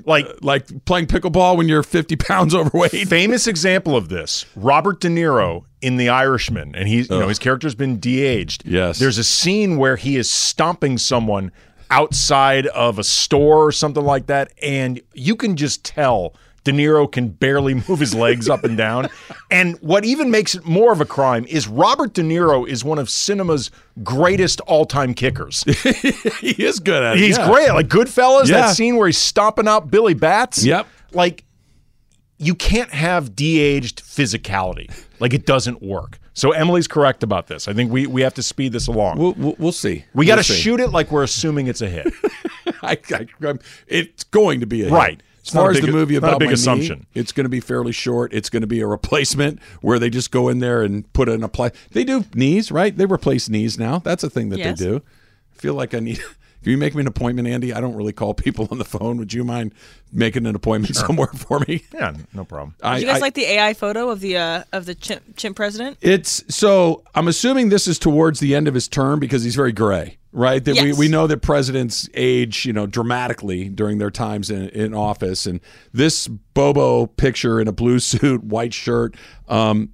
Like 0.04 0.26
uh, 0.26 0.32
like 0.42 0.84
playing 0.84 1.06
pickleball 1.06 1.56
when 1.56 1.68
you're 1.68 1.82
50 1.84 2.16
pounds 2.16 2.54
overweight. 2.60 2.90
famous 3.08 3.46
example 3.46 3.94
of 3.96 4.08
this 4.08 4.44
robert 4.56 5.00
de 5.00 5.06
niro 5.08 5.64
in 5.80 5.96
the 5.96 6.08
irishman 6.08 6.74
and 6.74 6.88
he's 6.88 7.08
you 7.08 7.18
know 7.20 7.28
his 7.28 7.38
character's 7.38 7.76
been 7.76 8.00
de-aged 8.00 8.64
Yes. 8.66 8.98
there's 8.98 9.16
a 9.18 9.22
scene 9.22 9.76
where 9.76 9.94
he 9.94 10.16
is 10.16 10.28
stomping 10.28 10.98
someone 10.98 11.52
outside 11.88 12.66
of 12.68 12.98
a 12.98 13.04
store 13.04 13.64
or 13.64 13.70
something 13.70 14.02
like 14.04 14.26
that 14.26 14.52
and 14.60 15.00
you 15.14 15.36
can 15.36 15.54
just 15.56 15.84
tell 15.84 16.34
De 16.64 16.72
Niro 16.72 17.10
can 17.10 17.28
barely 17.28 17.74
move 17.88 18.00
his 18.00 18.14
legs 18.14 18.48
up 18.48 18.64
and 18.64 18.76
down. 18.76 19.08
And 19.50 19.78
what 19.80 20.04
even 20.04 20.30
makes 20.30 20.54
it 20.54 20.64
more 20.64 20.92
of 20.92 21.00
a 21.00 21.04
crime 21.06 21.44
is 21.46 21.66
Robert 21.66 22.12
De 22.14 22.22
Niro 22.22 22.68
is 22.68 22.84
one 22.84 22.98
of 22.98 23.08
cinema's 23.08 23.70
greatest 24.02 24.60
all-time 24.62 25.14
kickers. 25.14 25.62
he 26.40 26.62
is 26.62 26.78
good 26.78 27.02
at 27.02 27.16
it. 27.16 27.20
He's 27.20 27.38
yeah. 27.38 27.50
great. 27.50 27.70
Like 27.70 27.88
Goodfellas, 27.88 28.48
Yeah. 28.48 28.62
that 28.62 28.76
scene 28.76 28.96
where 28.96 29.06
he's 29.06 29.18
stomping 29.18 29.68
out 29.68 29.90
Billy 29.90 30.14
Batts. 30.14 30.64
Yep. 30.64 30.86
Like 31.12 31.44
you 32.38 32.54
can't 32.54 32.90
have 32.90 33.36
de-aged 33.36 34.02
physicality. 34.02 34.90
Like 35.18 35.34
it 35.34 35.46
doesn't 35.46 35.82
work. 35.82 36.18
So 36.32 36.52
Emily's 36.52 36.88
correct 36.88 37.22
about 37.22 37.48
this. 37.48 37.68
I 37.68 37.74
think 37.74 37.92
we 37.92 38.06
we 38.06 38.22
have 38.22 38.34
to 38.34 38.42
speed 38.42 38.72
this 38.72 38.86
along. 38.86 39.18
We'll, 39.18 39.32
we'll, 39.34 39.56
we'll 39.58 39.72
see. 39.72 40.04
we 40.14 40.24
got 40.24 40.42
to 40.42 40.50
We'll 40.50 40.58
shoot 40.58 40.80
it 40.80 40.88
like 40.88 41.10
we're 41.10 41.22
assuming 41.22 41.66
it's 41.66 41.82
a 41.82 41.88
hit. 41.88 42.12
I, 42.82 42.98
I, 43.12 43.58
it's 43.86 44.24
going 44.24 44.60
to 44.60 44.66
be 44.66 44.82
a 44.82 44.84
hit. 44.84 44.92
Right. 44.92 45.22
As 45.42 45.46
It's 45.46 45.54
not 45.54 45.60
far 45.62 45.70
a 45.70 45.74
as 45.76 45.80
the 45.80 45.86
movie 45.92 46.14
not 46.14 46.24
a 46.24 46.26
about 46.28 46.38
big 46.38 46.46
my 46.48 46.50
knee, 46.50 46.54
assumption. 46.54 47.06
it's 47.14 47.32
going 47.32 47.44
to 47.44 47.48
be 47.50 47.60
fairly 47.60 47.92
short. 47.92 48.32
It's 48.34 48.50
going 48.50 48.60
to 48.60 48.66
be 48.66 48.80
a 48.80 48.86
replacement 48.86 49.60
where 49.80 49.98
they 49.98 50.10
just 50.10 50.30
go 50.30 50.48
in 50.48 50.58
there 50.58 50.82
and 50.82 51.10
put 51.14 51.28
in 51.28 51.42
a 51.42 51.48
play. 51.48 51.70
They 51.92 52.04
do 52.04 52.24
knees, 52.34 52.70
right? 52.70 52.96
They 52.96 53.06
replace 53.06 53.48
knees 53.48 53.78
now. 53.78 53.98
That's 54.00 54.22
a 54.22 54.30
thing 54.30 54.50
that 54.50 54.58
Yes. 54.58 54.78
they 54.78 54.84
do. 54.86 54.96
I 55.56 55.60
feel 55.60 55.74
like 55.74 55.94
I 55.94 56.00
need. 56.00 56.20
Can 56.62 56.72
you 56.72 56.76
make 56.76 56.94
me 56.94 57.00
an 57.00 57.06
appointment, 57.06 57.48
Andy? 57.48 57.72
I 57.72 57.80
don't 57.80 57.94
really 57.94 58.12
call 58.12 58.34
people 58.34 58.68
on 58.70 58.76
the 58.76 58.84
phone. 58.84 59.16
Would 59.16 59.32
you 59.32 59.44
mind 59.44 59.72
making 60.12 60.44
an 60.46 60.54
appointment 60.54 60.94
somewhere 60.94 61.28
for 61.28 61.58
me? 61.60 61.84
yeah, 61.94 62.12
no 62.34 62.44
problem. 62.44 62.74
I, 62.82 62.96
Did 62.96 63.00
you 63.00 63.08
guys 63.08 63.16
I- 63.16 63.20
like 63.20 63.32
the 63.32 63.44
AI 63.46 63.72
photo 63.72 64.10
of 64.10 64.20
the 64.20 64.36
uh, 64.36 64.64
of 64.74 64.84
the 64.84 64.94
chimp, 64.94 65.38
chimp 65.38 65.56
president? 65.56 65.96
It's 66.02 66.44
so 66.54 67.02
I'm 67.14 67.28
assuming 67.28 67.70
this 67.70 67.88
is 67.88 67.98
towards 67.98 68.40
the 68.40 68.54
end 68.54 68.68
of 68.68 68.74
his 68.74 68.88
term 68.88 69.20
because 69.20 69.42
he's 69.42 69.54
very 69.56 69.72
gray, 69.72 70.18
right? 70.32 70.64
That 70.64 70.76
we, 70.80 70.88
Yes. 70.88 70.98
we 70.98 71.08
know 71.08 71.26
that 71.26 71.38
presidents 71.42 72.08
age, 72.14 72.64
you 72.66 72.72
know, 72.72 72.86
dramatically 72.86 73.68
during 73.68 73.98
their 73.98 74.10
times 74.10 74.50
in, 74.50 74.68
in 74.70 74.94
office. 74.94 75.46
And 75.46 75.60
this 75.92 76.28
Bobo 76.28 77.06
picture 77.06 77.60
in 77.60 77.68
a 77.68 77.72
blue 77.72 77.98
suit, 78.10 78.44
white 78.44 78.72
shirt, 78.74 79.16
um, 79.48 79.90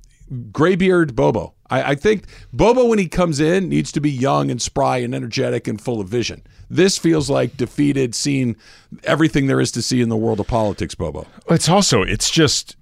graybeard 0.53 1.14
Bobo. 1.16 1.55
I, 1.70 1.92
I 1.92 1.94
think 1.94 2.25
Bobo, 2.53 2.87
when 2.87 2.99
he 2.99 3.09
comes 3.09 3.40
in, 3.40 3.68
needs 3.68 3.90
to 3.92 4.01
be 4.01 4.11
young 4.11 4.51
and 4.51 4.61
spry 4.62 4.99
and 4.99 5.14
energetic 5.14 5.66
and 5.66 5.81
full 5.81 6.01
of 6.01 6.09
vision. 6.09 6.42
This 6.68 6.99
feels 6.99 7.29
like 7.31 7.57
defeated, 7.57 8.14
seeing 8.14 8.57
everything 9.05 9.46
there 9.46 9.61
is 9.61 9.72
to 9.72 9.83
see 9.83 10.01
in 10.01 10.09
the 10.09 10.16
world 10.16 10.38
of 10.40 10.46
politics, 10.49 10.94
Bobo. 10.94 11.27
It's 11.49 11.68
also 11.68 12.03
it's 12.03 12.31
just 12.31 12.77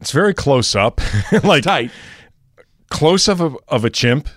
it's 0.00 0.10
very 0.12 0.34
close 0.34 0.74
up. 0.76 1.00
like 1.44 1.64
Tight. 1.64 1.90
close 2.90 3.28
up 3.28 3.40
of, 3.40 3.56
of 3.68 3.84
a 3.84 3.90
chimp. 3.90 4.28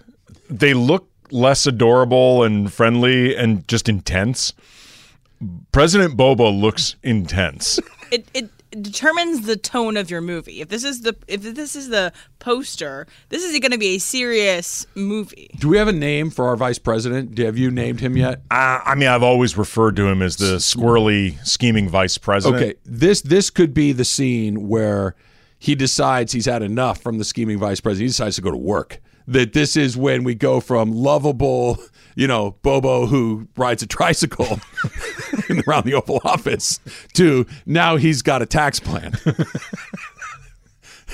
They 0.49 0.73
look 0.73 1.11
less 1.32 1.65
adorable 1.65 2.44
and 2.44 2.72
friendly 2.72 3.36
and 3.36 3.67
just 3.67 3.89
intense. 3.89 4.54
President 5.72 6.15
Bobo 6.17 6.50
looks 6.50 6.96
intense. 7.04 7.80
It, 8.12 8.28
it 8.34 8.50
determines 8.82 9.46
the 9.46 9.56
tone 9.56 9.98
of 9.98 10.10
your 10.10 10.22
movie. 10.22 10.62
If 10.62 10.70
this 10.70 10.84
is 10.84 11.02
the 11.02 11.15
if 11.28 11.41
this 11.41 11.76
is 11.76 11.89
the 11.89 12.13
poster, 12.39 13.08
this 13.30 13.44
is 13.44 13.58
going 13.60 13.72
to 13.72 13.78
be 13.78 13.96
a 13.96 14.00
serious 14.00 14.86
movie. 14.96 15.50
Do 15.60 15.70
we 15.70 15.78
have 15.78 15.88
a 15.88 15.94
name 15.94 16.30
for 16.30 16.48
our 16.48 16.56
vice 16.56 16.80
president? 16.80 17.38
Have 17.38 17.58
you 17.58 17.72
named 17.72 18.00
him 18.00 18.17
yet? 18.17 18.41
I, 18.50 18.82
I 18.86 18.96
mean, 18.96 19.08
I've 19.08 19.24
always 19.24 19.58
referred 19.58 19.96
to 19.98 20.08
him 20.08 20.22
as 20.22 20.38
the 20.38 20.58
squirrely, 20.58 21.44
scheming 21.46 21.89
vice 21.89 22.17
president. 22.17 22.62
Okay, 22.62 22.74
this 22.86 23.22
this 23.22 23.50
could 23.50 23.74
be 23.74 23.91
the 23.91 24.06
scene 24.06 24.67
where 24.67 25.15
he 25.60 25.76
decides 25.76 26.32
he's 26.32 26.46
had 26.46 26.63
enough 26.63 27.02
from 27.02 27.17
the 27.17 27.24
scheming 27.24 27.60
vice 27.60 27.80
president. 27.80 28.02
He 28.04 28.08
decides 28.08 28.36
to 28.38 28.41
go 28.41 28.52
to 28.52 28.58
work. 28.58 29.00
That 29.27 29.53
this 29.53 29.77
is 29.77 29.95
when 29.95 30.23
we 30.23 30.36
go 30.36 30.60
from 30.60 30.91
lovable, 30.91 31.77
you 32.15 32.27
know, 32.27 32.57
Bobo 32.63 33.05
who 33.05 33.47
rides 33.55 33.81
a 33.84 33.88
tricycle 33.88 34.45
around 35.67 35.86
the 35.86 35.93
Oval 35.93 36.19
Office 36.25 36.79
to 37.13 37.45
now 37.65 37.95
he's 37.97 38.21
got 38.21 38.41
a 38.41 38.45
tax 38.45 38.79
plan. 38.79 39.13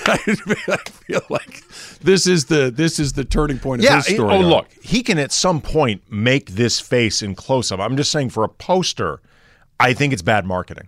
I 0.06 0.18
feel 0.18 1.22
like 1.30 1.64
this 2.02 2.28
is 2.28 2.46
the 2.46 2.72
this 2.74 3.00
is 3.00 3.14
the 3.14 3.26
turning 3.26 3.58
point 3.60 3.82
of 3.82 3.86
Yeah. 3.86 3.98
his 3.98 4.06
story. 4.06 4.34
oh, 4.36 4.38
arc. 4.38 4.46
look, 4.46 4.68
he 4.84 5.02
can 5.02 5.18
at 5.18 5.32
some 5.32 5.60
point 5.60 6.02
make 6.12 6.52
this 6.52 6.80
face 6.80 7.22
in 7.22 7.36
close 7.36 7.72
up. 7.72 7.80
I'm 7.80 7.98
just 7.98 8.12
saying 8.12 8.30
for 8.30 8.44
a 8.44 8.50
poster, 8.50 9.20
I 9.80 9.94
think 9.94 10.14
it's 10.14 10.22
bad 10.22 10.46
marketing. 10.46 10.88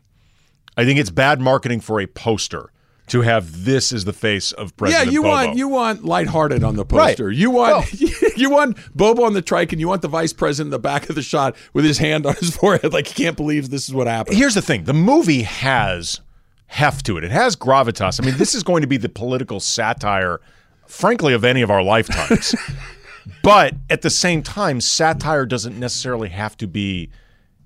I 0.77 0.86
think 0.86 0.99
it's 0.99 1.10
bad 1.10 1.41
marketing 1.41 1.82
for 1.82 1.99
a 1.99 2.05
poster 2.08 2.71
to 3.10 3.22
have 3.22 3.65
this 3.65 3.91
as 3.91 4.06
the 4.06 4.13
face 4.13 4.52
of 4.52 4.76
President 4.78 5.08
yeah, 5.08 5.12
you 5.12 5.22
Bobo. 5.22 5.30
want 5.30 5.58
you 5.58 5.67
want 5.67 6.06
lighthearted 6.06 6.63
on 6.63 6.76
the 6.76 6.86
poster. 6.86 7.32
You 7.32 7.52
want 7.52 7.86
oh. 7.93 8.30
you 8.36 8.50
want 8.50 8.78
Bobo 8.95 9.24
on 9.24 9.34
the 9.34 9.41
trike, 9.41 9.72
and 9.72 9.80
you 9.80 9.88
want 9.88 10.02
the 10.02 10.08
vice 10.08 10.34
president 10.34 10.67
in 10.67 10.72
the 10.72 10.80
back 10.80 11.10
of 11.10 11.15
the 11.15 11.22
shot 11.22 11.56
with 11.74 11.86
his 11.86 11.98
hand 11.98 12.26
on 12.26 12.36
his 12.36 12.56
forehead, 12.56 12.93
like 12.93 13.08
he 13.08 13.24
can't 13.24 13.38
believe 13.38 13.69
this 13.69 13.88
is 13.88 13.93
what 13.93 14.08
happened. 14.08 14.38
Here's 14.38 14.56
the 14.56 14.62
thing: 14.62 14.86
the 14.86 14.93
movie 14.93 15.43
has 15.43 16.22
heft 16.67 17.06
to 17.08 17.17
it. 17.17 17.24
It 17.24 17.32
has 17.32 17.56
gravitas. 17.56 18.22
I 18.22 18.26
mean, 18.26 18.38
this 18.38 18.54
is 18.54 18.63
going 18.63 18.82
to 18.82 18.88
be 18.88 18.98
the 18.98 19.10
political 19.10 19.60
satire, 19.60 20.39
frankly, 20.86 21.34
of 21.34 21.43
any 21.43 21.62
of 21.62 21.72
our 21.72 21.82
lifetimes. 21.82 22.56
but 23.43 23.74
at 23.89 24.04
the 24.04 24.10
same 24.10 24.43
time, 24.43 24.80
satire 24.80 25.45
doesn't 25.45 25.78
necessarily 25.80 26.30
have 26.30 26.56
to 26.58 26.67
be 26.67 27.10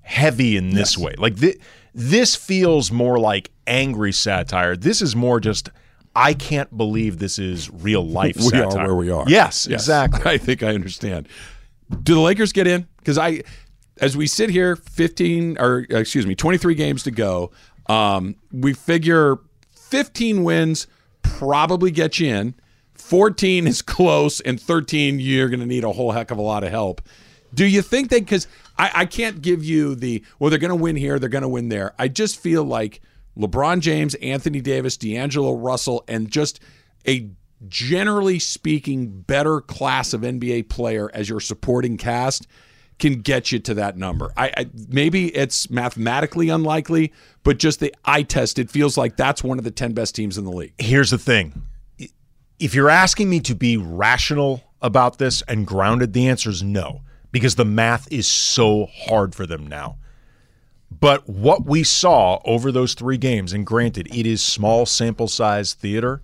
heavy 0.00 0.56
in 0.56 0.70
this 0.70 0.96
way. 0.96 1.14
Like 1.18 1.36
thi- 1.36 1.58
this 1.94 2.34
feels 2.34 2.90
more 2.90 3.18
like 3.18 3.50
angry 3.66 4.12
satire. 4.12 4.76
This 4.76 5.00
is 5.00 5.14
more 5.14 5.40
just. 5.40 5.70
I 6.16 6.32
can't 6.32 6.76
believe 6.76 7.18
this 7.18 7.38
is 7.40 7.70
real 7.70 8.06
life. 8.06 8.36
we 8.36 8.50
satire. 8.50 8.80
are 8.82 8.86
where 8.86 8.94
we 8.94 9.10
are. 9.10 9.24
Yes, 9.26 9.66
exactly. 9.66 10.20
I 10.24 10.38
think 10.38 10.62
I 10.62 10.74
understand. 10.74 11.28
Do 12.02 12.14
the 12.14 12.20
Lakers 12.20 12.52
get 12.52 12.66
in? 12.66 12.86
Because 12.98 13.18
I, 13.18 13.42
as 14.00 14.16
we 14.16 14.26
sit 14.26 14.50
here, 14.50 14.76
15 14.76 15.58
or 15.58 15.86
excuse 15.90 16.26
me, 16.26 16.34
23 16.34 16.74
games 16.74 17.02
to 17.04 17.10
go. 17.10 17.50
Um, 17.86 18.36
we 18.52 18.72
figure 18.72 19.38
15 19.74 20.44
wins 20.44 20.86
probably 21.22 21.90
get 21.90 22.18
you 22.18 22.28
in. 22.34 22.54
14 22.94 23.66
is 23.66 23.82
close, 23.82 24.40
and 24.40 24.60
13 24.60 25.20
you're 25.20 25.48
going 25.48 25.60
to 25.60 25.66
need 25.66 25.84
a 25.84 25.92
whole 25.92 26.12
heck 26.12 26.30
of 26.30 26.38
a 26.38 26.42
lot 26.42 26.64
of 26.64 26.70
help. 26.70 27.02
Do 27.52 27.66
you 27.66 27.82
think 27.82 28.10
they? 28.10 28.20
Because 28.20 28.46
I, 28.76 28.90
I 28.94 29.06
can't 29.06 29.40
give 29.42 29.64
you 29.64 29.94
the 29.94 30.24
well, 30.38 30.50
they're 30.50 30.58
going 30.58 30.70
to 30.70 30.74
win 30.74 30.96
here, 30.96 31.18
they're 31.18 31.28
going 31.28 31.42
to 31.42 31.48
win 31.48 31.68
there. 31.68 31.94
I 31.98 32.08
just 32.08 32.38
feel 32.40 32.64
like 32.64 33.00
LeBron 33.38 33.80
James, 33.80 34.14
Anthony 34.16 34.60
Davis, 34.60 34.96
D'Angelo 34.96 35.54
Russell, 35.54 36.04
and 36.08 36.30
just 36.30 36.60
a 37.06 37.30
generally 37.68 38.38
speaking 38.38 39.08
better 39.22 39.60
class 39.60 40.12
of 40.12 40.22
NBA 40.22 40.68
player 40.68 41.10
as 41.14 41.28
your 41.28 41.40
supporting 41.40 41.96
cast 41.96 42.46
can 42.98 43.20
get 43.20 43.50
you 43.50 43.58
to 43.58 43.74
that 43.74 43.96
number. 43.96 44.32
I, 44.36 44.52
I 44.56 44.70
maybe 44.88 45.34
it's 45.34 45.68
mathematically 45.70 46.48
unlikely, 46.48 47.12
but 47.42 47.58
just 47.58 47.80
the 47.80 47.94
eye 48.04 48.22
test, 48.22 48.58
it 48.58 48.70
feels 48.70 48.96
like 48.96 49.16
that's 49.16 49.42
one 49.42 49.58
of 49.58 49.64
the 49.64 49.70
ten 49.70 49.92
best 49.92 50.14
teams 50.14 50.38
in 50.38 50.44
the 50.44 50.52
league. 50.52 50.74
Here's 50.78 51.10
the 51.10 51.18
thing. 51.18 51.62
If 52.60 52.74
you're 52.74 52.90
asking 52.90 53.28
me 53.28 53.40
to 53.40 53.54
be 53.54 53.76
rational 53.76 54.62
about 54.80 55.18
this 55.18 55.42
and 55.48 55.66
grounded, 55.66 56.12
the 56.12 56.28
answer 56.28 56.50
is 56.50 56.62
no, 56.62 57.00
because 57.34 57.56
the 57.56 57.64
math 57.64 58.06
is 58.12 58.28
so 58.28 58.86
hard 58.86 59.34
for 59.34 59.44
them 59.44 59.66
now. 59.66 59.96
But 60.88 61.28
what 61.28 61.66
we 61.66 61.82
saw 61.82 62.38
over 62.44 62.70
those 62.70 62.94
three 62.94 63.16
games, 63.16 63.52
and 63.52 63.66
granted, 63.66 64.06
it 64.14 64.24
is 64.24 64.40
small 64.40 64.86
sample 64.86 65.26
size 65.26 65.74
theater, 65.74 66.22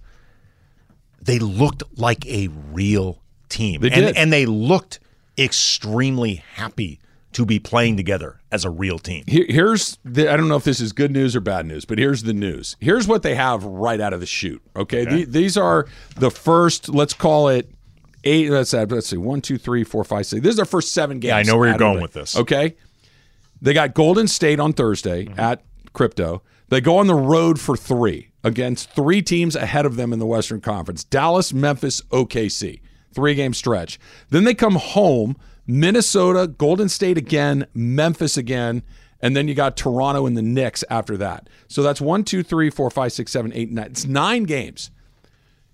they 1.21 1.41
looked 1.41 1.83
like 1.99 2.25
a 2.29 2.47
real 2.47 3.21
team. 3.49 3.81
They 3.81 3.91
and, 3.91 4.07
did. 4.07 4.17
and 4.17 4.33
they 4.33 4.47
looked 4.47 5.01
extremely 5.37 6.37
happy 6.55 7.01
to 7.33 7.45
be 7.45 7.59
playing 7.59 7.97
together 7.97 8.41
as 8.53 8.65
a 8.65 8.71
real 8.71 9.01
team. 9.01 9.25
Here's 9.27 9.99
the, 10.05 10.33
I 10.33 10.37
don't 10.37 10.47
know 10.47 10.57
if 10.57 10.65
this 10.65 10.79
is 10.79 10.93
good 10.93 11.11
news 11.11 11.35
or 11.35 11.41
bad 11.41 11.67
news, 11.67 11.85
but 11.85 11.99
here's 11.99 12.23
the 12.23 12.33
news. 12.33 12.77
Here's 12.79 13.09
what 13.09 13.25
they 13.25 13.35
have 13.35 13.65
right 13.65 14.01
out 14.01 14.13
of 14.13 14.21
the 14.21 14.27
chute. 14.27 14.63
Okay, 14.77 15.05
The- 15.05 15.25
these 15.25 15.57
are 15.57 15.89
the 16.15 16.31
first. 16.31 16.89
Let's 16.89 17.15
call 17.15 17.49
it 17.49 17.69
eight. 18.25 18.51
Let's 18.51 18.73
let's 18.73 19.09
see, 19.09 19.17
one, 19.17 19.41
two, 19.41 19.59
three, 19.59 19.85
four, 19.85 20.05
five, 20.05 20.27
six. 20.27 20.43
This 20.43 20.51
is 20.51 20.57
their 20.57 20.65
first 20.65 20.93
seven 20.95 21.19
games. 21.21 21.29
Yeah, 21.31 21.37
I 21.37 21.43
know 21.43 21.57
where 21.59 21.69
you're 21.69 21.79
going 21.79 21.99
it. 21.99 22.03
with 22.03 22.13
this. 22.13 22.37
Okay, 22.37 22.77
they 23.61 23.73
got 23.73 23.95
Golden 23.95 24.27
State 24.29 24.61
on 24.61 24.73
Thursday 24.73 25.27
Mm-hmm. 25.27 25.41
at 25.41 25.63
Crypto. 25.93 26.43
They 26.69 26.81
go 26.81 26.99
on 26.99 27.07
the 27.09 27.15
road 27.15 27.59
for 27.61 27.77
three 27.77 28.31
against 28.45 28.91
three 28.93 29.23
teams 29.23 29.57
ahead 29.57 29.85
of 29.87 29.97
them 29.97 30.13
in 30.13 30.19
the 30.19 30.27
Western 30.27 30.61
Conference: 30.61 31.05
Dallas, 31.05 31.53
Memphis, 31.53 32.01
OKC. 32.11 32.81
Three 33.13 33.35
game 33.35 33.55
stretch. 33.55 33.99
Then 34.31 34.45
they 34.45 34.55
come 34.55 34.77
home. 34.77 35.37
Minnesota, 35.67 36.49
Golden 36.49 36.89
State 36.89 37.17
again, 37.17 37.65
Memphis 37.75 38.37
again, 38.37 38.83
and 39.21 39.37
then 39.37 39.47
you 39.47 39.55
got 39.55 39.77
Toronto 39.77 40.27
and 40.27 40.37
the 40.37 40.43
Knicks 40.43 40.83
after 40.91 41.17
that. 41.19 41.49
So 41.69 41.83
that's 41.85 42.01
one, 42.01 42.25
two, 42.25 42.43
three, 42.43 42.71
four, 42.71 42.91
five, 42.91 43.13
six, 43.13 43.31
seven, 43.31 43.53
eight, 43.55 43.71
nine. 43.71 43.87
It's 43.87 44.05
nine 44.05 44.45
games. 44.45 44.91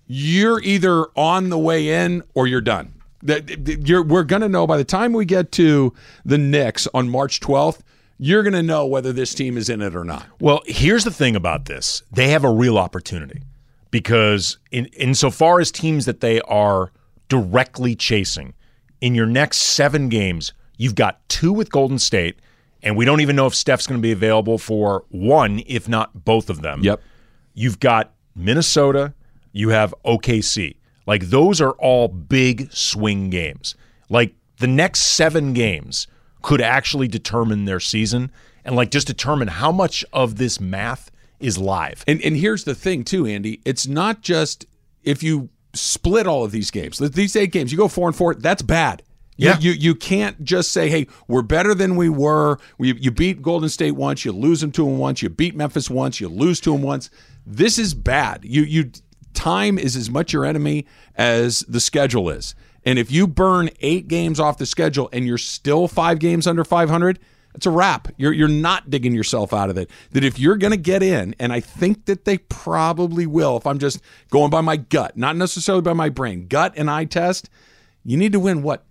You're 0.07 0.61
either 0.61 1.05
on 1.15 1.49
the 1.49 1.57
way 1.57 1.89
in 1.89 2.23
or 2.33 2.47
you're 2.47 2.61
done. 2.61 2.93
That 3.23 3.87
you're, 3.87 4.03
we're 4.03 4.23
going 4.23 4.41
to 4.41 4.49
know 4.49 4.65
by 4.65 4.77
the 4.77 4.85
time 4.85 5.13
we 5.13 5.25
get 5.25 5.51
to 5.53 5.93
the 6.23 6.37
Knicks 6.37 6.87
on 6.93 7.09
March 7.09 7.39
12th. 7.39 7.79
You're 8.19 8.41
going 8.41 8.53
to 8.53 8.63
know 8.63 8.85
whether 8.85 9.13
this 9.13 9.35
team 9.35 9.57
is 9.57 9.69
in 9.69 9.81
it 9.81 9.95
or 9.95 10.03
not. 10.03 10.25
Well, 10.39 10.61
here's 10.65 11.03
the 11.03 11.11
thing 11.11 11.35
about 11.35 11.65
this. 11.65 12.01
They 12.11 12.29
have 12.29 12.43
a 12.43 12.51
real 12.51 12.79
opportunity 12.79 13.43
because 13.91 14.57
in 14.71 14.85
insofar 14.85 15.59
as 15.59 15.71
teams 15.71 16.05
that 16.05 16.21
they 16.21 16.41
are 16.41 16.91
directly 17.29 17.95
chasing, 17.95 18.53
in 19.01 19.13
your 19.13 19.27
next 19.27 19.57
7 19.57 20.09
games, 20.09 20.53
you've 20.77 20.95
got 20.95 21.27
2 21.29 21.53
with 21.53 21.69
Golden 21.69 21.99
State 21.99 22.39
and 22.83 22.95
we 22.95 23.05
don't 23.05 23.21
even 23.21 23.35
know 23.35 23.47
if 23.47 23.55
Steph's 23.55 23.87
going 23.87 23.99
to 23.99 24.01
be 24.01 24.11
available 24.11 24.57
for 24.57 25.05
one 25.09 25.61
if 25.67 25.89
not 25.89 26.25
both 26.25 26.49
of 26.49 26.61
them. 26.61 26.81
Yep. 26.83 27.01
You've 27.53 27.79
got 27.79 28.13
Minnesota, 28.35 29.13
you 29.51 29.69
have 29.69 29.93
OKC. 30.05 30.75
Like 31.05 31.25
those 31.29 31.61
are 31.61 31.71
all 31.73 32.07
big 32.07 32.71
swing 32.71 33.29
games. 33.29 33.75
Like 34.09 34.35
the 34.59 34.67
next 34.67 35.01
7 35.01 35.53
games 35.53 36.07
could 36.41 36.61
actually 36.61 37.07
determine 37.07 37.65
their 37.65 37.79
season 37.79 38.31
and 38.65 38.75
like 38.75 38.91
just 38.91 39.07
determine 39.07 39.47
how 39.47 39.71
much 39.71 40.03
of 40.13 40.35
this 40.37 40.59
math 40.59 41.09
is 41.39 41.57
live. 41.57 42.03
And 42.07 42.21
and 42.21 42.35
here's 42.35 42.63
the 42.63 42.75
thing 42.75 43.03
too, 43.03 43.25
Andy. 43.25 43.61
It's 43.65 43.87
not 43.87 44.21
just 44.21 44.65
if 45.03 45.21
you 45.23 45.49
split 45.73 46.25
all 46.27 46.43
of 46.43 46.51
these 46.51 46.71
games. 46.71 46.97
These 46.97 47.35
eight 47.35 47.51
games, 47.51 47.71
you 47.71 47.77
go 47.77 47.87
four 47.87 48.07
and 48.07 48.15
four. 48.15 48.33
That's 48.35 48.61
bad. 48.61 49.03
You- 49.37 49.49
Yeah. 49.49 49.57
You, 49.59 49.71
you 49.71 49.93
can't 49.95 50.43
just 50.43 50.71
say, 50.71 50.89
hey, 50.89 51.05
we're 51.27 51.43
better 51.43 51.75
than 51.75 51.95
we 51.95 52.09
were. 52.09 52.57
You, 52.79 52.95
you 52.95 53.11
beat 53.11 53.43
Golden 53.43 53.69
State 53.69 53.91
once, 53.91 54.25
you 54.25 54.31
lose 54.31 54.61
them 54.61 54.71
to 54.71 54.83
them 54.85 54.97
once, 54.97 55.21
you 55.21 55.29
beat 55.29 55.55
Memphis 55.55 55.91
once, 55.91 56.19
you 56.19 56.27
lose 56.27 56.59
to 56.61 56.71
them 56.71 56.81
once. 56.81 57.11
This 57.45 57.77
is 57.77 57.93
bad. 57.93 58.43
You 58.43 58.63
you 58.63 58.91
time 59.37 59.77
is 59.77 59.95
as 59.95 60.09
much 60.09 60.33
your 60.33 60.43
enemy 60.43 60.85
as 61.15 61.59
the 61.61 61.79
schedule 61.79 62.29
is. 62.29 62.55
And 62.83 62.97
if 62.97 63.11
you 63.11 63.27
burn 63.27 63.69
eight 63.81 64.07
games 64.07 64.39
off 64.39 64.57
the 64.57 64.65
schedule 64.65 65.09
and 65.13 65.25
you're 65.25 65.37
still 65.37 65.87
five 65.87 66.19
games 66.19 66.47
under 66.47 66.63
500, 66.63 67.19
it's 67.53 67.65
a 67.65 67.71
wrap. 67.71 68.07
You're 68.17 68.33
you're 68.33 68.47
not 68.47 68.89
digging 68.89 69.13
yourself 69.13 69.51
out 69.51 69.69
of 69.69 69.77
it. 69.77 69.89
That 70.11 70.23
if 70.23 70.39
you're 70.39 70.57
going 70.57 70.71
to 70.71 70.77
get 70.77 71.01
in, 71.01 71.35
and 71.39 71.51
I 71.51 71.59
think 71.59 72.05
that 72.05 72.25
they 72.25 72.37
probably 72.37 73.25
will, 73.25 73.57
if 73.57 73.65
I'm 73.65 73.79
just 73.79 73.99
going 74.29 74.51
by 74.51 74.61
my 74.61 74.77
gut, 74.77 75.17
not 75.17 75.35
necessarily 75.35 75.81
by 75.81 75.93
my 75.93 76.09
brain, 76.09 76.47
gut 76.47 76.73
and 76.77 76.89
eye 76.89 77.05
test, 77.05 77.49
you 78.03 78.15
need 78.15 78.31
to 78.33 78.39
win 78.39 78.61
what 78.61 78.85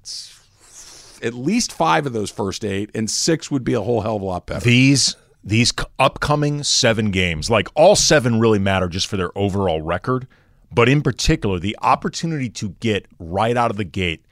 at 1.22 1.32
least 1.34 1.72
five 1.72 2.06
of 2.06 2.12
those 2.12 2.30
first 2.30 2.64
eight, 2.64 2.90
and 2.94 3.08
six 3.08 3.50
would 3.50 3.64
be 3.64 3.74
a 3.74 3.80
whole 3.80 4.00
hell 4.00 4.16
of 4.16 4.22
a 4.22 4.24
lot 4.24 4.46
better. 4.46 4.64
These 4.64 5.16
these 5.46 5.72
upcoming 5.98 6.62
7 6.62 7.10
games, 7.10 7.48
like 7.48 7.68
all 7.74 7.96
7 7.96 8.38
really 8.38 8.58
matter 8.58 8.88
just 8.88 9.06
for 9.06 9.16
their 9.16 9.30
overall 9.38 9.80
record, 9.80 10.26
but 10.70 10.88
in 10.88 11.00
particular 11.00 11.58
the 11.58 11.76
opportunity 11.80 12.50
to 12.50 12.70
get 12.80 13.06
right 13.18 13.56
out 13.56 13.70
of 13.70 13.78
the 13.78 13.84
gate 13.84 14.22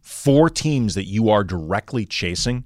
four 0.00 0.50
teams 0.50 0.94
that 0.94 1.06
you 1.06 1.30
are 1.30 1.42
directly 1.42 2.04
chasing, 2.04 2.64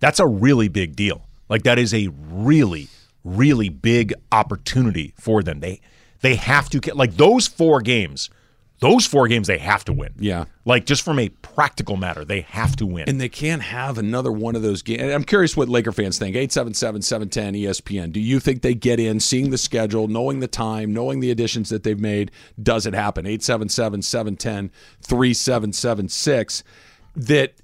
that's 0.00 0.20
a 0.20 0.26
really 0.26 0.68
big 0.68 0.94
deal. 0.94 1.26
Like 1.48 1.62
that 1.62 1.78
is 1.78 1.94
a 1.94 2.08
really 2.28 2.88
really 3.24 3.70
big 3.70 4.12
opportunity 4.30 5.14
for 5.16 5.42
them. 5.42 5.60
They 5.60 5.80
they 6.20 6.36
have 6.36 6.68
to 6.70 6.80
get 6.80 6.96
like 6.96 7.16
those 7.16 7.46
four 7.46 7.80
games. 7.80 8.30
Those 8.80 9.06
four 9.06 9.28
games 9.28 9.46
they 9.46 9.58
have 9.58 9.84
to 9.84 9.92
win. 9.92 10.14
Yeah. 10.18 10.44
Like 10.64 10.84
just 10.84 11.02
from 11.02 11.18
a 11.18 11.28
practical 11.28 11.96
matter, 11.96 12.24
they 12.24 12.42
have 12.42 12.74
to 12.76 12.86
win. 12.86 13.08
And 13.08 13.20
they 13.20 13.28
can't 13.28 13.62
have 13.62 13.98
another 13.98 14.32
one 14.32 14.56
of 14.56 14.62
those 14.62 14.82
games. 14.82 15.02
I'm 15.02 15.24
curious 15.24 15.56
what 15.56 15.68
Laker 15.68 15.92
fans 15.92 16.18
think. 16.18 16.34
877 16.36 17.02
710 17.02 17.54
ESPN. 17.54 18.12
Do 18.12 18.20
you 18.20 18.40
think 18.40 18.62
they 18.62 18.74
get 18.74 18.98
in, 18.98 19.20
seeing 19.20 19.50
the 19.50 19.58
schedule, 19.58 20.08
knowing 20.08 20.40
the 20.40 20.48
time, 20.48 20.92
knowing 20.92 21.20
the 21.20 21.30
additions 21.30 21.70
that 21.70 21.84
they've 21.84 21.98
made? 21.98 22.32
Does 22.60 22.84
it 22.84 22.94
happen? 22.94 23.26
877 23.26 24.02
710 24.02 24.70
3776. 25.02 26.64
That 27.16 27.54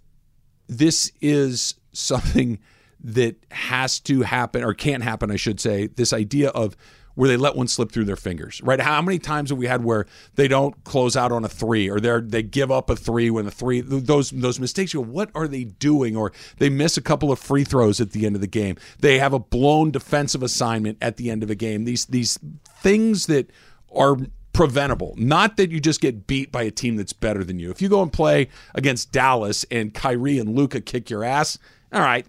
this 0.68 1.10
is 1.20 1.74
something 1.92 2.60
that 3.02 3.36
has 3.50 3.98
to 4.00 4.22
happen 4.22 4.62
or 4.62 4.74
can't 4.74 5.02
happen, 5.02 5.30
I 5.30 5.36
should 5.36 5.58
say. 5.58 5.88
This 5.88 6.12
idea 6.12 6.50
of 6.50 6.76
where 7.20 7.28
they 7.28 7.36
let 7.36 7.54
one 7.54 7.68
slip 7.68 7.92
through 7.92 8.06
their 8.06 8.16
fingers, 8.16 8.62
right? 8.62 8.80
How 8.80 9.02
many 9.02 9.18
times 9.18 9.50
have 9.50 9.58
we 9.58 9.66
had 9.66 9.84
where 9.84 10.06
they 10.36 10.48
don't 10.48 10.82
close 10.84 11.18
out 11.18 11.32
on 11.32 11.44
a 11.44 11.50
three, 11.50 11.90
or 11.90 12.00
they 12.00 12.18
they 12.22 12.42
give 12.42 12.70
up 12.70 12.88
a 12.88 12.96
three 12.96 13.28
when 13.28 13.44
the 13.44 13.50
three 13.50 13.82
those 13.82 14.30
those 14.30 14.58
mistakes? 14.58 14.94
You 14.94 15.04
go, 15.04 15.10
what 15.10 15.30
are 15.34 15.46
they 15.46 15.64
doing? 15.64 16.16
Or 16.16 16.32
they 16.56 16.70
miss 16.70 16.96
a 16.96 17.02
couple 17.02 17.30
of 17.30 17.38
free 17.38 17.62
throws 17.62 18.00
at 18.00 18.12
the 18.12 18.24
end 18.24 18.36
of 18.36 18.40
the 18.40 18.46
game. 18.46 18.78
They 19.00 19.18
have 19.18 19.34
a 19.34 19.38
blown 19.38 19.90
defensive 19.90 20.42
assignment 20.42 20.96
at 21.02 21.18
the 21.18 21.30
end 21.30 21.42
of 21.42 21.50
a 21.50 21.54
game. 21.54 21.84
These 21.84 22.06
these 22.06 22.38
things 22.78 23.26
that 23.26 23.50
are 23.94 24.16
preventable. 24.54 25.12
Not 25.18 25.58
that 25.58 25.70
you 25.70 25.78
just 25.78 26.00
get 26.00 26.26
beat 26.26 26.50
by 26.50 26.62
a 26.62 26.70
team 26.70 26.96
that's 26.96 27.12
better 27.12 27.44
than 27.44 27.58
you. 27.58 27.70
If 27.70 27.82
you 27.82 27.90
go 27.90 28.00
and 28.00 28.10
play 28.10 28.48
against 28.74 29.12
Dallas 29.12 29.66
and 29.70 29.92
Kyrie 29.92 30.38
and 30.38 30.56
Luka 30.56 30.80
kick 30.80 31.10
your 31.10 31.22
ass, 31.22 31.58
all 31.92 32.00
right, 32.00 32.24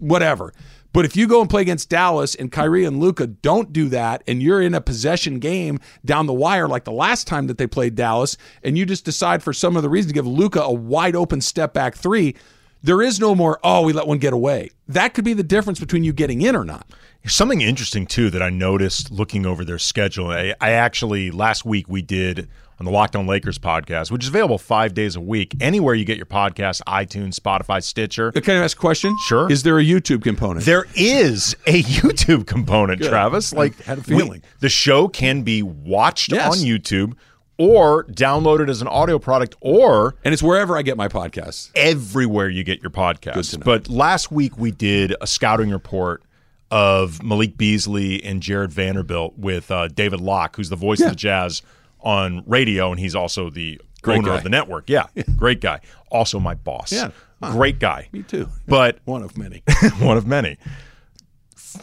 whatever. 0.00 0.52
But 0.92 1.04
if 1.04 1.16
you 1.16 1.28
go 1.28 1.40
and 1.40 1.48
play 1.48 1.62
against 1.62 1.88
Dallas 1.88 2.34
and 2.34 2.50
Kyrie 2.50 2.84
and 2.84 2.98
Luka 2.98 3.26
don't 3.26 3.72
do 3.72 3.88
that, 3.90 4.22
and 4.26 4.42
you're 4.42 4.60
in 4.60 4.74
a 4.74 4.80
possession 4.80 5.38
game 5.38 5.78
down 6.04 6.26
the 6.26 6.32
wire 6.32 6.66
like 6.66 6.84
the 6.84 6.92
last 6.92 7.26
time 7.26 7.46
that 7.46 7.58
they 7.58 7.66
played 7.66 7.94
Dallas, 7.94 8.36
and 8.64 8.76
you 8.76 8.84
just 8.84 9.04
decide 9.04 9.42
for 9.42 9.52
some 9.52 9.76
other 9.76 9.88
reason 9.88 10.08
to 10.08 10.14
give 10.14 10.26
Luka 10.26 10.60
a 10.60 10.72
wide 10.72 11.14
open 11.14 11.40
step 11.40 11.72
back 11.72 11.94
three, 11.94 12.34
there 12.82 13.02
is 13.02 13.20
no 13.20 13.34
more, 13.34 13.60
oh, 13.62 13.82
we 13.82 13.92
let 13.92 14.06
one 14.06 14.18
get 14.18 14.32
away. 14.32 14.70
That 14.88 15.14
could 15.14 15.24
be 15.24 15.34
the 15.34 15.42
difference 15.42 15.78
between 15.78 16.02
you 16.02 16.12
getting 16.12 16.42
in 16.42 16.56
or 16.56 16.64
not. 16.64 16.86
Something 17.26 17.60
interesting 17.60 18.06
too 18.06 18.30
that 18.30 18.42
I 18.42 18.48
noticed 18.48 19.10
looking 19.10 19.44
over 19.44 19.64
their 19.64 19.78
schedule. 19.78 20.30
I, 20.30 20.54
I 20.60 20.70
actually 20.72 21.30
last 21.30 21.66
week 21.66 21.86
we 21.88 22.00
did 22.00 22.48
on 22.80 22.86
the 22.86 22.90
Locked 22.90 23.14
On 23.14 23.26
Lakers 23.26 23.58
podcast, 23.58 24.10
which 24.10 24.22
is 24.24 24.28
available 24.28 24.56
five 24.58 24.94
days 24.94 25.14
a 25.14 25.20
week 25.20 25.54
anywhere 25.60 25.94
you 25.94 26.04
get 26.06 26.16
your 26.16 26.26
podcast: 26.26 26.80
iTunes, 26.88 27.34
Spotify, 27.38 27.82
Stitcher. 27.82 28.32
Can 28.32 28.56
I 28.56 28.64
ask 28.64 28.76
a 28.76 28.80
question? 28.80 29.14
Sure. 29.26 29.50
Is 29.52 29.62
there 29.62 29.78
a 29.78 29.84
YouTube 29.84 30.22
component? 30.24 30.64
There 30.64 30.86
is 30.96 31.54
a 31.66 31.82
YouTube 31.84 32.46
component, 32.46 33.00
Good. 33.02 33.10
Travis. 33.10 33.52
I 33.52 33.56
Like 33.58 33.80
had 33.82 33.98
a 33.98 34.00
we- 34.00 34.18
feeling. 34.18 34.42
the 34.60 34.68
show 34.70 35.06
can 35.08 35.42
be 35.42 35.62
watched 35.62 36.32
Yes. 36.32 36.58
on 36.58 36.66
YouTube 36.66 37.12
or 37.58 38.04
download 38.04 38.60
it 38.60 38.70
as 38.70 38.80
an 38.80 38.88
audio 38.88 39.18
product 39.18 39.54
or 39.60 40.14
And 40.24 40.32
it's 40.32 40.42
wherever 40.42 40.78
I 40.78 40.82
get 40.82 40.96
my 40.96 41.08
podcasts. 41.08 41.70
everywhere 41.74 42.48
you 42.48 42.64
get 42.64 42.80
your 42.80 42.90
podcasts. 42.90 43.62
But 43.62 43.90
last 43.90 44.32
week 44.32 44.56
we 44.56 44.70
did 44.70 45.14
a 45.20 45.26
scouting 45.26 45.68
report 45.70 46.22
of 46.70 47.22
Malik 47.22 47.58
Beasley 47.58 48.24
and 48.24 48.40
Jarred 48.42 48.72
Vanderbilt 48.72 49.36
with 49.36 49.70
uh, 49.70 49.88
David 49.88 50.20
Locke, 50.22 50.56
who's 50.56 50.70
the 50.70 50.76
voice 50.76 51.00
of 51.02 51.10
the 51.10 51.16
Jazz 51.16 51.60
on 52.02 52.42
radio, 52.46 52.90
and 52.90 52.98
he's 53.00 53.14
also 53.14 53.50
the 53.50 53.80
Great 54.02 54.18
owner 54.18 54.28
guy. 54.28 54.36
of 54.38 54.42
the 54.42 54.48
network. 54.50 54.88
Yeah, 54.88 55.06
great 55.36 55.60
guy. 55.60 55.80
Also 56.10 56.40
my 56.40 56.54
boss. 56.54 56.90
Yeah. 56.92 57.10
great 57.42 57.78
guy. 57.78 58.08
Me 58.12 58.22
too. 58.22 58.48
But 58.66 58.98
One 59.04 59.22
of 59.22 59.36
many. 59.36 59.62
one 59.98 60.16
of 60.16 60.26
many. 60.26 60.56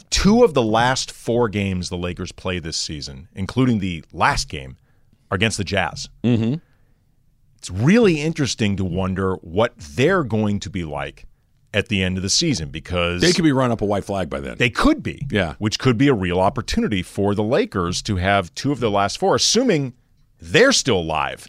Two 0.09 0.43
of 0.43 0.53
the 0.53 0.63
last 0.63 1.11
four 1.11 1.47
games 1.47 1.89
the 1.89 1.97
Lakers 1.97 2.31
play 2.31 2.59
this 2.59 2.75
season, 2.77 3.29
including 3.35 3.79
the 3.79 4.03
last 4.11 4.49
game, 4.49 4.75
are 5.31 5.35
against 5.35 5.57
the 5.57 5.63
Jazz. 5.63 6.09
Mm-hmm. 6.23 6.55
It's 7.57 7.69
really 7.69 8.19
interesting 8.21 8.75
to 8.77 8.83
wonder 8.85 9.35
what 9.35 9.77
they're 9.77 10.23
going 10.23 10.59
to 10.61 10.69
be 10.69 10.83
like 10.83 11.25
at 11.73 11.87
the 11.89 12.03
end 12.03 12.17
of 12.17 12.23
the 12.23 12.29
season 12.29 12.69
because 12.69 13.21
They 13.21 13.31
could 13.31 13.43
be 13.43 13.51
run 13.51 13.71
up 13.71 13.81
a 13.81 13.85
white 13.85 14.03
flag 14.05 14.29
by 14.29 14.39
then. 14.39 14.57
they 14.57 14.69
could 14.69 15.01
be, 15.03 15.25
Yeah. 15.31 15.55
which 15.59 15.79
could 15.79 15.97
be 15.97 16.07
a 16.07 16.13
real 16.13 16.39
opportunity 16.39 17.01
for 17.03 17.33
the 17.35 17.43
Lakers 17.43 18.01
to 18.03 18.17
have 18.17 18.53
two 18.55 18.71
of 18.71 18.79
their 18.79 18.89
last 18.89 19.17
four, 19.17 19.35
assuming 19.35 19.93
they're 20.39 20.71
still 20.71 20.99
alive. 20.99 21.47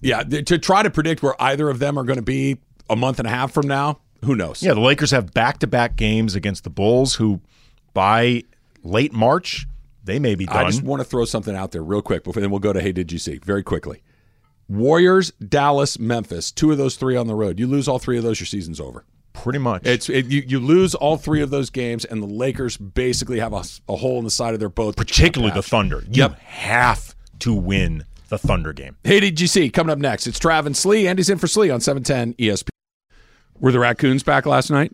yeah, 0.00 0.22
to 0.22 0.58
try 0.58 0.82
to 0.82 0.90
predict 0.90 1.22
where 1.22 1.40
either 1.40 1.68
of 1.70 1.78
them 1.78 1.98
are 1.98 2.04
going 2.04 2.16
to 2.18 2.22
be 2.22 2.58
a 2.90 2.96
month 2.96 3.18
and 3.18 3.26
a 3.28 3.30
half 3.30 3.52
from 3.52 3.66
now, 3.68 4.00
who 4.24 4.34
knows? 4.36 4.62
Yeah, 4.62 4.74
the 4.74 4.80
Lakers 4.80 5.10
have 5.12 5.32
back-to-back 5.32 5.96
games 5.96 6.34
against 6.34 6.64
the 6.64 6.70
Bulls, 6.70 7.14
who 7.16 7.40
by 7.94 8.44
late 8.82 9.12
March 9.12 9.66
they 10.04 10.18
may 10.18 10.34
be 10.34 10.46
done. 10.46 10.56
I 10.56 10.64
just 10.70 10.82
want 10.82 11.00
to 11.00 11.04
throw 11.04 11.24
something 11.24 11.54
out 11.54 11.70
there 11.72 11.82
real 11.82 12.02
quick 12.02 12.24
before 12.24 12.40
then 12.40 12.50
we'll 12.50 12.58
go 12.60 12.72
to 12.72 12.80
Hey 12.80 12.90
Did 12.92 13.12
You 13.12 13.18
See 13.18 13.38
very 13.38 13.62
quickly. 13.62 14.02
Warriors, 14.68 15.30
Dallas, 15.32 15.98
Memphis, 15.98 16.50
two 16.50 16.70
of 16.72 16.78
those 16.78 16.96
three 16.96 17.16
on 17.16 17.26
the 17.26 17.34
road. 17.34 17.58
You 17.60 17.66
lose 17.66 17.88
all 17.88 17.98
three 17.98 18.16
of 18.16 18.24
those, 18.24 18.40
your 18.40 18.46
season's 18.46 18.80
over. 18.80 19.04
Pretty 19.32 19.58
much. 19.58 19.86
It's 19.86 20.08
it, 20.08 20.26
you, 20.26 20.42
you 20.46 20.60
lose 20.60 20.94
all 20.94 21.16
three 21.16 21.40
of 21.42 21.50
those 21.50 21.70
games, 21.70 22.04
and 22.04 22.22
the 22.22 22.26
Lakers 22.26 22.76
basically 22.76 23.38
have 23.38 23.52
a, 23.52 23.62
a 23.88 23.96
hole 23.96 24.18
in 24.18 24.24
the 24.24 24.30
side 24.30 24.54
of 24.54 24.60
their 24.60 24.68
boat. 24.68 24.96
that 24.96 25.00
you 25.02 25.04
can't 25.14 25.32
particularly 25.32 25.54
the. 25.54 25.62
Thunder. 25.62 26.00
You 26.06 26.22
Yep. 26.24 26.38
have 26.40 27.14
to 27.42 27.54
win 27.54 28.04
the 28.28 28.38
Thunder 28.38 28.72
game. 28.72 28.96
Hey, 29.04 29.20
DGC. 29.20 29.72
Coming 29.72 29.92
up 29.92 29.98
next, 29.98 30.26
it's 30.26 30.38
Trav 30.38 30.66
and 30.66 30.76
Slee. 30.76 31.06
Andy's 31.06 31.28
in 31.30 31.38
for 31.38 31.46
Slee 31.46 31.70
on 31.70 31.80
710 31.80 32.34
ESP. 32.34 32.68
Were 33.60 33.72
the 33.72 33.78
raccoons 33.78 34.22
back 34.22 34.46
last 34.46 34.70
night? 34.70 34.92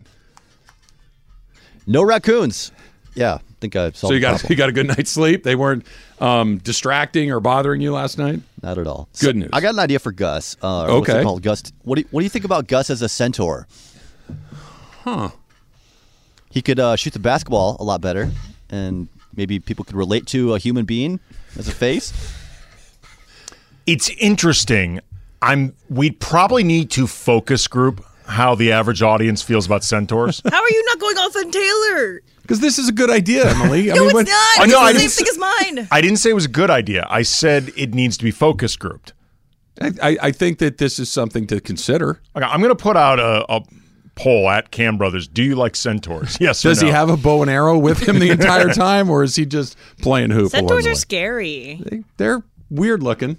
No 1.86 2.02
raccoons. 2.02 2.72
Yeah, 3.14 3.34
I 3.34 3.40
think 3.60 3.74
I 3.76 3.90
saw 3.92 4.08
So 4.08 4.14
you 4.14 4.20
got 4.20 4.40
problem. 4.40 4.46
you 4.50 4.56
got 4.56 4.68
a 4.68 4.72
good 4.72 4.86
night's 4.86 5.10
sleep. 5.10 5.42
They 5.42 5.56
weren't 5.56 5.84
um, 6.20 6.58
distracting 6.58 7.32
or 7.32 7.40
bothering 7.40 7.80
you 7.80 7.92
last 7.92 8.18
night. 8.18 8.40
Not 8.62 8.78
at 8.78 8.86
all. 8.86 9.08
Good 9.20 9.36
news. 9.36 9.50
I 9.52 9.60
got 9.60 9.74
an 9.74 9.80
idea 9.80 9.98
for 9.98 10.12
Gus. 10.12 10.56
Uh, 10.62 10.84
or 10.86 11.00
What's 11.00 11.10
Okay. 11.10 11.20
it 11.20 11.24
called? 11.24 11.42
Gus. 11.42 11.62
What 11.82 11.96
do, 11.96 12.02
you, 12.02 12.08
what 12.10 12.20
do 12.20 12.24
you 12.24 12.30
think 12.30 12.44
about 12.44 12.66
Gus 12.68 12.90
as 12.90 13.02
a 13.02 13.08
centaur? 13.08 13.66
Huh. 15.04 15.30
He 16.50 16.62
could 16.62 16.78
uh, 16.80 16.96
shoot 16.96 17.12
the 17.12 17.18
basketball 17.18 17.76
a 17.80 17.84
lot 17.84 18.00
better, 18.00 18.30
and 18.70 19.08
maybe 19.34 19.58
people 19.58 19.84
could 19.84 19.96
relate 19.96 20.26
to 20.28 20.54
a 20.54 20.58
human 20.58 20.84
being 20.84 21.20
as 21.58 21.68
a 21.68 21.72
face. 21.72 22.12
It's 23.88 24.08
interesting. 24.10 25.00
I'm 25.40 25.74
we'd 25.88 26.20
probably 26.20 26.62
need 26.64 26.90
to 26.92 27.06
focus 27.06 27.66
group 27.68 28.04
how 28.26 28.54
the 28.54 28.72
average 28.72 29.02
audience 29.02 29.40
feels 29.42 29.64
about 29.66 29.82
centaurs. 29.82 30.42
How 30.50 30.60
are 30.62 30.70
you 30.70 30.84
not 30.84 30.98
going 30.98 31.16
off 31.16 31.34
on 31.34 31.50
Taylor? 31.50 32.20
Because 32.42 32.60
this 32.60 32.78
is 32.78 32.86
a 32.88 32.92
good 32.92 33.08
idea, 33.08 33.48
Emily. 33.48 33.90
I 33.90 33.94
no, 33.94 34.00
mean, 34.00 34.04
it's 34.10 34.14
when- 34.14 34.24
not. 34.26 34.60
I 34.60 34.66
know, 34.66 34.80
I 34.80 34.92
the 34.92 34.98
didn't 34.98 35.12
same 35.12 35.24
thing 35.24 35.32
as 35.32 35.38
mine. 35.78 35.88
I 35.92 36.00
didn't 36.02 36.18
say 36.18 36.28
it 36.30 36.34
was 36.34 36.44
a 36.44 36.48
good 36.50 36.70
idea. 36.70 37.06
I 37.08 37.22
said 37.22 37.72
it 37.76 37.94
needs 37.94 38.18
to 38.18 38.24
be 38.24 38.30
focus 38.30 38.76
grouped. 38.76 39.14
I, 39.80 39.92
I- 40.02 40.16
I 40.24 40.32
think 40.32 40.58
that 40.58 40.76
this 40.76 40.98
is 40.98 41.10
something 41.10 41.46
to 41.46 41.58
consider. 41.60 42.20
Okay, 42.36 42.44
I'm 42.44 42.60
going 42.60 42.68
to 42.76 42.82
put 42.82 42.96
out 42.98 43.18
a, 43.18 43.46
a 43.50 43.62
poll 44.14 44.50
at 44.50 44.70
Cam 44.72 44.98
Brothers. 44.98 45.26
Do 45.26 45.42
you 45.42 45.54
like 45.54 45.74
centaurs? 45.76 46.36
Yes 46.40 46.62
or 46.66 46.68
Does 46.68 46.82
he 46.82 46.88
have 46.88 47.08
a 47.08 47.16
bow 47.16 47.40
and 47.40 47.50
arrow 47.50 47.78
with 47.78 48.06
him 48.06 48.18
the 48.18 48.28
entire 48.30 48.68
time, 48.74 49.08
or 49.08 49.22
is 49.22 49.36
he 49.36 49.46
just 49.46 49.74
playing 50.02 50.30
hoop? 50.32 50.50
Centaurs 50.50 50.86
are 50.86 50.94
scary. 50.94 51.80
They- 51.82 52.04
They're 52.18 52.42
weird 52.68 53.02
looking. 53.02 53.38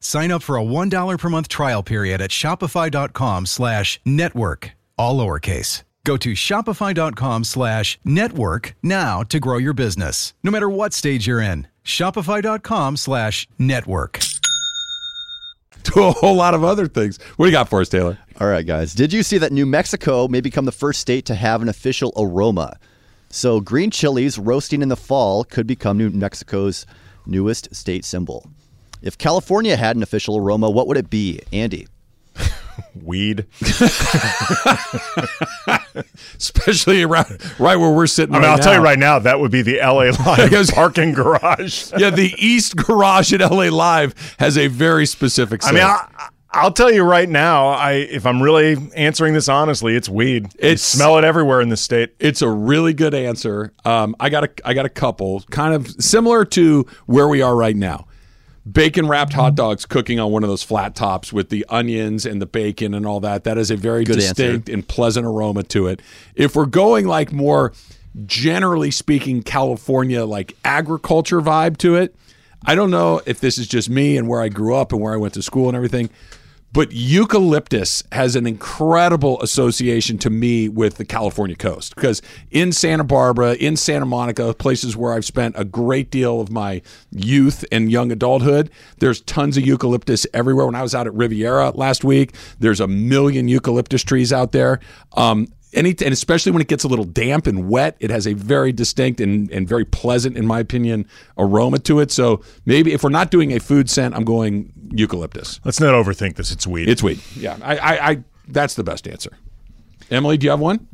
Sign 0.00 0.30
up 0.30 0.42
for 0.42 0.56
a 0.56 0.62
$1 0.62 1.18
per 1.18 1.28
month 1.28 1.48
trial 1.48 1.82
period 1.82 2.20
at 2.20 2.30
shopify.com 2.30 3.46
slash 3.46 4.00
network, 4.04 4.72
all 4.96 5.18
lowercase. 5.18 5.82
Go 6.04 6.16
to 6.16 6.32
shopify.com 6.32 7.44
slash 7.44 7.98
network 8.02 8.74
now 8.82 9.22
to 9.24 9.38
grow 9.38 9.58
your 9.58 9.74
business, 9.74 10.32
no 10.42 10.50
matter 10.50 10.70
what 10.70 10.94
stage 10.94 11.26
you're 11.26 11.42
in. 11.42 11.66
Shopify.com 11.84 12.96
slash 12.96 13.46
network. 13.58 14.20
To 15.84 16.02
a 16.04 16.12
whole 16.12 16.34
lot 16.34 16.54
of 16.54 16.64
other 16.64 16.86
things. 16.86 17.18
What 17.36 17.44
do 17.44 17.50
you 17.50 17.56
got 17.56 17.68
for 17.68 17.80
us, 17.80 17.90
Taylor? 17.90 18.16
All 18.40 18.46
right, 18.46 18.66
guys. 18.66 18.94
Did 18.94 19.12
you 19.12 19.22
see 19.22 19.36
that 19.38 19.52
New 19.52 19.66
Mexico 19.66 20.28
may 20.28 20.40
become 20.40 20.64
the 20.64 20.72
first 20.72 21.00
state 21.00 21.26
to 21.26 21.34
have 21.34 21.60
an 21.60 21.68
official 21.68 22.12
aroma? 22.16 22.78
So, 23.28 23.60
green 23.60 23.90
chilies 23.90 24.38
roasting 24.38 24.80
in 24.80 24.88
the 24.88 24.96
fall 24.96 25.44
could 25.44 25.66
become 25.66 25.98
New 25.98 26.08
Mexico's 26.08 26.86
newest 27.26 27.74
state 27.74 28.06
symbol. 28.06 28.50
If 29.02 29.18
California 29.18 29.76
had 29.76 29.96
an 29.96 30.02
official 30.02 30.36
aroma, 30.36 30.70
what 30.70 30.86
would 30.86 30.96
it 30.96 31.10
be, 31.10 31.40
Andy? 31.52 31.86
Weed. 33.02 33.46
Especially 36.36 37.02
around 37.02 37.38
right 37.58 37.76
where 37.76 37.90
we're 37.90 38.06
sitting. 38.06 38.34
I 38.34 38.38
mean, 38.38 38.48
right 38.48 38.52
I'll 38.56 38.58
tell 38.62 38.74
you 38.74 38.80
right 38.80 38.98
now, 38.98 39.18
that 39.18 39.40
would 39.40 39.50
be 39.50 39.62
the 39.62 39.78
LA 39.78 40.10
Live 40.26 40.68
parking 40.70 41.12
garage. 41.12 41.92
Yeah, 41.98 42.10
the 42.10 42.32
East 42.38 42.76
Garage 42.76 43.32
at 43.32 43.40
LA 43.40 43.64
Live 43.68 44.14
has 44.38 44.56
a 44.56 44.68
very 44.68 45.06
specific. 45.06 45.64
I 45.64 45.72
mean. 45.72 45.82
I, 45.82 46.28
I'll 46.50 46.72
tell 46.72 46.90
you 46.90 47.02
right 47.02 47.28
now, 47.28 47.68
I 47.68 47.92
if 47.92 48.24
I'm 48.24 48.42
really 48.42 48.76
answering 48.96 49.34
this 49.34 49.48
honestly, 49.50 49.94
it's 49.96 50.08
weed. 50.08 50.44
You 50.44 50.50
It's- 50.58 50.82
smell 50.82 51.18
it 51.18 51.24
everywhere 51.24 51.60
in 51.60 51.68
the 51.68 51.76
state. 51.76 52.14
It's 52.18 52.40
a 52.40 52.48
really 52.48 52.94
good 52.94 53.12
answer. 53.14 53.72
Um, 53.84 54.16
I 54.18 54.30
got 54.30 54.44
a 54.44 54.50
I 54.64 54.72
got 54.74 54.86
a 54.86 54.90
couple, 54.90 55.42
kind 55.50 55.74
of 55.74 55.86
similar 56.02 56.44
to 56.46 56.86
where 57.06 57.28
we 57.28 57.42
are 57.42 57.54
right 57.54 57.76
now. 57.76 58.06
Bacon 58.70 59.08
wrapped 59.08 59.32
hot 59.32 59.54
dogs 59.54 59.86
cooking 59.86 60.18
on 60.18 60.32
one 60.32 60.42
of 60.42 60.48
those 60.48 60.62
flat 60.62 60.94
tops 60.94 61.32
with 61.32 61.48
the 61.48 61.64
onions 61.68 62.26
and 62.26 62.42
the 62.42 62.46
bacon 62.46 62.92
and 62.92 63.06
all 63.06 63.20
that. 63.20 63.44
That 63.44 63.56
is 63.56 63.70
a 63.70 63.76
very 63.76 64.04
Good 64.04 64.16
distinct 64.16 64.68
and 64.68 64.86
pleasant 64.86 65.26
aroma 65.26 65.62
to 65.64 65.86
it. 65.86 66.00
If 66.34 66.56
we're 66.56 66.66
going 66.66 67.06
like 67.06 67.32
more 67.32 67.72
generally 68.26 68.90
speaking 68.90 69.42
California 69.42 70.24
like 70.24 70.56
agriculture 70.64 71.40
vibe 71.40 71.78
to 71.78 71.94
it, 71.94 72.14
I 72.66 72.74
don't 72.74 72.90
know 72.90 73.22
if 73.24 73.40
this 73.40 73.58
is 73.58 73.68
just 73.68 73.88
me 73.88 74.16
and 74.16 74.28
where 74.28 74.40
I 74.40 74.48
grew 74.48 74.74
up 74.74 74.92
and 74.92 75.00
where 75.00 75.14
I 75.14 75.16
went 75.16 75.34
to 75.34 75.42
school 75.42 75.68
and 75.68 75.76
everything. 75.76 76.10
But 76.78 76.92
eucalyptus 76.92 78.04
has 78.12 78.36
an 78.36 78.46
incredible 78.46 79.42
association 79.42 80.16
to 80.18 80.30
me 80.30 80.68
with 80.68 80.94
the 80.94 81.04
California 81.04 81.56
coast 81.56 81.92
because 81.96 82.22
in 82.52 82.70
Santa 82.70 83.02
Barbara, 83.02 83.54
in 83.54 83.74
Santa 83.74 84.06
Monica, 84.06 84.54
places 84.54 84.96
where 84.96 85.12
I've 85.12 85.24
spent 85.24 85.56
a 85.58 85.64
great 85.64 86.12
deal 86.12 86.40
of 86.40 86.52
my 86.52 86.80
youth 87.10 87.64
and 87.72 87.90
young 87.90 88.12
adulthood, 88.12 88.70
there's 88.98 89.22
tons 89.22 89.56
of 89.56 89.66
eucalyptus 89.66 90.24
everywhere. 90.32 90.66
When 90.66 90.76
I 90.76 90.82
was 90.82 90.94
out 90.94 91.08
at 91.08 91.14
Riviera 91.14 91.70
last 91.70 92.04
week, 92.04 92.36
there's 92.60 92.78
a 92.78 92.86
million 92.86 93.48
eucalyptus 93.48 94.04
trees 94.04 94.32
out 94.32 94.52
there. 94.52 94.78
Um, 95.16 95.48
any, 95.72 95.90
and 95.90 96.12
especially 96.12 96.52
when 96.52 96.62
it 96.62 96.68
gets 96.68 96.84
a 96.84 96.88
little 96.88 97.04
damp 97.04 97.46
and 97.46 97.68
wet, 97.68 97.96
it 98.00 98.10
has 98.10 98.26
a 98.26 98.32
very 98.32 98.72
distinct 98.72 99.20
and, 99.20 99.50
and 99.50 99.68
very 99.68 99.84
pleasant, 99.84 100.36
in 100.36 100.46
my 100.46 100.60
opinion, 100.60 101.06
aroma 101.36 101.78
to 101.80 102.00
it. 102.00 102.10
So 102.10 102.42
maybe 102.64 102.92
if 102.92 103.02
we're 103.02 103.10
not 103.10 103.30
doing 103.30 103.52
a 103.52 103.60
food 103.60 103.90
scent, 103.90 104.14
I'm 104.14 104.24
going 104.24 104.72
eucalyptus. 104.92 105.60
Let's 105.64 105.80
not 105.80 105.94
overthink 105.94 106.36
this. 106.36 106.50
It's 106.50 106.66
weed. 106.66 106.88
It's 106.88 107.02
weed. 107.02 107.20
Yeah, 107.36 107.58
I, 107.62 107.76
I, 107.76 108.10
I 108.10 108.24
that's 108.48 108.74
the 108.74 108.84
best 108.84 109.06
answer. 109.06 109.36
Emily, 110.10 110.38
do 110.38 110.46
you 110.46 110.50
have 110.50 110.60
one? 110.60 110.86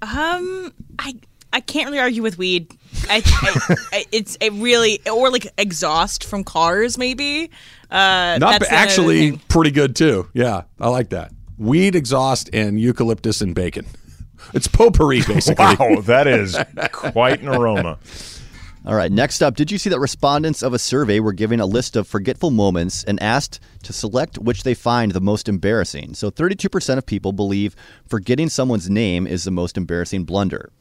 Um, 0.00 0.72
I 0.98 1.14
I 1.52 1.60
can't 1.60 1.86
really 1.86 2.00
argue 2.00 2.22
with 2.22 2.38
weed. 2.38 2.72
I, 3.08 3.22
I, 3.24 3.76
I 3.92 4.04
it's 4.10 4.38
a 4.40 4.50
really 4.50 5.00
or 5.06 5.30
like 5.30 5.48
exhaust 5.58 6.24
from 6.24 6.44
cars 6.44 6.96
maybe. 6.96 7.50
Uh, 7.90 8.38
Not 8.40 8.40
that's 8.40 8.68
ba- 8.68 8.72
actually 8.72 9.36
pretty 9.48 9.70
good 9.70 9.94
too. 9.94 10.28
Yeah, 10.32 10.62
I 10.80 10.88
like 10.88 11.10
that. 11.10 11.32
Weed, 11.62 11.94
exhaust, 11.94 12.50
and 12.52 12.80
eucalyptus 12.80 13.40
and 13.40 13.54
bacon. 13.54 13.86
It's 14.52 14.66
potpourri, 14.66 15.22
basically. 15.26 15.64
wow, 15.64 16.00
that 16.00 16.26
is 16.26 16.58
quite 16.90 17.40
an 17.40 17.46
aroma. 17.46 17.98
All 18.84 18.96
right, 18.96 19.12
next 19.12 19.42
up, 19.42 19.54
did 19.54 19.70
you 19.70 19.78
see 19.78 19.88
that 19.90 20.00
respondents 20.00 20.64
of 20.64 20.74
a 20.74 20.78
survey 20.78 21.20
were 21.20 21.32
given 21.32 21.60
a 21.60 21.66
list 21.66 21.94
of 21.94 22.08
forgetful 22.08 22.50
moments 22.50 23.04
and 23.04 23.22
asked 23.22 23.60
to 23.84 23.92
select 23.92 24.38
which 24.38 24.64
they 24.64 24.74
find 24.74 25.12
the 25.12 25.20
most 25.20 25.48
embarrassing? 25.48 26.14
So 26.14 26.32
32% 26.32 26.98
of 26.98 27.06
people 27.06 27.32
believe 27.32 27.76
forgetting 28.08 28.48
someone's 28.48 28.90
name 28.90 29.28
is 29.28 29.44
the 29.44 29.52
most 29.52 29.76
embarrassing 29.76 30.24
blunder. 30.24 30.72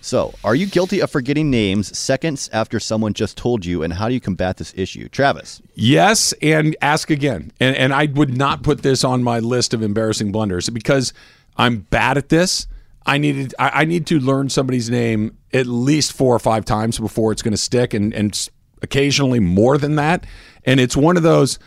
So, 0.00 0.34
are 0.44 0.54
you 0.54 0.66
guilty 0.66 1.00
of 1.00 1.10
forgetting 1.10 1.50
names 1.50 1.96
seconds 1.98 2.48
after 2.52 2.78
someone 2.78 3.14
just 3.14 3.36
told 3.36 3.66
you, 3.66 3.82
and 3.82 3.92
how 3.92 4.08
do 4.08 4.14
you 4.14 4.20
combat 4.20 4.56
this 4.56 4.72
issue? 4.76 5.08
Travis. 5.08 5.60
Yes, 5.74 6.32
and 6.40 6.76
ask 6.80 7.10
again. 7.10 7.52
And 7.58 7.76
and 7.76 7.92
I 7.92 8.06
would 8.06 8.36
not 8.36 8.62
put 8.62 8.82
this 8.82 9.02
on 9.02 9.22
my 9.24 9.40
list 9.40 9.74
of 9.74 9.82
embarrassing 9.82 10.30
blunders 10.30 10.70
because 10.70 11.12
I'm 11.56 11.80
bad 11.90 12.16
at 12.16 12.28
this. 12.28 12.68
I 13.06 13.18
needed 13.18 13.54
I, 13.58 13.82
I 13.82 13.84
need 13.86 14.06
to 14.08 14.20
learn 14.20 14.50
somebody's 14.50 14.88
name 14.88 15.36
at 15.52 15.66
least 15.66 16.12
four 16.12 16.34
or 16.34 16.38
five 16.38 16.64
times 16.64 16.98
before 16.98 17.32
it's 17.32 17.42
going 17.42 17.52
to 17.52 17.58
stick, 17.58 17.92
and 17.92 18.14
and 18.14 18.48
occasionally 18.82 19.40
more 19.40 19.78
than 19.78 19.96
that. 19.96 20.24
And 20.64 20.78
it's 20.78 20.96
one 20.96 21.16
of 21.16 21.24
those 21.24 21.58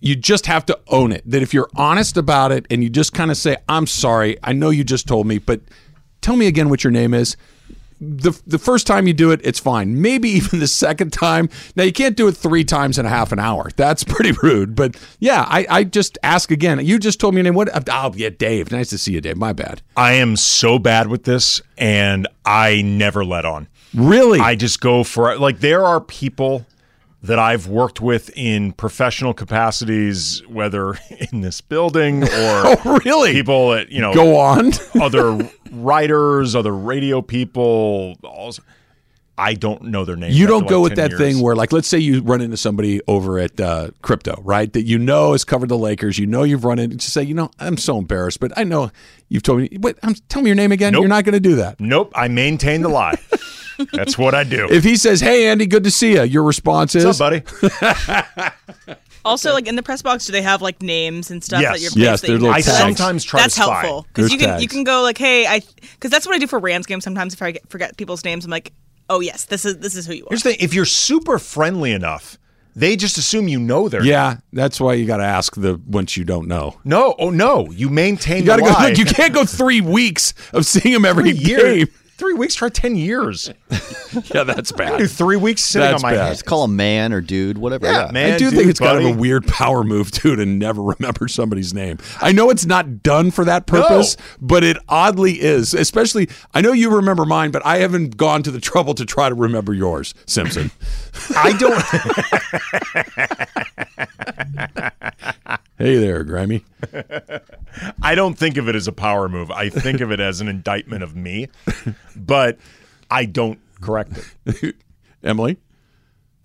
you 0.00 0.16
just 0.16 0.46
have 0.46 0.66
to 0.66 0.80
own 0.88 1.12
it. 1.12 1.22
That 1.26 1.42
if 1.42 1.52
you're 1.52 1.70
honest 1.76 2.16
about 2.16 2.50
it 2.50 2.66
and 2.70 2.82
you 2.82 2.88
just 2.88 3.12
kind 3.12 3.30
of 3.30 3.36
say, 3.36 3.58
"I'm 3.68 3.86
sorry, 3.86 4.38
I 4.42 4.54
know 4.54 4.70
you 4.70 4.84
just 4.84 5.06
told 5.06 5.26
me, 5.26 5.38
but 5.38 5.60
tell 6.22 6.36
me 6.36 6.46
again 6.46 6.68
what 6.68 6.84
your 6.84 6.90
name 6.90 7.12
is." 7.12 7.36
The 8.00 8.32
the 8.44 8.58
first 8.58 8.88
time 8.88 9.06
you 9.06 9.12
do 9.12 9.30
it, 9.30 9.40
it's 9.44 9.60
fine. 9.60 10.00
Maybe 10.02 10.28
even 10.38 10.58
the 10.58 10.66
second 10.66 11.12
time. 11.12 11.48
Now 11.76 11.84
you 11.84 11.92
can't 11.92 12.16
do 12.16 12.26
it 12.26 12.32
three 12.32 12.64
times 12.64 12.98
in 12.98 13.06
a 13.06 13.08
half 13.08 13.30
an 13.30 13.38
hour. 13.38 13.70
That's 13.76 14.02
pretty 14.14 14.32
rude. 14.42 14.74
But 14.74 14.96
yeah, 15.20 15.46
I, 15.48 15.66
I 15.68 15.84
just 15.84 16.18
ask 16.24 16.50
again. 16.50 16.84
You 16.84 16.98
just 16.98 17.20
told 17.20 17.34
me 17.34 17.38
your 17.38 17.44
name. 17.44 17.54
What? 17.54 17.68
Oh 17.88 18.12
yeah, 18.16 18.30
Dave. 18.30 18.72
Nice 18.72 18.90
to 18.90 18.98
see 18.98 19.12
you, 19.12 19.20
Dave. 19.20 19.36
My 19.36 19.52
bad. 19.52 19.82
I 19.96 20.14
am 20.14 20.34
so 20.36 20.78
bad 20.80 21.08
with 21.08 21.24
this, 21.24 21.62
and 21.78 22.26
I 22.44 22.82
never 22.82 23.24
let 23.24 23.44
on. 23.44 23.68
Really? 23.94 24.40
I 24.40 24.56
just 24.56 24.80
go 24.80 25.04
for 25.04 25.32
it. 25.32 25.38
Like 25.40 25.60
there 25.60 25.84
are 25.84 26.00
people 26.00 26.66
that 27.22 27.38
I've 27.38 27.68
worked 27.68 28.00
with 28.00 28.36
in 28.36 28.72
professional 28.72 29.32
capacities, 29.32 30.42
whether 30.48 30.98
in 31.32 31.40
this 31.40 31.60
building 31.60 32.22
or 32.24 32.28
Oh, 32.32 33.00
really? 33.04 33.32
people 33.32 33.74
at 33.74 33.90
you 33.90 34.00
know 34.00 34.12
Go 34.12 34.36
on. 34.36 34.72
other 35.00 35.48
writers, 35.70 36.54
other 36.56 36.72
radio 36.74 37.22
people. 37.22 38.16
Also, 38.24 38.62
I 39.38 39.54
don't 39.54 39.84
know 39.84 40.04
their 40.04 40.16
names. 40.16 40.38
You 40.38 40.46
don't 40.46 40.68
go 40.68 40.82
like, 40.82 40.90
with 40.90 40.96
that 40.98 41.10
years. 41.12 41.20
thing 41.20 41.40
where, 41.40 41.56
like, 41.56 41.72
let's 41.72 41.88
say 41.88 41.98
you 41.98 42.20
run 42.22 42.42
into 42.42 42.56
somebody 42.58 43.00
over 43.08 43.38
at 43.38 43.58
uh, 43.60 43.90
crypto, 44.02 44.40
right? 44.42 44.70
That 44.72 44.82
you 44.82 44.98
know 44.98 45.32
has 45.32 45.44
covered 45.44 45.68
the 45.70 45.78
Lakers. 45.78 46.18
You 46.18 46.26
know 46.26 46.42
you've 46.42 46.64
run 46.64 46.78
into. 46.78 46.96
Just 46.96 47.12
say, 47.14 47.22
you 47.22 47.34
know, 47.34 47.50
I'm 47.58 47.76
so 47.78 47.98
embarrassed, 47.98 48.40
but 48.40 48.52
I 48.58 48.64
know 48.64 48.90
you've 49.28 49.42
told 49.42 49.60
me. 49.60 49.70
Wait, 49.80 49.96
I'm, 50.02 50.14
tell 50.28 50.42
me 50.42 50.48
your 50.48 50.54
name 50.56 50.70
again. 50.70 50.92
Nope. 50.92 51.00
You're 51.02 51.08
not 51.08 51.24
going 51.24 51.32
to 51.32 51.40
do 51.40 51.54
that. 51.56 51.80
Nope, 51.80 52.12
I 52.14 52.28
maintain 52.28 52.82
the 52.82 52.88
lie. 52.90 53.16
That's 53.92 54.16
what 54.18 54.34
I 54.34 54.44
do. 54.44 54.68
If 54.70 54.84
he 54.84 54.96
says, 54.96 55.20
"Hey, 55.20 55.48
Andy, 55.48 55.66
good 55.66 55.84
to 55.84 55.90
see 55.90 56.12
you," 56.14 56.22
your 56.24 56.42
response 56.42 56.94
is, 56.94 57.04
What's 57.04 57.20
up, 57.20 57.44
buddy? 57.44 58.50
Also, 59.24 59.52
like 59.52 59.68
in 59.68 59.76
the 59.76 59.84
press 59.84 60.02
box, 60.02 60.26
do 60.26 60.32
they 60.32 60.42
have 60.42 60.62
like 60.62 60.82
names 60.82 61.30
and 61.30 61.44
stuff 61.44 61.62
Yes. 61.62 61.74
that 61.74 61.80
you're 61.96 62.04
Yes, 62.04 62.20
that 62.22 62.26
you 62.26 62.32
little 62.34 62.50
I 62.50 62.60
tags. 62.60 62.76
sometimes 62.76 63.22
try 63.22 63.40
That's 63.42 63.54
to 63.54 63.60
helpful 63.60 64.04
because 64.12 64.32
you 64.32 64.38
can 64.38 64.60
you 64.60 64.66
can 64.66 64.82
go 64.82 65.02
like, 65.02 65.16
hey, 65.16 65.46
I 65.46 65.60
because 65.80 66.10
that's 66.10 66.26
what 66.26 66.34
I 66.34 66.38
do 66.38 66.48
for 66.48 66.58
Rams 66.58 66.86
games. 66.86 67.04
Sometimes 67.04 67.32
if 67.32 67.40
I 67.40 67.52
get, 67.52 67.68
forget 67.70 67.96
people's 67.96 68.24
names, 68.24 68.44
I'm 68.44 68.50
like, 68.50 68.72
oh 69.08 69.20
yes, 69.20 69.44
this 69.44 69.64
is 69.64 69.78
this 69.78 69.94
is 69.94 70.06
who 70.06 70.14
you 70.14 70.24
are. 70.24 70.28
Here's 70.30 70.42
the 70.42 70.50
thing: 70.50 70.58
if 70.60 70.74
you're 70.74 70.84
super 70.84 71.38
friendly 71.38 71.92
enough, 71.92 72.36
they 72.74 72.96
just 72.96 73.16
assume 73.16 73.46
you 73.46 73.60
know 73.60 73.88
their. 73.88 74.02
"Yeah." 74.02 74.38
That's 74.52 74.80
why 74.80 74.94
you 74.94 75.06
got 75.06 75.18
to 75.18 75.24
ask 75.24 75.54
the 75.54 75.80
once 75.86 76.16
you 76.16 76.24
don't 76.24 76.48
know. 76.48 76.80
No, 76.84 77.14
oh 77.16 77.30
no, 77.30 77.70
you 77.70 77.90
maintain. 77.90 78.38
You 78.40 78.46
got 78.46 78.56
to 78.56 78.62
go. 78.62 78.70
lie. 78.70 78.88
Look, 78.88 78.98
you 78.98 79.04
can't 79.04 79.32
go 79.32 79.44
three 79.44 79.80
weeks 79.80 80.34
of 80.52 80.66
seeing 80.66 80.92
him 80.96 81.04
every 81.04 81.30
Three 81.32 81.44
years. 81.48 81.62
game. 81.86 81.94
Three 82.22 82.34
weeks. 82.34 82.54
Try 82.54 82.68
ten 82.68 82.94
years. 82.94 83.50
Yeah, 84.34 84.44
that's 84.44 84.72
bad. 84.72 84.98
do 84.98 85.06
three 85.06 85.38
weeks 85.38 85.64
sitting 85.64 85.90
That's 85.90 86.04
on 86.04 86.10
my 86.10 86.14
bad. 86.14 86.24
head. 86.24 86.32
Just 86.32 86.44
call 86.44 86.64
him 86.64 86.76
man 86.76 87.14
or 87.14 87.22
dude, 87.22 87.56
whatever. 87.56 87.86
Yeah, 87.86 88.10
man. 88.12 88.34
I 88.34 88.36
do 88.36 88.50
dude, 88.50 88.58
think 88.58 88.68
it's 88.68 88.78
kind 88.78 88.98
of 88.98 89.06
a 89.06 89.18
weird 89.18 89.46
power 89.46 89.82
move 89.82 90.10
too 90.10 90.36
to 90.36 90.44
never 90.44 90.82
remember 90.82 91.28
somebody's 91.28 91.72
name. 91.72 91.96
I 92.20 92.30
know 92.30 92.50
it's 92.50 92.66
not 92.66 93.02
done 93.02 93.30
for 93.30 93.46
that 93.46 93.66
purpose, 93.66 94.18
but 94.38 94.64
it 94.64 94.76
oddly 94.86 95.40
is. 95.40 95.72
Especially, 95.72 96.28
I 96.52 96.60
know 96.60 96.72
you 96.72 96.94
remember 96.94 97.24
mine, 97.24 97.52
but 97.52 97.64
I 97.64 97.78
haven't 97.78 98.18
gone 98.18 98.42
to 98.42 98.50
the 98.50 98.60
trouble 98.60 98.92
to 98.96 99.06
try 99.06 99.30
to 99.30 99.34
remember 99.34 99.72
yours, 99.72 100.12
Simpson. 100.26 100.70
I 101.34 101.54
don't. 101.54 101.82
hey 105.78 105.96
there, 105.96 106.22
Grammy. 106.22 106.62
I 108.02 108.14
don't 108.14 108.38
think 108.38 108.58
of 108.58 108.68
it 108.68 108.76
as 108.76 108.86
a 108.86 108.92
power 108.92 109.28
move. 109.28 109.50
I 109.50 109.70
think 109.70 110.00
of 110.00 110.12
it 110.12 110.20
as 110.20 110.40
an 110.40 110.48
indictment 110.48 111.02
of 111.02 111.16
me, 111.16 111.48
but 112.16 112.58
I 113.10 113.24
don't 113.24 113.58
correct 113.80 114.12
it. 114.46 114.76
Emily. 115.22 115.58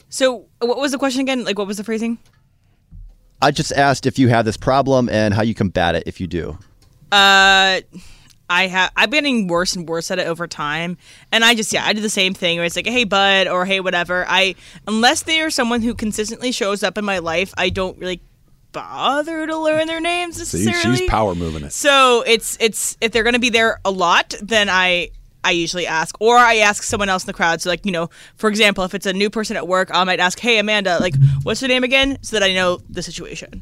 So 0.09 0.45
what 0.59 0.77
was 0.77 0.91
the 0.91 0.97
question 0.97 1.21
again? 1.21 1.43
Like 1.43 1.57
what 1.57 1.67
was 1.67 1.77
the 1.77 1.83
phrasing? 1.83 2.17
I 3.41 3.51
just 3.51 3.71
asked 3.71 4.05
if 4.05 4.17
you 4.17 4.29
have 4.29 4.45
this 4.45 4.57
problem 4.57 5.09
and 5.09 5.33
how 5.33 5.43
you 5.43 5.53
combat 5.53 5.95
it 5.95 6.03
if 6.05 6.19
you 6.19 6.27
do. 6.27 6.57
Uh, 7.11 7.81
I 8.49 8.67
have 8.67 8.91
I've 8.95 9.09
been 9.09 9.23
getting 9.23 9.47
worse 9.47 9.75
and 9.75 9.87
worse 9.87 10.09
at 10.09 10.19
it 10.19 10.27
over 10.27 10.47
time, 10.47 10.97
and 11.31 11.43
I 11.43 11.53
just 11.53 11.71
yeah 11.73 11.85
I 11.85 11.93
do 11.93 12.01
the 12.01 12.09
same 12.09 12.33
thing 12.33 12.57
where 12.57 12.65
it's 12.65 12.75
like 12.75 12.87
hey 12.87 13.03
bud 13.03 13.47
or 13.47 13.65
hey 13.65 13.79
whatever. 13.79 14.25
I 14.27 14.55
unless 14.87 15.23
they 15.23 15.41
are 15.41 15.49
someone 15.49 15.81
who 15.81 15.93
consistently 15.93 16.51
shows 16.51 16.83
up 16.83 16.97
in 16.97 17.05
my 17.05 17.19
life, 17.19 17.53
I 17.57 17.69
don't 17.69 17.97
really 17.97 18.21
bother 18.71 19.47
to 19.47 19.57
learn 19.57 19.87
their 19.87 19.99
names 19.99 20.45
See, 20.47 20.71
she's 20.71 21.01
power 21.09 21.35
moving 21.35 21.63
it. 21.63 21.73
So 21.73 22.23
it's 22.25 22.57
it's 22.59 22.97
if 23.01 23.11
they're 23.11 23.23
going 23.23 23.33
to 23.33 23.39
be 23.39 23.49
there 23.49 23.79
a 23.83 23.91
lot, 23.91 24.33
then 24.41 24.69
I 24.69 25.09
I 25.43 25.51
usually 25.51 25.87
ask, 25.87 26.15
or 26.19 26.37
I 26.37 26.57
ask 26.57 26.83
someone 26.83 27.09
else 27.09 27.23
in 27.23 27.27
the 27.27 27.33
crowd. 27.33 27.61
So 27.61 27.69
like 27.69 27.85
you 27.85 27.91
know, 27.91 28.09
for 28.35 28.49
example, 28.49 28.83
if 28.83 28.93
it's 28.93 29.05
a 29.05 29.13
new 29.13 29.29
person 29.29 29.55
at 29.57 29.67
work, 29.67 29.89
I 29.93 30.03
might 30.03 30.19
ask, 30.19 30.39
"Hey 30.39 30.59
Amanda, 30.59 30.97
like 30.99 31.15
what's 31.43 31.61
your 31.61 31.69
name 31.69 31.83
again?" 31.83 32.17
So 32.21 32.37
that 32.39 32.43
I 32.43 32.53
know 32.53 32.79
the 32.89 33.01
situation. 33.01 33.61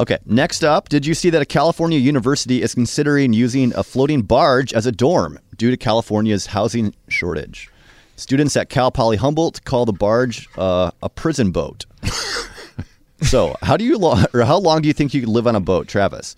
Okay, 0.00 0.18
next 0.26 0.62
up, 0.62 0.88
did 0.88 1.04
you 1.04 1.12
see 1.12 1.28
that 1.30 1.42
a 1.42 1.44
California 1.44 1.98
university 1.98 2.62
is 2.62 2.72
considering 2.72 3.32
using 3.32 3.74
a 3.74 3.82
floating 3.82 4.22
barge 4.22 4.72
as 4.72 4.86
a 4.86 4.92
dorm 4.92 5.40
due 5.56 5.72
to 5.72 5.76
California's 5.76 6.46
housing 6.46 6.94
shortage? 7.08 7.68
Students 8.14 8.56
at 8.56 8.68
Cal 8.68 8.92
Poly 8.92 9.16
Humboldt 9.16 9.64
call 9.64 9.86
the 9.86 9.92
barge 9.92 10.48
uh, 10.56 10.92
a 11.02 11.08
prison 11.08 11.50
boat. 11.50 11.84
so, 13.22 13.56
how 13.62 13.76
do 13.76 13.84
you 13.84 13.98
lo- 13.98 14.22
or 14.32 14.42
how 14.42 14.58
long 14.58 14.82
do 14.82 14.88
you 14.88 14.94
think 14.94 15.14
you 15.14 15.20
could 15.20 15.28
live 15.28 15.48
on 15.48 15.56
a 15.56 15.60
boat, 15.60 15.88
Travis? 15.88 16.36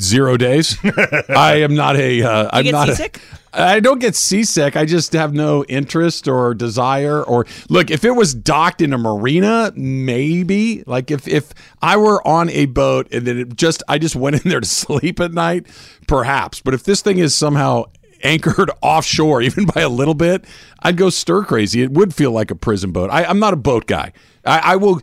Zero 0.00 0.36
days. 0.36 0.76
I 1.28 1.60
am 1.62 1.74
not 1.74 1.96
a. 1.96 2.22
Uh, 2.22 2.50
I'm 2.52 2.64
get 2.64 2.72
not 2.72 2.88
seasick? 2.88 3.20
A, 3.52 3.62
I 3.62 3.80
don't 3.80 4.00
get 4.00 4.16
seasick. 4.16 4.76
I 4.76 4.84
just 4.84 5.12
have 5.12 5.34
no 5.34 5.64
interest 5.64 6.26
or 6.26 6.54
desire. 6.54 7.22
Or 7.22 7.46
look, 7.68 7.90
if 7.90 8.04
it 8.04 8.12
was 8.12 8.34
docked 8.34 8.80
in 8.80 8.92
a 8.92 8.98
marina, 8.98 9.72
maybe. 9.76 10.82
Like 10.86 11.10
if 11.10 11.28
if 11.28 11.52
I 11.80 11.96
were 11.96 12.26
on 12.26 12.50
a 12.50 12.66
boat 12.66 13.08
and 13.12 13.26
then 13.26 13.38
it 13.38 13.56
just 13.56 13.82
I 13.88 13.98
just 13.98 14.16
went 14.16 14.36
in 14.44 14.50
there 14.50 14.60
to 14.60 14.66
sleep 14.66 15.20
at 15.20 15.32
night, 15.32 15.66
perhaps. 16.08 16.60
But 16.60 16.74
if 16.74 16.82
this 16.84 17.02
thing 17.02 17.18
is 17.18 17.34
somehow 17.34 17.84
anchored 18.22 18.70
offshore, 18.82 19.42
even 19.42 19.66
by 19.66 19.82
a 19.82 19.88
little 19.88 20.14
bit, 20.14 20.44
I'd 20.80 20.96
go 20.96 21.10
stir 21.10 21.44
crazy. 21.44 21.82
It 21.82 21.92
would 21.92 22.14
feel 22.14 22.32
like 22.32 22.50
a 22.50 22.56
prison 22.56 22.90
boat. 22.90 23.10
I, 23.10 23.24
I'm 23.24 23.38
not 23.38 23.52
a 23.52 23.58
boat 23.58 23.86
guy. 23.86 24.12
I, 24.44 24.58
I 24.72 24.76
will 24.76 25.00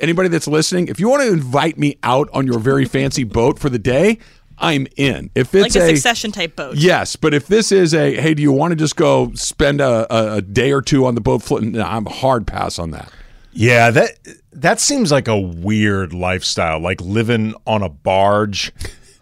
anybody 0.00 0.28
that's 0.28 0.46
listening, 0.48 0.88
if 0.88 1.00
you 1.00 1.08
want 1.08 1.22
to 1.22 1.32
invite 1.32 1.78
me 1.78 1.98
out 2.02 2.28
on 2.32 2.46
your 2.46 2.58
very 2.58 2.84
fancy 2.84 3.24
boat 3.24 3.58
for 3.58 3.68
the 3.68 3.78
day, 3.78 4.18
I'm 4.58 4.86
in. 4.96 5.30
If 5.34 5.52
Like 5.52 5.66
it's 5.66 5.76
a, 5.76 5.82
a, 5.82 5.88
succession 5.88 6.32
type 6.32 6.56
boat. 6.56 6.76
yes, 6.76 7.14
but 7.16 7.34
if 7.34 7.46
this 7.46 7.70
is 7.72 7.92
a 7.94 8.14
hey, 8.20 8.34
do 8.34 8.42
you 8.42 8.52
want 8.52 8.72
to 8.72 8.76
just 8.76 8.96
go 8.96 9.32
spend 9.34 9.80
a, 9.80 10.06
a, 10.14 10.36
a 10.36 10.42
day 10.42 10.72
or 10.72 10.80
two 10.80 11.04
on 11.06 11.14
the 11.14 11.20
boat 11.20 11.42
floating? 11.42 11.72
No, 11.72 11.82
I'm 11.82 12.06
a 12.06 12.10
hard 12.10 12.46
pass 12.46 12.78
on 12.78 12.90
that. 12.92 13.12
Yeah, 13.52 13.90
that 13.90 14.10
that 14.52 14.80
seems 14.80 15.12
like 15.12 15.28
a 15.28 15.38
weird 15.38 16.12
lifestyle, 16.14 16.80
like 16.80 17.00
living 17.00 17.54
on 17.66 17.82
a 17.82 17.88
barge 17.88 18.72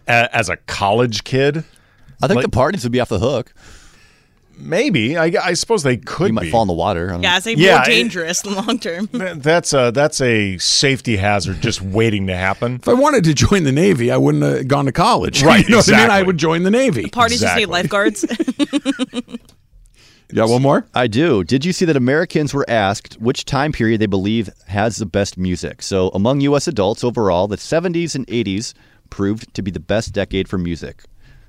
a, 0.07 0.33
as 0.35 0.49
a 0.49 0.57
college 0.57 1.23
kid. 1.23 1.63
I 2.21 2.27
think 2.27 2.37
Like- 2.37 2.45
the 2.45 2.49
parties 2.51 2.83
would 2.83 2.91
be 2.93 2.99
off 3.01 3.09
the 3.09 3.19
hook. 3.19 3.53
Maybe 4.57 5.17
I, 5.17 5.25
I 5.43 5.53
suppose 5.53 5.83
they 5.83 5.97
could 5.97 6.27
You 6.27 6.33
might 6.33 6.41
be. 6.43 6.51
fall 6.51 6.61
in 6.61 6.67
the 6.67 6.73
water. 6.73 7.09
I 7.09 7.11
don't 7.13 7.21
know. 7.21 7.27
Yeah, 7.27 7.37
it's 7.37 7.45
like 7.45 7.57
Yeah, 7.57 7.75
more 7.77 7.85
dangerous 7.85 8.43
in 8.45 8.55
long 8.55 8.79
term. 8.79 9.09
That's 9.11 9.73
a 9.73 9.91
that's 9.93 10.21
a 10.21 10.57
safety 10.57 11.17
hazard 11.17 11.61
just 11.61 11.81
waiting 11.81 12.27
to 12.27 12.35
happen. 12.35 12.75
If 12.75 12.87
I 12.87 12.93
wanted 12.93 13.23
to 13.25 13.33
join 13.33 13.63
the 13.63 13.71
Navy, 13.71 14.11
I 14.11 14.17
wouldn't 14.17 14.43
have 14.43 14.67
gone 14.67 14.85
to 14.85 14.91
college. 14.91 15.43
Right, 15.45 15.63
you 15.65 15.71
know 15.71 15.77
what 15.77 15.93
I 15.93 15.97
mean? 16.01 16.09
I 16.09 16.21
would 16.23 16.37
join 16.37 16.63
the 16.63 16.71
Navy. 16.71 17.07
Parties 17.09 17.41
just 17.41 17.55
need 17.57 17.67
lifeguards. 17.67 18.25
Yeah, 20.33 20.45
one 20.45 20.63
more. 20.63 20.87
I 20.95 21.05
do. 21.05 21.43
Did 21.43 21.63
you 21.63 21.71
see 21.71 21.85
that 21.85 21.95
Americans 21.95 22.51
were 22.51 22.65
asked 22.67 23.13
which 23.21 23.45
time 23.45 23.71
period 23.71 24.01
they 24.01 24.07
believe 24.07 24.49
has 24.67 24.97
the 24.97 25.05
best 25.05 25.37
music? 25.37 25.83
So, 25.83 26.09
among 26.09 26.41
U.S. 26.41 26.67
adults 26.67 27.03
overall, 27.03 27.47
the 27.47 27.57
70s 27.57 28.15
and 28.15 28.25
80s 28.25 28.73
proved 29.11 29.53
to 29.53 29.61
be 29.61 29.69
the 29.69 29.79
best 29.79 30.13
decade 30.13 30.47
for 30.49 30.57
music. 30.57 31.03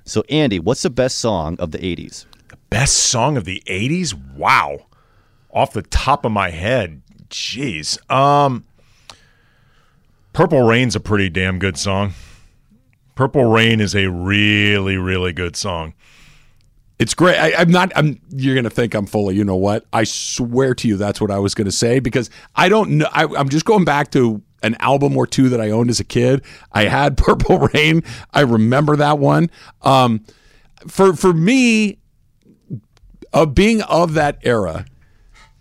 So, 0.05 0.23
Andy, 0.29 0.59
what's 0.61 0.83
the 0.83 0.91
best 0.91 1.19
song 1.19 1.57
of 1.59 1.71
the 1.71 1.79
80s? 1.79 2.27
Best 2.71 2.95
song 2.95 3.37
of 3.37 3.45
the 3.45 3.63
'80s? 3.67 4.15
Wow, 4.35 4.87
off 5.51 5.73
the 5.73 5.83
top 5.83 6.25
of 6.25 6.33
my 6.33 6.51
head, 6.51 7.03
jeez. 7.29 7.99
Um, 8.11 8.65
Purple 10.33 10.67
Rain's 10.67 10.97
a 10.97 11.01
pretty 11.01 11.29
damn 11.29 11.59
good 11.59 11.77
song. 11.77 12.13
Purple 13.15 13.47
Rain 13.47 13.81
is 13.81 13.95
a 13.95 14.11
really 14.11 14.97
really 14.97 15.33
good 15.33 15.57
song. 15.57 15.95
It's 16.99 17.13
great. 17.13 17.37
I, 17.37 17.53
I'm 17.61 17.71
not. 17.71 17.93
I'm. 17.95 18.21
You're 18.31 18.55
gonna 18.55 18.71
think 18.71 18.95
I'm 18.95 19.07
full 19.07 19.29
of. 19.29 19.37
You 19.37 19.45
know 19.45 19.57
what? 19.57 19.85
I 19.93 20.05
swear 20.05 20.75
to 20.77 20.89
you, 20.89 20.97
that's 20.97 21.21
what 21.21 21.31
I 21.31 21.39
was 21.39 21.55
gonna 21.55 21.73
say 21.73 21.99
because 22.01 22.31
I 22.55 22.69
don't 22.69 22.91
know. 22.93 23.09
I, 23.13 23.25
I'm 23.25 23.51
just 23.51 23.67
going 23.67 23.85
back 23.85 24.11
to 24.13 24.43
an 24.63 24.77
album 24.81 25.17
or 25.17 25.27
two 25.27 25.51
that 25.51 25.61
I 25.61 25.71
owned 25.71 25.91
as 25.91 26.01
a 26.01 26.05
kid. 26.05 26.43
I 26.73 26.85
had 26.85 27.17
Purple 27.19 27.69
Rain. 27.75 28.03
I 28.33 28.41
remember 28.41 28.97
that 28.97 29.19
one. 29.19 29.51
Um, 29.83 30.25
for 30.89 31.15
for 31.15 31.35
me, 31.35 31.99
of 33.37 33.55
being 33.55 33.83
of 33.83 34.15
that 34.15 34.39
era, 34.43 34.87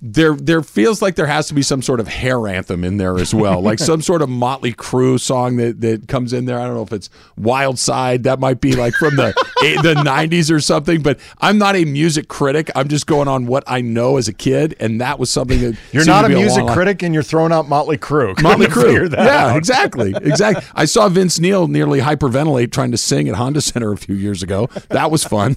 there 0.01 0.35
there 0.35 0.61
feels 0.61 1.01
like 1.01 1.15
there 1.15 1.25
has 1.25 1.47
to 1.47 1.53
be 1.55 1.63
some 1.63 1.81
sort 1.81 1.99
of 1.99 2.07
hair 2.07 2.47
anthem 2.47 2.83
in 2.83 2.97
there 2.97 3.17
as 3.17 3.33
well, 3.33 3.61
like 3.61 3.79
some 3.91 4.01
sort 4.01 4.21
of 4.21 4.29
Motley 4.29 4.71
Crue 4.73 5.19
song 5.19 5.55
that, 5.55 5.81
that 5.81 6.07
comes 6.07 6.31
in 6.31 6.45
there. 6.45 6.59
I 6.59 6.65
don't 6.65 6.75
know 6.75 6.83
if 6.83 6.93
it's 6.93 7.09
Wild 7.37 7.79
Side. 7.79 8.23
That 8.23 8.39
might 8.39 8.61
be 8.61 8.75
like 8.75 8.93
from 8.95 9.15
the 9.15 9.33
the 9.81 9.95
'90s 9.95 10.51
or 10.51 10.59
something. 10.59 11.01
But 11.01 11.19
I'm 11.39 11.57
not 11.57 11.75
a 11.75 11.85
music 11.85 12.27
critic. 12.27 12.69
I'm 12.75 12.87
just 12.87 13.07
going 13.07 13.27
on 13.27 13.47
what 13.47 13.63
I 13.65 13.81
know 13.81 14.17
as 14.17 14.27
a 14.27 14.33
kid, 14.33 14.75
and 14.79 15.01
that 15.01 15.17
was 15.17 15.31
something 15.31 15.59
that 15.61 15.77
You're 15.91 16.05
not 16.05 16.25
a 16.25 16.29
music 16.29 16.65
line. 16.65 16.73
critic 16.75 17.01
and 17.01 17.13
you're 17.13 17.23
throwing 17.23 17.51
out 17.51 17.67
Motley 17.67 17.97
Crue. 17.97 18.39
Motley 18.43 18.67
Crue. 18.67 19.11
Yeah, 19.11 19.47
out. 19.47 19.57
exactly. 19.57 20.13
Exactly. 20.15 20.63
I 20.75 20.85
saw 20.85 21.09
Vince 21.09 21.39
Neil 21.39 21.67
nearly 21.67 22.01
hyperventilate 22.01 22.71
trying 22.71 22.91
to 22.91 22.97
sing 22.97 23.27
at 23.27 23.35
Honda 23.35 23.61
Center 23.61 23.91
a 23.91 23.97
few 23.97 24.13
years 24.15 24.43
ago. 24.43 24.67
That 24.89 25.09
was 25.09 25.23
fun. 25.23 25.55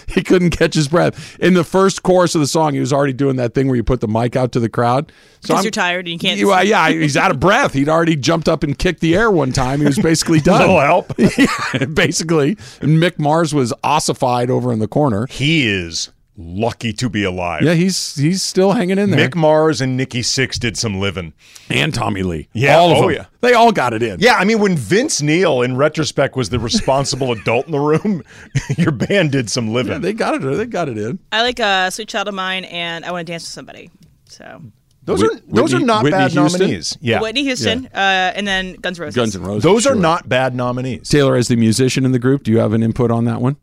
he 0.08 0.22
couldn't 0.22 0.50
catch 0.50 0.74
his 0.74 0.88
breath. 0.88 1.38
In 1.38 1.54
the 1.54 1.64
first 1.64 2.02
chorus 2.02 2.34
of 2.34 2.40
the 2.40 2.46
song, 2.46 2.74
he 2.74 2.80
was 2.80 2.92
already 2.92 3.12
doing 3.12 3.36
that 3.36 3.54
thing 3.54 3.66
where 3.68 3.76
you 3.76 3.84
put 3.84 4.00
the 4.00 4.08
mic 4.08 4.36
out 4.36 4.52
to 4.52 4.60
the 4.60 4.68
crowd. 4.68 5.10
So 5.10 5.14
Because 5.42 5.50
I'm- 5.56 5.64
you're 5.64 5.70
tired 5.70 6.06
and 6.06 6.12
you 6.12 6.18
can't. 6.18 6.38
You- 6.38 6.52
uh, 6.52 6.60
yeah, 6.60 6.88
he's 6.90 7.16
out 7.16 7.30
of 7.30 7.40
breath. 7.40 7.72
He'd 7.72 7.88
already 7.88 8.16
jumped 8.16 8.48
up 8.48 8.62
and 8.62 8.78
kicked 8.78 9.00
the 9.00 9.16
air 9.16 9.30
one 9.30 9.52
time. 9.52 9.80
He 9.80 9.86
was 9.86 9.98
basically 9.98 10.40
done. 10.42 10.60
Little 10.60 10.80
help. 10.80 11.12
Yeah, 11.18 11.86
basically. 11.86 12.56
And 12.80 12.98
Mick 13.02 13.18
Mars 13.18 13.54
was 13.54 13.72
ossified 13.82 14.50
over 14.50 14.72
in 14.72 14.78
the 14.78 14.88
corner. 14.88 15.26
He 15.28 15.66
is 15.68 16.10
lucky 16.36 16.92
to 16.94 17.08
be 17.08 17.24
alive. 17.24 17.62
Yeah, 17.62 17.74
he's 17.74 18.16
he's 18.16 18.42
still 18.42 18.72
hanging 18.72 18.98
in 18.98 19.10
there. 19.10 19.28
Mick 19.28 19.34
Mars 19.34 19.80
and 19.80 19.96
Nikki 19.96 20.22
Sixx 20.22 20.58
did 20.58 20.76
some 20.76 20.98
living. 20.98 21.32
and 21.68 21.92
Tommy 21.92 22.22
Lee. 22.22 22.48
Yeah, 22.52 22.76
all 22.76 22.92
of 22.92 22.98
oh, 22.98 23.02
them. 23.02 23.10
yeah. 23.12 23.26
They 23.40 23.54
all 23.54 23.72
got 23.72 23.92
it 23.92 24.02
in. 24.02 24.20
Yeah, 24.20 24.34
I 24.36 24.44
mean, 24.44 24.58
when 24.60 24.76
Vince 24.76 25.20
Neil, 25.22 25.62
in 25.62 25.76
retrospect, 25.76 26.36
was 26.36 26.50
the 26.50 26.58
responsible 26.58 27.32
adult 27.38 27.66
in 27.66 27.72
the 27.72 27.80
room, 27.80 28.22
your 28.76 28.92
band 28.92 29.32
did 29.32 29.50
some 29.50 29.72
living. 29.72 29.92
Yeah, 29.92 29.98
they 29.98 30.12
got 30.12 30.34
it. 30.34 30.38
They 30.40 30.66
got 30.66 30.88
it 30.88 30.98
in. 30.98 31.18
I 31.32 31.42
like 31.42 31.60
uh, 31.60 31.90
"Sweet 31.90 32.08
Child 32.08 32.28
of 32.28 32.34
Mine" 32.34 32.64
and 32.64 33.04
"I 33.04 33.10
Want 33.12 33.26
to 33.26 33.32
Dance 33.32 33.42
with 33.44 33.50
Somebody." 33.52 33.90
So 34.28 34.62
those 35.04 35.20
Whit- 35.20 35.32
are 35.32 35.40
those 35.48 35.72
Whitney- 35.72 35.84
are 35.84 35.86
not 35.86 36.04
Whitney 36.04 36.18
bad 36.18 36.32
Houston? 36.32 36.60
nominees. 36.60 36.98
Yeah, 37.00 37.20
Whitney 37.20 37.42
Houston, 37.42 37.86
uh, 37.92 38.32
and 38.34 38.46
then 38.46 38.74
Guns 38.74 38.98
N' 38.98 39.04
Roses. 39.04 39.16
Guns 39.16 39.36
N' 39.36 39.42
Roses. 39.42 39.62
those 39.64 39.86
are 39.86 39.94
not 39.94 40.28
bad 40.28 40.54
nominees. 40.54 41.08
Taylor, 41.08 41.36
as 41.36 41.48
the 41.48 41.56
musician 41.56 42.04
in 42.04 42.12
the 42.12 42.18
group, 42.18 42.44
do 42.44 42.50
you 42.52 42.58
have 42.58 42.72
an 42.72 42.82
input 42.82 43.10
on 43.10 43.24
that 43.26 43.40
one? 43.40 43.56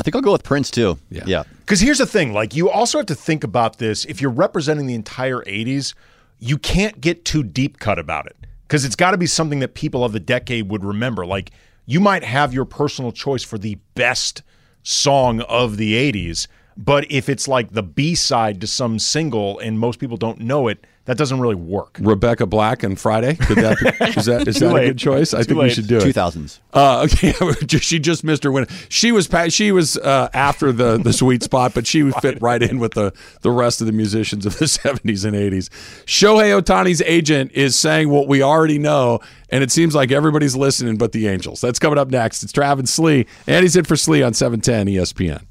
I 0.00 0.02
think 0.02 0.16
I'll 0.16 0.22
go 0.22 0.32
with 0.32 0.44
Prince 0.44 0.70
too. 0.70 0.98
Yeah. 1.10 1.24
Yeah. 1.26 1.42
Because 1.58 1.78
here's 1.78 1.98
the 1.98 2.06
thing: 2.06 2.32
like, 2.32 2.56
you 2.56 2.70
also 2.70 2.96
have 2.98 3.06
to 3.08 3.14
think 3.14 3.44
about 3.44 3.76
this. 3.76 4.06
If 4.06 4.22
you're 4.22 4.30
representing 4.30 4.86
the 4.86 4.94
entire 4.94 5.40
'80s, 5.42 5.92
you 6.38 6.56
can't 6.56 7.02
get 7.02 7.26
too 7.26 7.42
deep 7.42 7.78
cut 7.78 7.98
about 7.98 8.24
it 8.24 8.36
because 8.66 8.86
it's 8.86 8.96
got 8.96 9.10
to 9.10 9.18
be 9.18 9.26
something 9.26 9.58
that 9.58 9.74
people 9.74 10.02
of 10.02 10.12
the 10.12 10.20
decade 10.20 10.70
would 10.70 10.84
remember. 10.84 11.26
Like, 11.26 11.50
you 11.84 12.00
might 12.00 12.24
have 12.24 12.54
your 12.54 12.64
personal 12.64 13.12
choice 13.12 13.44
for 13.44 13.58
the 13.58 13.74
best 13.94 14.42
song 14.82 15.42
of 15.42 15.76
the 15.76 15.92
'80s, 15.92 16.46
but 16.78 17.04
if 17.10 17.28
it's 17.28 17.46
like 17.46 17.72
the 17.72 17.82
B 17.82 18.14
side 18.14 18.58
to 18.62 18.66
some 18.66 18.98
single 18.98 19.58
and 19.58 19.78
most 19.78 19.98
people 19.98 20.16
don't 20.16 20.40
know 20.40 20.68
it, 20.68 20.86
that 21.10 21.18
doesn't 21.18 21.40
really 21.40 21.56
work. 21.56 21.98
Rebecca 22.00 22.46
Black 22.46 22.84
and 22.84 22.98
Friday. 22.98 23.34
Could 23.34 23.58
that 23.58 23.78
be, 23.80 24.04
is 24.20 24.26
that 24.26 24.46
is 24.46 24.60
Too 24.60 24.68
that 24.68 24.76
a 24.76 24.86
good 24.86 24.98
choice? 24.98 25.34
I 25.34 25.38
Too 25.38 25.44
think 25.44 25.60
we 25.62 25.70
should 25.70 25.88
do 25.88 25.98
it. 25.98 26.04
2000s. 26.04 26.60
Uh, 26.72 27.00
okay, 27.12 27.32
she 27.78 27.98
just 27.98 28.22
missed 28.22 28.44
her 28.44 28.52
win. 28.52 28.68
She 28.88 29.10
was 29.10 29.28
she 29.48 29.72
was 29.72 29.96
uh, 29.98 30.28
after 30.32 30.70
the 30.70 30.98
the 30.98 31.12
sweet 31.12 31.42
spot, 31.42 31.74
but 31.74 31.84
she 31.84 32.04
would 32.04 32.14
fit 32.22 32.40
right 32.40 32.62
in 32.62 32.78
with 32.78 32.94
the 32.94 33.12
the 33.40 33.50
rest 33.50 33.80
of 33.80 33.88
the 33.88 33.92
musicians 33.92 34.46
of 34.46 34.56
the 34.58 34.68
seventies 34.68 35.24
and 35.24 35.34
eighties. 35.34 35.68
Shohei 36.06 36.56
Ohtani's 36.60 37.02
agent 37.02 37.50
is 37.54 37.74
saying 37.74 38.08
what 38.08 38.28
we 38.28 38.40
already 38.40 38.78
know, 38.78 39.18
and 39.48 39.64
it 39.64 39.72
seems 39.72 39.96
like 39.96 40.12
everybody's 40.12 40.54
listening 40.54 40.96
but 40.96 41.10
the 41.10 41.26
Angels. 41.26 41.60
That's 41.60 41.80
coming 41.80 41.98
up 41.98 42.08
next. 42.08 42.44
It's 42.44 42.52
Travis 42.52 42.92
Slee, 42.92 43.26
and 43.48 43.64
he's 43.64 43.74
in 43.74 43.84
for 43.84 43.96
Slee 43.96 44.22
on 44.22 44.32
seven 44.32 44.60
ten 44.60 44.86
ESPN. 44.86 45.42